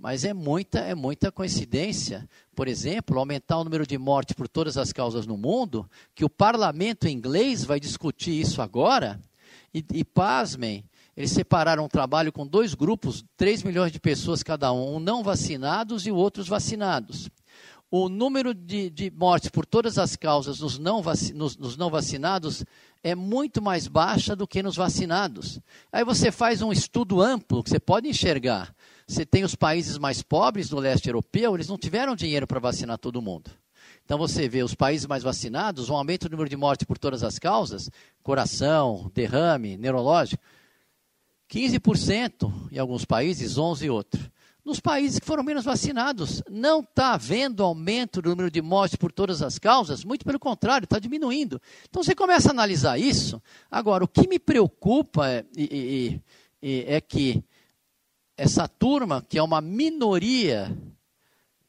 [0.00, 4.78] Mas é muita, é muita coincidência, por exemplo, aumentar o número de mortes por todas
[4.78, 9.20] as causas no mundo, que o parlamento inglês vai discutir isso agora,
[9.74, 10.84] e, e pasmem,
[11.16, 15.24] eles separaram um trabalho com dois grupos, 3 milhões de pessoas cada um, um não
[15.24, 17.28] vacinados e outros vacinados.
[17.90, 21.02] O número de, de mortes por todas as causas nos não,
[21.34, 22.64] nos, nos não vacinados
[23.02, 25.58] é muito mais baixa do que nos vacinados.
[25.90, 28.72] Aí você faz um estudo amplo, que você pode enxergar
[29.08, 32.98] você tem os países mais pobres do leste europeu, eles não tiveram dinheiro para vacinar
[32.98, 33.50] todo mundo.
[34.04, 37.22] Então você vê os países mais vacinados, um aumento do número de mortes por todas
[37.24, 37.90] as causas,
[38.22, 40.42] coração, derrame, neurológico,
[41.50, 44.30] 15% em alguns países, 11 em outros.
[44.62, 46.42] nos países que foram menos vacinados.
[46.50, 50.84] Não está havendo aumento do número de mortes por todas as causas, muito pelo contrário,
[50.84, 51.58] está diminuindo.
[51.88, 53.42] Então você começa a analisar isso.
[53.70, 56.20] Agora, o que me preocupa é, é,
[56.60, 57.42] é, é que
[58.38, 60.74] essa turma, que é uma minoria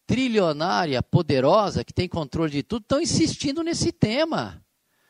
[0.06, 4.64] trilionária, poderosa, que tem controle de tudo, estão insistindo nesse tema.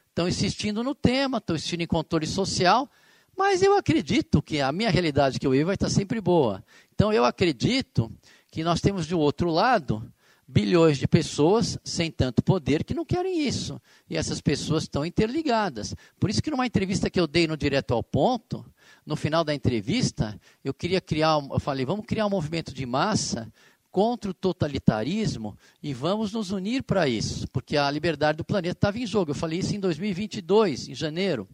[0.08, 2.90] Estão insistindo no tema, estão insistindo em controle social,
[3.38, 6.64] mas eu acredito que a minha realidade que eu vivo vai estar sempre boa.
[6.94, 8.12] Então eu acredito
[8.50, 10.12] que nós temos do outro lado
[10.48, 13.80] bilhões de pessoas sem tanto poder que não querem isso.
[14.10, 15.94] E essas pessoas estão interligadas.
[16.20, 18.66] Por isso que numa entrevista que eu dei no Direto ao Ponto,
[19.10, 23.52] no final da entrevista, eu queria criar, eu falei, vamos criar um movimento de massa
[23.90, 29.00] contra o totalitarismo e vamos nos unir para isso, porque a liberdade do planeta estava
[29.00, 29.32] em jogo.
[29.32, 31.50] Eu falei isso em 2022, em janeiro.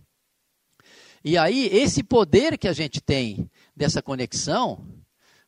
[1.23, 4.85] E aí, esse poder que a gente tem dessa conexão,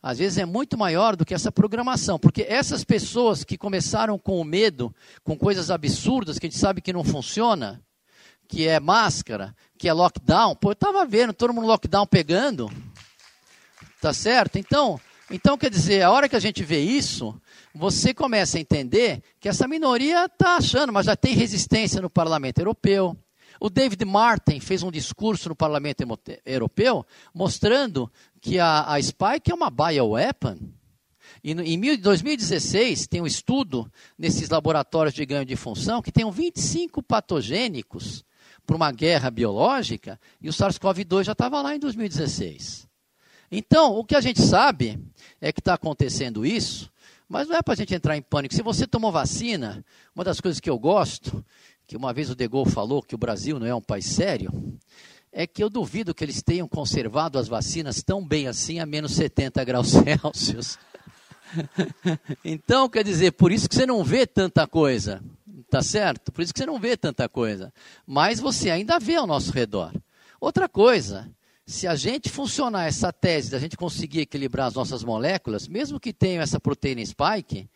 [0.01, 4.39] às vezes é muito maior do que essa programação, porque essas pessoas que começaram com
[4.39, 7.83] o medo, com coisas absurdas que a gente sabe que não funciona,
[8.47, 12.71] que é máscara, que é lockdown, pô, eu estava vendo todo mundo lockdown pegando,
[14.01, 14.57] tá certo?
[14.57, 14.99] Então,
[15.29, 17.39] então, quer dizer, a hora que a gente vê isso,
[17.75, 22.59] você começa a entender que essa minoria está achando, mas já tem resistência no parlamento
[22.59, 23.15] europeu.
[23.59, 26.03] O David Martin fez um discurso no parlamento
[26.45, 28.09] europeu mostrando
[28.39, 30.57] que a, a Spike é uma bioweapon.
[31.43, 36.29] E no, em 2016, tem um estudo nesses laboratórios de ganho de função que tem
[36.29, 38.23] 25 patogênicos
[38.67, 42.85] para uma guerra biológica, e o SARS-CoV-2 já estava lá em 2016.
[43.49, 44.99] Então, o que a gente sabe
[45.39, 46.91] é que está acontecendo isso,
[47.29, 48.53] mas não é para a gente entrar em pânico.
[48.53, 51.43] Se você tomou vacina, uma das coisas que eu gosto,
[51.87, 54.51] que uma vez o De Gaulle falou que o Brasil não é um país sério,
[55.31, 59.13] é que eu duvido que eles tenham conservado as vacinas tão bem assim a menos
[59.13, 60.77] 70 graus Celsius.
[62.43, 65.23] então, quer dizer, por isso que você não vê tanta coisa,
[65.69, 66.31] tá certo?
[66.31, 67.73] Por isso que você não vê tanta coisa.
[68.05, 69.93] Mas você ainda vê ao nosso redor.
[70.39, 71.29] Outra coisa,
[71.65, 76.13] se a gente funcionar essa tese da gente conseguir equilibrar as nossas moléculas, mesmo que
[76.13, 77.69] tenham essa proteína spike,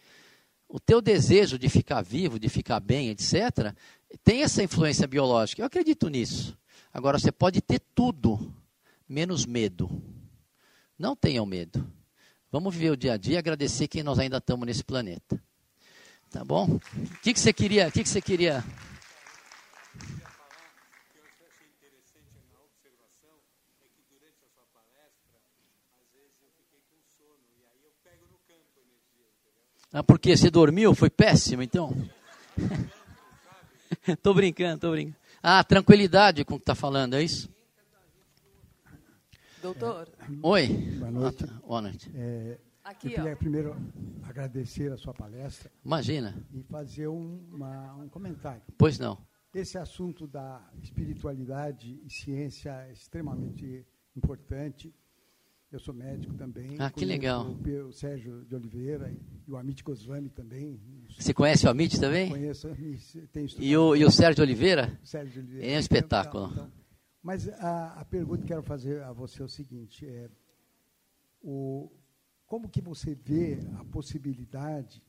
[0.68, 3.76] o teu desejo de ficar vivo, de ficar bem, etc.,
[4.24, 5.62] tem essa influência biológica.
[5.62, 6.58] Eu acredito nisso.
[6.94, 8.54] Agora, você pode ter tudo,
[9.08, 9.90] menos medo.
[10.98, 11.86] Não tenham medo.
[12.52, 15.42] Vamos viver o dia a dia e agradecer que nós ainda estamos nesse planeta.
[16.32, 16.66] Tá bom?
[16.66, 16.80] O
[17.22, 17.90] que, que você queria?
[17.90, 18.64] O que, que você queria?
[29.94, 30.95] Ah, porque você dormiu?
[30.95, 31.94] Foi péssimo, então?
[34.24, 35.18] tô brincando, tô brincando.
[35.44, 37.49] Ah, tranquilidade com o que está falando, é isso?
[39.62, 40.08] Doutor.
[40.44, 40.68] Oi.
[40.68, 41.44] Boa noite.
[41.44, 42.10] Ah, boa noite.
[42.16, 43.36] É, Aqui, eu queria ó.
[43.36, 43.76] primeiro
[44.24, 45.72] agradecer a sua palestra.
[45.84, 46.45] Imagina.
[46.53, 48.64] E fazer um, uma, um comentário.
[48.78, 49.18] Pois não.
[49.53, 53.86] Esse assunto da espiritualidade e ciência é extremamente
[54.16, 54.94] importante
[55.72, 56.76] eu sou médico também.
[56.80, 57.45] Ah, que legal.
[57.45, 59.10] O, o Sérgio de Oliveira
[59.48, 60.78] e o Amit Goswami também.
[61.18, 62.30] Você conhece o Amit também?
[62.30, 62.68] Conheço.
[63.32, 64.99] Tenho e, o, e o Sérgio de Oliveira?
[65.02, 65.68] Sérgio de Oliveira.
[65.68, 66.49] É um espetáculo.
[66.52, 66.82] Então, então,
[67.24, 70.30] mas a, a pergunta que quero fazer a você é o seguinte: é,
[71.41, 71.90] o,
[72.52, 75.02] como que você vê a possibilidade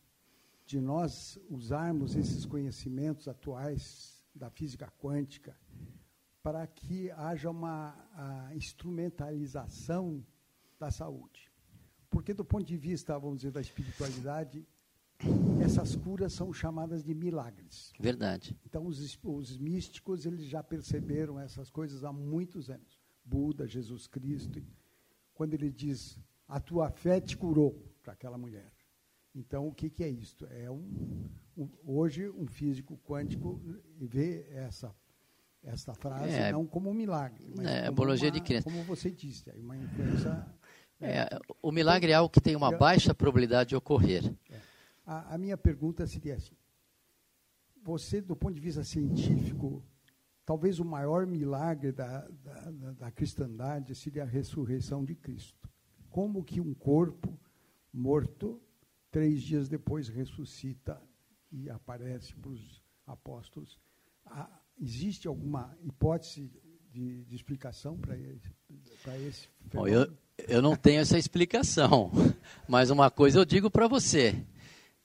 [0.65, 5.59] de nós usarmos esses conhecimentos atuais da física quântica
[6.41, 7.97] para que haja uma
[8.55, 10.25] instrumentalização
[10.79, 11.51] da saúde.
[12.09, 14.65] Porque, do ponto de vista, vamos dizer, da espiritualidade,
[15.61, 17.93] essas curas são chamadas de milagres.
[17.99, 18.57] Verdade.
[18.65, 23.01] Então, os, os místicos eles já perceberam essas coisas há muitos anos.
[23.25, 24.63] Buda, Jesus Cristo,
[25.35, 26.21] quando ele diz:
[26.53, 28.71] a tua fé te curou para aquela mulher.
[29.35, 30.47] Então, o que, que é isto?
[30.51, 33.59] É um, um, hoje um físico quântico
[33.99, 34.95] vê essa
[35.65, 38.65] essa frase é, não como um milagre, mas é, como, uma, de crença.
[38.65, 40.45] como você disse, uma influência
[41.01, 44.25] é, o milagre é algo que tem uma baixa probabilidade de ocorrer.
[44.51, 44.61] É.
[45.07, 46.57] A, a, minha pergunta seria assim:
[47.83, 49.83] você, do ponto de vista científico,
[50.45, 55.72] talvez o maior milagre da, da, da cristandade seria a ressurreição de Cristo.
[56.13, 57.37] Como que um corpo
[57.93, 58.61] morto,
[59.11, 61.03] três dias depois, ressuscita
[61.51, 63.81] e aparece para os apóstolos?
[64.81, 66.51] existe alguma hipótese
[66.91, 68.51] de, de explicação para esse,
[69.27, 69.73] esse fenômeno?
[69.73, 70.13] Bom, eu,
[70.49, 72.11] eu não tenho essa explicação,
[72.69, 74.45] mas uma coisa eu digo para você.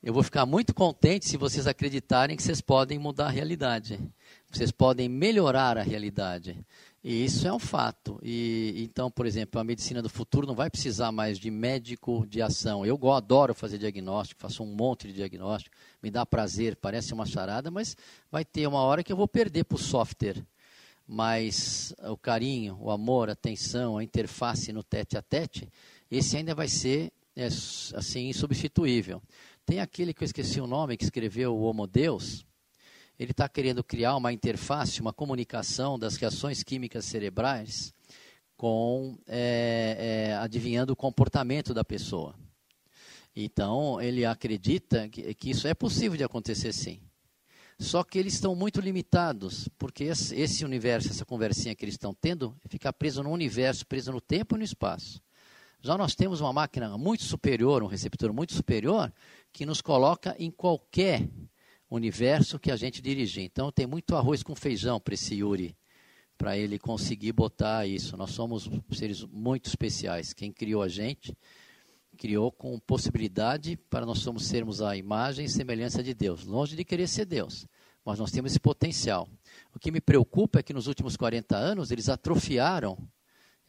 [0.02, 4.00] Eu vou ficar muito contente se vocês acreditarem que vocês podem mudar a realidade.
[4.50, 6.66] Vocês podem melhorar a realidade.
[7.04, 8.20] E isso é um fato.
[8.22, 12.42] E então, por exemplo, a medicina do futuro não vai precisar mais de médico de
[12.42, 12.86] ação.
[12.86, 17.72] Eu adoro fazer diagnóstico, faço um monte de diagnóstico, me dá prazer, parece uma charada,
[17.72, 17.96] mas
[18.32, 20.44] vai ter uma hora que eu vou perder para o software.
[21.08, 25.72] Mas o carinho, o amor, a atenção, a interface no tete a tete,
[26.12, 29.22] esse ainda vai ser é, assim insubstituível.
[29.66, 32.46] Tem aquele que eu esqueci o nome que escreveu o Homo Deus,
[33.20, 37.94] ele está querendo criar uma interface, uma comunicação das reações químicas cerebrais
[38.56, 42.36] com é, é, adivinhando o comportamento da pessoa.
[43.36, 47.00] Então, ele acredita que, que, isso é possível de acontecer sim.
[47.80, 52.56] Só que eles estão muito limitados, porque esse universo, essa conversinha que eles estão tendo,
[52.68, 55.22] fica preso no universo, preso no tempo e no espaço.
[55.80, 59.14] Já nós temos uma máquina muito superior, um receptor muito superior,
[59.54, 61.30] que nos coloca em qualquer
[61.90, 63.44] universo que a gente dirigir.
[63.44, 65.76] Então tem muito arroz com feijão para esse Yuri,
[66.38, 68.18] para ele conseguir botar isso.
[68.18, 70.34] Nós somos seres muito especiais.
[70.34, 71.36] Quem criou a gente
[72.18, 76.84] criou com possibilidade para nós somos sermos a imagem e semelhança de Deus, longe de
[76.84, 77.68] querer ser Deus,
[78.04, 79.30] mas nós temos esse potencial.
[79.74, 82.98] O que me preocupa é que nos últimos 40 anos eles atrofiaram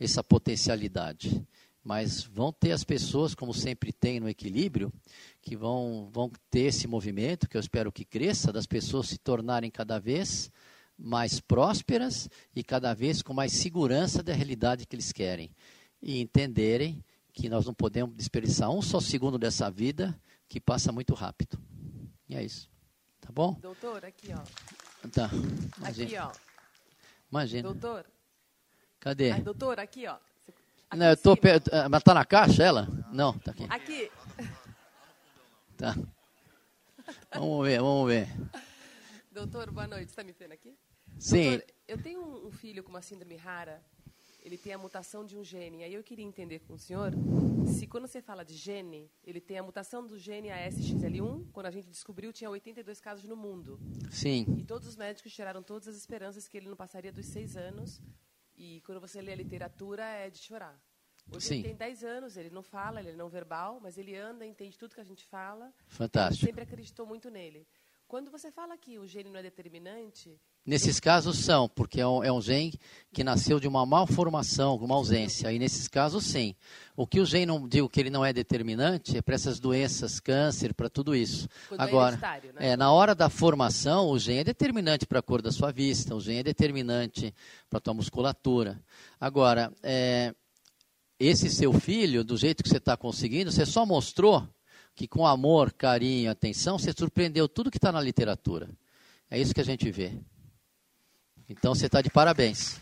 [0.01, 1.47] essa potencialidade
[1.89, 4.93] mas vão ter as pessoas, como sempre tem no equilíbrio,
[5.41, 9.71] que vão, vão ter esse movimento, que eu espero que cresça, das pessoas se tornarem
[9.71, 10.53] cada vez
[10.99, 15.51] mais prósperas e cada vez com mais segurança da realidade que eles querem.
[16.03, 17.03] E entenderem
[17.33, 20.15] que nós não podemos desperdiçar um só segundo dessa vida,
[20.47, 21.59] que passa muito rápido.
[22.29, 22.69] E é isso.
[23.19, 23.55] Tá bom?
[23.63, 25.09] Doutor, aqui, ó.
[25.09, 25.31] Tá.
[25.79, 26.07] Imagina.
[26.07, 26.33] Aqui, ó.
[27.31, 27.73] Imagina.
[27.73, 28.05] Doutor.
[29.01, 29.31] Cadê?
[29.31, 30.19] Ai, doutor, aqui, ó.
[30.97, 31.71] Não, eu tô perto.
[31.73, 32.89] Ah, mas tá na caixa ela?
[33.13, 33.67] Não, tá aqui.
[33.69, 34.11] Aqui.
[35.77, 35.95] Tá.
[37.33, 38.29] Vamos ver, vamos ver.
[39.31, 40.09] Doutor, boa noite.
[40.09, 40.75] Está me vendo aqui?
[41.19, 41.51] Sim.
[41.51, 43.83] Doutor, eu tenho um filho com uma síndrome rara.
[44.43, 45.85] Ele tem a mutação de um gene.
[45.85, 47.13] Aí eu queria entender com o senhor
[47.67, 51.47] se quando você fala de gene, ele tem a mutação do gene ASXL1.
[51.53, 53.79] Quando a gente descobriu, tinha 82 casos no mundo.
[54.11, 54.47] Sim.
[54.59, 58.01] E todos os médicos tiraram todas as esperanças que ele não passaria dos seis anos
[58.59, 60.77] e quando você lê a literatura, é de chorar.
[61.33, 61.55] Hoje Sim.
[61.57, 64.77] ele tem 10 anos, ele não fala, ele é não verbal, mas ele anda, entende
[64.77, 65.73] tudo que a gente fala.
[65.87, 66.45] Fantástico.
[66.45, 67.69] Sempre acreditou muito nele.
[68.07, 70.41] Quando você fala que o gene não é determinante.
[70.69, 72.79] Nesses casos são, porque é um, é um gene
[73.11, 75.51] que nasceu de uma malformação, uma ausência.
[75.51, 76.55] E nesses casos, sim.
[76.95, 80.21] O que o gene não digo que ele não é determinante é para essas doenças,
[80.21, 81.49] câncer, para tudo isso.
[81.71, 82.73] Quando é Agora, é, né?
[82.73, 86.15] é, na hora da formação, o gene é determinante para a cor da sua vista,
[86.15, 87.35] o gene é determinante
[87.71, 88.79] para a tua musculatura.
[89.19, 90.35] Agora, é,
[91.19, 94.47] esse seu filho, do jeito que você está conseguindo, você só mostrou
[94.95, 98.69] que com amor, carinho, atenção, você surpreendeu tudo que está na literatura.
[99.31, 100.13] É isso que a gente vê.
[101.49, 102.81] Então você está de parabéns.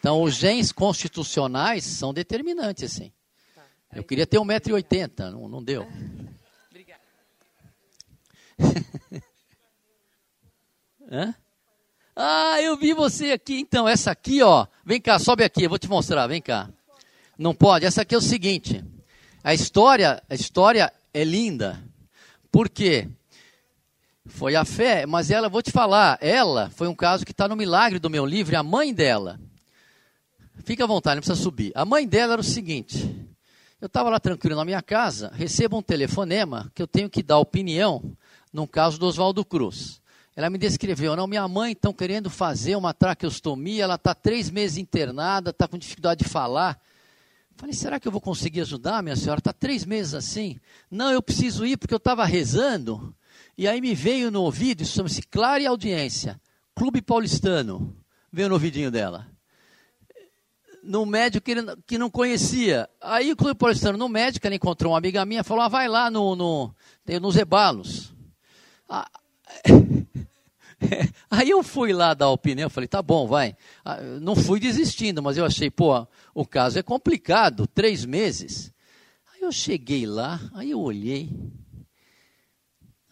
[0.00, 3.12] Então os genes constitucionais são determinantes, sim.
[3.54, 3.62] Tá.
[3.94, 5.86] Eu queria ter 1,80m, não, não deu.
[6.70, 7.02] Obrigada.
[11.10, 11.34] Hã?
[12.20, 13.60] Ah, eu vi você aqui.
[13.60, 14.66] Então, essa aqui, ó.
[14.84, 16.68] Vem cá, sobe aqui, eu vou te mostrar, vem cá.
[17.38, 17.86] Não pode.
[17.86, 18.84] Essa aqui é o seguinte.
[19.44, 21.80] A história, a história é linda.
[22.50, 23.08] Por quê?
[24.28, 27.56] Foi a fé, mas ela, vou te falar, ela foi um caso que está no
[27.56, 29.40] milagre do meu livro, a mãe dela.
[30.64, 31.72] Fica à vontade, não precisa subir.
[31.74, 33.26] A mãe dela era o seguinte:
[33.80, 37.38] eu estava lá tranquilo na minha casa, recebo um telefonema que eu tenho que dar
[37.38, 38.16] opinião
[38.52, 40.00] num caso do Oswaldo Cruz.
[40.36, 44.78] Ela me descreveu, não, minha mãe estão querendo fazer uma traqueostomia, ela está três meses
[44.78, 46.80] internada, está com dificuldade de falar.
[47.56, 49.40] Falei, será que eu vou conseguir ajudar, minha senhora?
[49.40, 50.60] Está três meses assim.
[50.88, 53.12] Não, eu preciso ir porque eu estava rezando.
[53.58, 56.40] E aí me veio no ouvido, isso chama-se Clara e Audiência.
[56.76, 57.92] Clube Paulistano.
[58.32, 59.26] Veio no ouvidinho dela.
[60.80, 62.88] No médico que, ele, que não conhecia.
[63.00, 66.08] Aí o Clube Paulistano, no médico, ela encontrou uma amiga minha, falou, ah, vai lá
[66.08, 66.72] no, no,
[67.20, 68.14] nos Ebalos.
[68.88, 69.10] Ah,
[71.28, 73.56] Aí eu fui lá dar opinião, falei, tá bom, vai.
[73.84, 78.72] Ah, não fui desistindo, mas eu achei, pô, o caso é complicado, três meses.
[79.34, 81.28] Aí eu cheguei lá, aí eu olhei,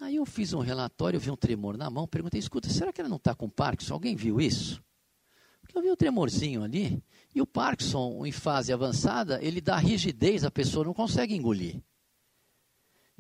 [0.01, 3.01] aí eu fiz um relatório, eu vi um tremor na mão, perguntei, escuta, será que
[3.01, 3.95] ela não está com Parkinson?
[3.95, 4.83] Alguém viu isso?
[5.61, 7.03] Porque eu vi um tremorzinho ali,
[7.35, 11.83] e o Parkinson, em fase avançada, ele dá rigidez, a pessoa não consegue engolir.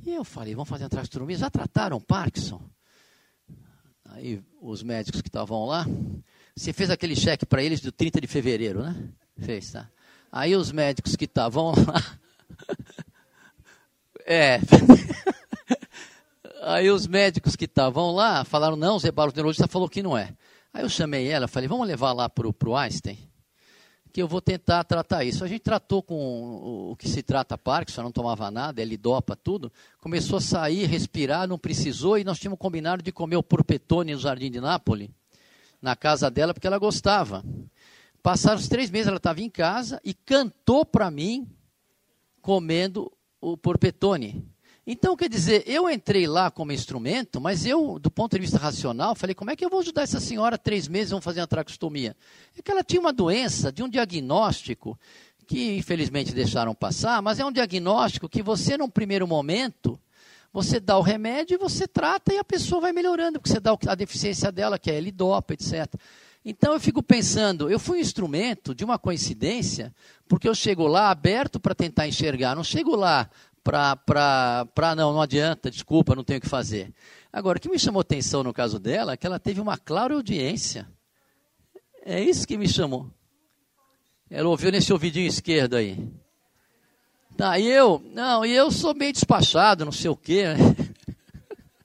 [0.04, 2.62] E eu falei, vamos fazer uma tracheotomia, já trataram Parkinson?
[4.04, 5.86] Aí os médicos que estavam lá,
[6.54, 9.10] você fez aquele cheque para eles do 30 de fevereiro, né?
[9.38, 9.90] Fez, tá?
[10.30, 12.18] Aí os médicos que estavam lá,
[14.24, 14.58] é,
[16.68, 20.02] Aí os médicos que estavam lá falaram, não, o Zé Barros, o neurologista falou que
[20.02, 20.34] não é.
[20.74, 23.16] Aí eu chamei ela, falei, vamos levar lá para o Einstein,
[24.12, 25.44] que eu vou tentar tratar isso.
[25.44, 29.70] A gente tratou com o que se trata Parkinson, não tomava nada, ele dopa tudo.
[30.00, 34.18] Começou a sair, respirar, não precisou, e nós tínhamos combinado de comer o porpetone no
[34.18, 35.08] Jardim de Nápoles,
[35.80, 37.44] na casa dela, porque ela gostava.
[38.24, 41.48] Passaram os três meses, ela estava em casa e cantou para mim,
[42.42, 43.08] comendo
[43.40, 44.44] o porpetone.
[44.88, 49.16] Então, quer dizer, eu entrei lá como instrumento, mas eu, do ponto de vista racional,
[49.16, 52.16] falei, como é que eu vou ajudar essa senhora três meses vão fazer uma tracostomia?
[52.56, 54.96] É que ela tinha uma doença de um diagnóstico
[55.44, 59.98] que infelizmente deixaram passar, mas é um diagnóstico que você, num primeiro momento,
[60.52, 63.76] você dá o remédio e você trata e a pessoa vai melhorando, porque você dá
[63.88, 65.94] a deficiência dela, que é L-DOPA, etc.
[66.48, 69.92] Então eu fico pensando, eu fui um instrumento de uma coincidência,
[70.28, 73.28] porque eu chego lá aberto para tentar enxergar, não chego lá
[73.66, 76.94] para não, não adianta, desculpa, não tenho o que fazer.
[77.32, 80.14] Agora, o que me chamou atenção no caso dela é que ela teve uma clara
[80.14, 80.88] audiência.
[82.04, 83.10] É isso que me chamou.
[84.30, 85.98] Ela ouviu nesse ouvidinho esquerdo aí.
[87.36, 90.44] Tá, e eu, não, e eu sou meio despachado, não sei o quê.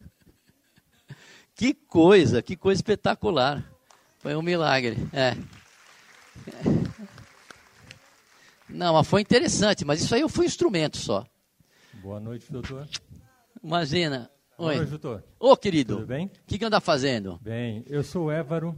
[1.55, 3.65] que coisa, que coisa espetacular.
[4.19, 5.35] Foi um milagre, é.
[8.69, 11.25] Não, mas foi interessante, mas isso aí eu fui instrumento só.
[12.01, 12.87] Boa noite, doutor.
[13.63, 14.27] Imagina.
[14.57, 14.77] Boa Oi.
[14.77, 15.23] noite, doutor.
[15.39, 15.97] Ô, querido.
[15.97, 16.25] Tudo bem?
[16.25, 17.39] O que, que anda fazendo?
[17.43, 18.75] Bem, eu sou o Évaro.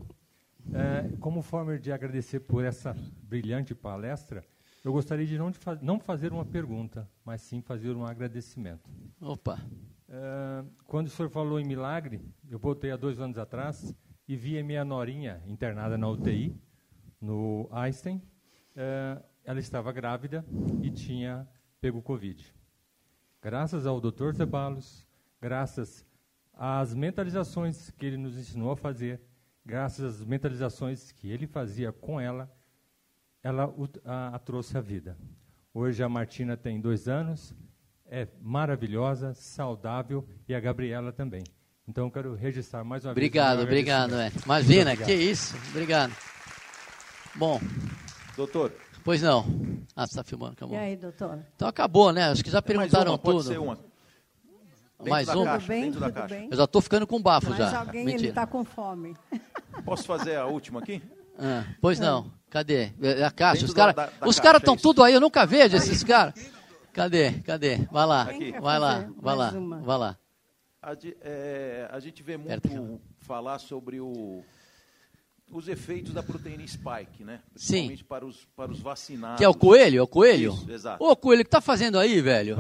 [0.74, 2.94] É, como forma de agradecer por essa
[3.24, 4.46] brilhante palestra,
[4.84, 8.90] eu gostaria de não, de fa não fazer uma pergunta, mas sim fazer um agradecimento.
[9.22, 9.58] Opa.
[10.10, 12.20] É, quando o senhor falou em milagre,
[12.50, 13.96] eu voltei há dois anos atrás
[14.28, 16.54] e vi a minha norinha internada na UTI,
[17.22, 18.22] no Einstein.
[18.76, 20.46] É, ela estava grávida
[20.82, 21.48] e tinha
[21.80, 22.54] pego Covid
[23.44, 24.32] graças ao Dr.
[24.34, 25.06] Zebalos,
[25.42, 26.06] graças
[26.54, 29.20] às mentalizações que ele nos ensinou a fazer,
[29.66, 32.50] graças às mentalizações que ele fazia com ela,
[33.44, 33.74] ela
[34.06, 35.18] a, a trouxe à vida.
[35.74, 37.54] Hoje a Martina tem dois anos,
[38.06, 41.44] é maravilhosa, saudável e a Gabriela também.
[41.86, 43.68] Então eu quero registrar mais uma obrigado, vez.
[43.68, 44.38] Obrigado, obrigado.
[44.38, 44.46] É.
[44.46, 45.58] Imagina, que isso.
[45.72, 46.16] Obrigado.
[47.36, 47.60] Bom.
[48.38, 48.72] Doutor,
[49.04, 49.46] Pois não.
[49.96, 50.76] Ah, você está filmando, acabou.
[50.76, 51.40] E aí, doutor?
[51.56, 52.30] Então acabou, né?
[52.30, 53.34] Acho que já perguntaram uma, tudo.
[53.34, 53.78] Pode ser uma.
[55.06, 55.46] Mais uma?
[55.46, 56.48] Caixa, bem, tudo bem?
[56.50, 57.80] Eu já estou ficando com bafo Mas já.
[57.80, 58.22] alguém Mentira.
[58.24, 59.16] ele está com fome.
[59.84, 61.02] Posso fazer a última aqui?
[61.38, 62.32] Ah, pois não.
[62.50, 62.92] Cadê?
[63.02, 63.66] É a caixa.
[63.66, 66.34] Dentro os caras os cara estão é tudo aí, eu nunca vejo esses caras.
[66.94, 67.32] Cadê?
[67.40, 67.78] Cadê?
[67.92, 68.30] Vai lá.
[68.62, 70.18] Vai lá, vai lá, vai lá.
[70.82, 74.44] A, é, a gente vê muito falar sobre o
[75.58, 77.42] os efeitos da proteína spike, né?
[77.54, 78.06] Principalmente Sim.
[78.06, 79.38] para os, para os vacinados.
[79.38, 80.00] Que é o coelho?
[80.00, 80.54] É o coelho?
[80.54, 81.04] Isso, exato.
[81.04, 82.58] Ô, coelho, o que tá fazendo aí, velho?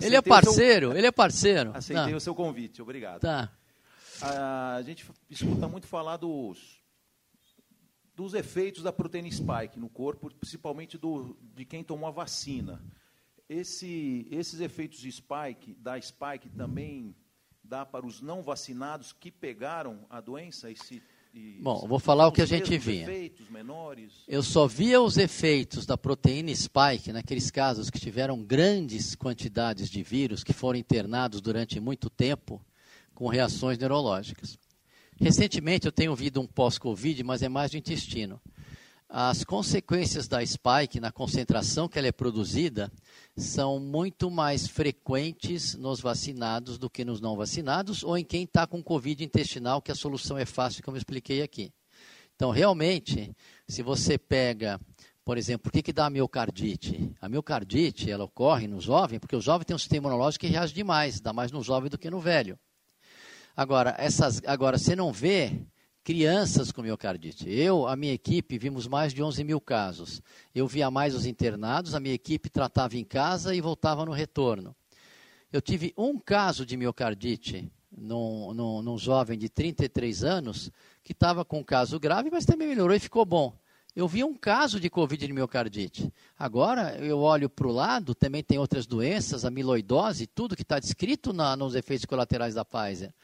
[0.00, 0.98] Ele é parceiro, seu...
[0.98, 1.72] ele é parceiro.
[1.74, 2.16] Aceitei tá.
[2.16, 3.20] o seu convite, obrigado.
[3.20, 3.50] Tá.
[4.22, 6.80] A, a gente escuta muito falar dos,
[8.14, 12.80] dos efeitos da proteína spike no corpo, principalmente do, de quem tomou a vacina.
[13.48, 17.16] Esse, esses efeitos de spike, da spike também
[17.64, 20.70] dá para os não vacinados que pegaram a doença?
[20.70, 21.02] Esse
[21.60, 23.06] Bom, vou falar o que a gente via.
[24.26, 30.02] Eu só via os efeitos da proteína spike naqueles casos que tiveram grandes quantidades de
[30.02, 32.60] vírus que foram internados durante muito tempo
[33.14, 34.58] com reações neurológicas.
[35.20, 38.40] Recentemente eu tenho ouvido um pós-Covid, mas é mais do intestino
[39.12, 42.92] as consequências da spike na concentração que ela é produzida
[43.36, 48.68] são muito mais frequentes nos vacinados do que nos não vacinados ou em quem está
[48.68, 51.72] com Covid intestinal, que a solução é fácil, como eu expliquei aqui.
[52.36, 53.34] Então, realmente,
[53.66, 54.80] se você pega,
[55.24, 57.12] por exemplo, por que, que dá a miocardite?
[57.20, 60.72] A miocardite ela ocorre no jovem porque o jovem tem um sistema imunológico que reage
[60.72, 62.56] demais, dá mais no jovem do que no velho.
[63.56, 65.66] Agora, essas, agora você não vê
[66.10, 67.48] crianças com miocardite.
[67.48, 70.20] Eu, a minha equipe, vimos mais de 11 mil casos.
[70.52, 74.74] Eu via mais os internados, a minha equipe tratava em casa e voltava no retorno.
[75.52, 80.72] Eu tive um caso de miocardite num, num, num jovem de 33 anos
[81.04, 83.56] que estava com um caso grave, mas também melhorou e ficou bom.
[83.94, 86.12] Eu vi um caso de Covid de miocardite.
[86.36, 91.32] Agora, eu olho para o lado, também tem outras doenças, amiloidose, tudo que está descrito
[91.32, 93.14] na, nos efeitos colaterais da Pfizer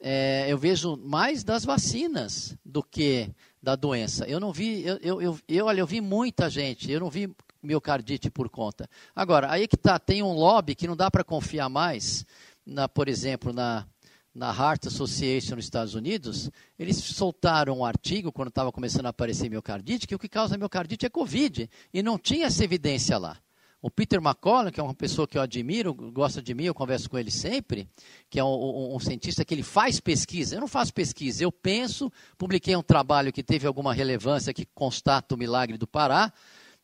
[0.00, 3.30] é, eu vejo mais das vacinas do que
[3.62, 4.24] da doença.
[4.26, 7.30] Eu não vi, eu, eu, eu, eu, olha, eu vi muita gente, eu não vi
[7.62, 8.88] miocardite por conta.
[9.14, 12.24] Agora, aí que tá, tem um lobby que não dá para confiar mais,
[12.64, 13.86] na, por exemplo, na,
[14.34, 19.50] na Heart Association nos Estados Unidos, eles soltaram um artigo quando estava começando a aparecer
[19.50, 23.36] miocardite, que o que causa miocardite é Covid, e não tinha essa evidência lá.
[23.82, 27.08] O Peter McCollum, que é uma pessoa que eu admiro, gosta de mim, eu converso
[27.08, 27.88] com ele sempre,
[28.28, 30.56] que é um, um, um, cientista que ele faz pesquisa.
[30.56, 35.34] Eu não faço pesquisa, eu penso, publiquei um trabalho que teve alguma relevância, que constata
[35.34, 36.30] o milagre do Pará,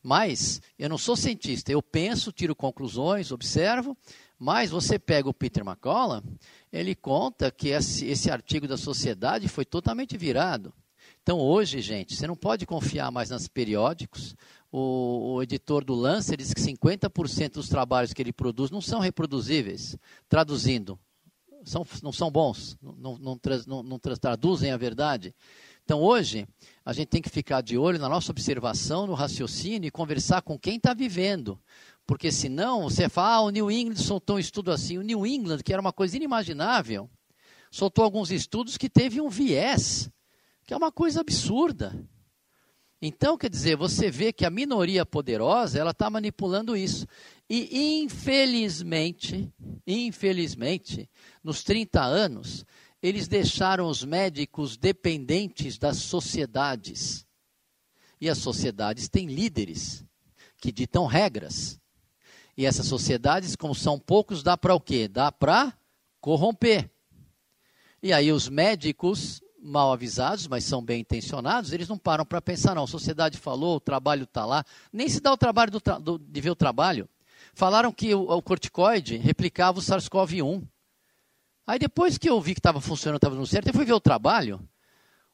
[0.01, 3.95] mas eu não sou cientista, eu penso, tiro conclusões, observo,
[4.39, 6.21] mas você pega o Peter McCollum,
[6.73, 10.73] ele conta que esse, esse artigo da sociedade foi totalmente virado.
[11.27, 14.33] Então, hoje, gente, você não pode confiar mais nos periódicos.
[14.71, 18.99] O, o editor do Lancer diz que 50% dos trabalhos que ele produz não são
[18.99, 19.97] reproduzíveis.
[20.27, 20.99] Traduzindo,
[21.63, 25.33] são, não são bons, não, não, não, não traduzem a verdade.
[25.83, 26.45] Então, hoje,
[26.83, 30.59] a gente tem que ficar de olho na nossa observação, no raciocínio e conversar com
[30.59, 31.57] quem está vivendo.
[32.05, 34.97] Porque senão você fala, ah, o New England soltou um estudo assim.
[34.97, 37.09] O New England, que era uma coisa inimaginável,
[37.71, 40.09] soltou alguns estudos que teve um viés
[40.65, 41.97] que é uma coisa absurda.
[43.01, 47.05] Então, quer dizer, você vê que a minoria poderosa, ela está manipulando isso.
[47.47, 49.53] E, infelizmente,
[49.85, 51.09] infelizmente,
[51.43, 52.65] nos 30 anos,
[53.01, 57.25] eles deixaram os médicos dependentes das sociedades.
[58.19, 60.03] E as sociedades têm líderes
[60.59, 61.79] que ditam regras.
[62.57, 65.07] E essas sociedades, como são poucos, dá para o quê?
[65.07, 65.77] Dá para
[66.19, 66.89] corromper.
[68.01, 72.73] E aí os médicos mal avisados, mas são bem intencionados, eles não param para pensar,
[72.73, 72.85] não.
[72.85, 74.63] A sociedade falou, o trabalho está lá.
[74.91, 77.07] Nem se dá o trabalho do tra do, de ver o trabalho.
[77.53, 80.63] Falaram que o, o corticoide replicava o SARS-CoV-1.
[81.65, 83.99] Aí depois que eu vi que estava funcionando, estava dando certo, eu fui ver o
[83.99, 84.61] trabalho.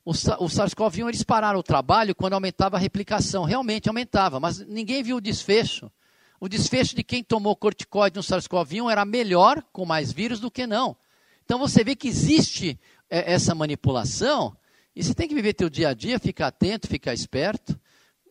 [0.04, 3.44] O, o SARS-CoV-1 eles pararam o trabalho quando aumentava a replicação.
[3.44, 5.92] Realmente aumentava, mas ninguém viu o desfecho.
[6.40, 10.66] O desfecho de quem tomou corticoide no SARS-CoV-1 era melhor com mais vírus do que
[10.66, 10.98] não.
[11.46, 12.80] Então você vê que existe
[13.20, 14.56] essa manipulação,
[14.96, 17.80] e você tem que viver teu dia a dia, ficar atento, ficar esperto,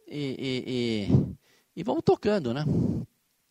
[0.09, 2.65] e, e, e, e vamos tocando, né?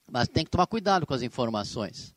[0.10, 2.14] Mas tem que tomar cuidado com as informações.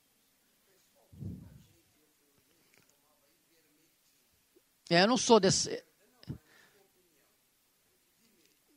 [4.91, 5.82] É, eu não sou desse.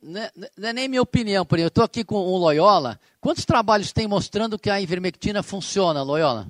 [0.00, 1.66] Não é, não é nem minha opinião, por exemplo.
[1.66, 2.98] Eu estou aqui com o Loyola.
[3.20, 6.48] Quantos trabalhos tem mostrando que a ivermectina funciona, Loyola?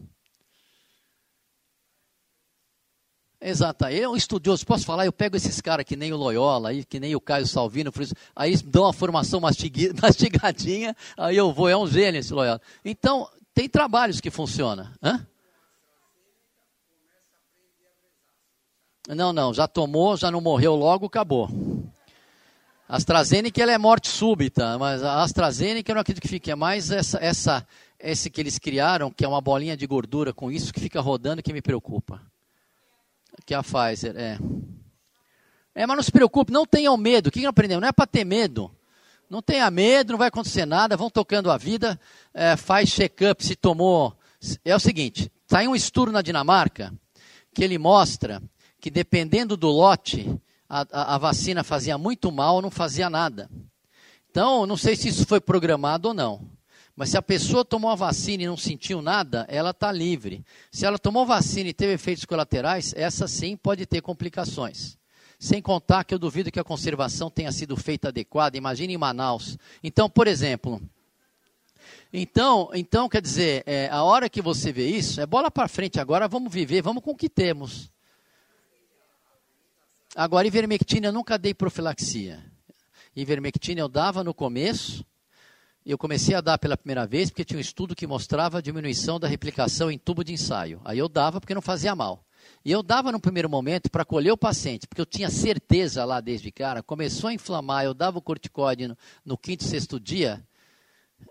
[3.41, 6.71] Exato, ele é um estudioso, posso falar, eu pego esses caras que nem o Loyola,
[6.83, 7.93] que nem o Caio Salvino,
[8.35, 9.39] aí dão uma formação
[10.03, 12.61] mastigadinha, aí eu vou, é um gênio esse Loyola.
[12.85, 14.91] Então, tem trabalhos que funcionam.
[15.01, 15.25] Hã?
[19.09, 21.49] Não, não, já tomou, já não morreu logo, acabou.
[22.89, 26.57] A AstraZeneca ela é morte súbita, mas a AstraZeneca eu não acredito que fique, é
[26.57, 27.67] mais essa, essa,
[28.01, 31.41] esse que eles criaram, que é uma bolinha de gordura com isso que fica rodando
[31.41, 32.21] que me preocupa
[33.45, 34.39] que a Pfizer, é.
[35.75, 37.29] É, mas não se preocupe, não tenham medo.
[37.29, 37.83] O que aprendemos?
[37.83, 38.71] Não é para ter medo.
[39.31, 42.01] Não tenha medo, não vai acontecer nada, vão tocando a vida,
[42.33, 44.17] é, faz check-up se tomou.
[44.65, 46.93] É o seguinte: está em um estudo na Dinamarca
[47.55, 48.43] que ele mostra
[48.81, 50.33] que dependendo do lote,
[50.69, 53.51] a, a, a vacina fazia muito mal ou não fazia nada.
[54.31, 56.58] Então, não sei se isso foi programado ou não.
[56.99, 60.45] Mas se a pessoa tomou a vacina e não sentiu nada, ela está livre.
[60.69, 64.99] Se ela tomou vacina e teve efeitos colaterais, essa sim pode ter complicações.
[65.39, 68.57] Sem contar que eu duvido que a conservação tenha sido feita adequada.
[68.57, 69.57] Imagine em Manaus.
[69.81, 70.83] Então, por exemplo,
[72.13, 76.01] então, então quer dizer, é, a hora que você vê isso, é bola para frente
[76.01, 77.93] agora, vamos viver, vamos com o que temos.
[80.17, 82.45] Agora, ivermectina eu nunca dei profilaxia.
[83.15, 85.07] Ivermectina eu dava no começo,
[85.91, 89.19] eu comecei a dar pela primeira vez porque tinha um estudo que mostrava a diminuição
[89.19, 90.81] da replicação em tubo de ensaio.
[90.85, 92.25] Aí eu dava porque não fazia mal.
[92.65, 96.21] E eu dava no primeiro momento para colher o paciente, porque eu tinha certeza lá
[96.21, 100.45] desde cara, começou a inflamar, eu dava o corticóide no, no quinto, sexto dia,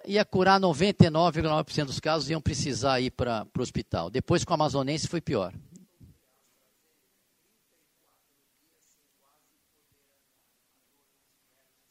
[0.05, 4.09] ia curar 99,9% dos casos, iam precisar ir para o hospital.
[4.09, 5.53] Depois com a amazonense foi pior.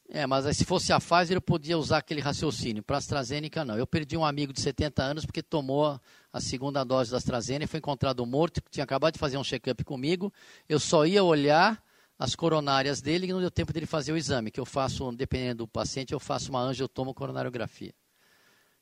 [0.09, 2.81] É, mas se fosse a Pfizer, eu podia usar aquele raciocínio.
[2.81, 3.77] Para a AstraZeneca, não.
[3.77, 5.99] Eu perdi um amigo de 70 anos porque tomou
[6.31, 10.31] a segunda dose da AstraZeneca, foi encontrado morto, tinha acabado de fazer um check-up comigo.
[10.69, 11.83] Eu só ia olhar
[12.17, 15.65] as coronárias dele e não deu tempo dele fazer o exame, que eu faço, dependendo
[15.65, 17.93] do paciente, eu faço uma angiotomo coronariografia.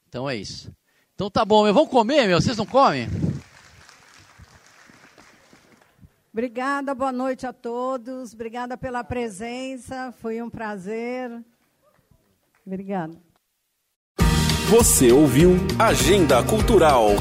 [0.08, 0.72] Então é isso.
[1.16, 1.74] Então tá bom, meu.
[1.74, 2.40] Vamos comer, meu?
[2.40, 3.10] Vocês não comem?
[6.36, 8.34] Obrigada, boa noite a todos.
[8.34, 11.32] Obrigada pela presença, foi um prazer.
[12.68, 13.16] Obrigada.
[14.70, 17.12] Você ouviu Agenda Cultural.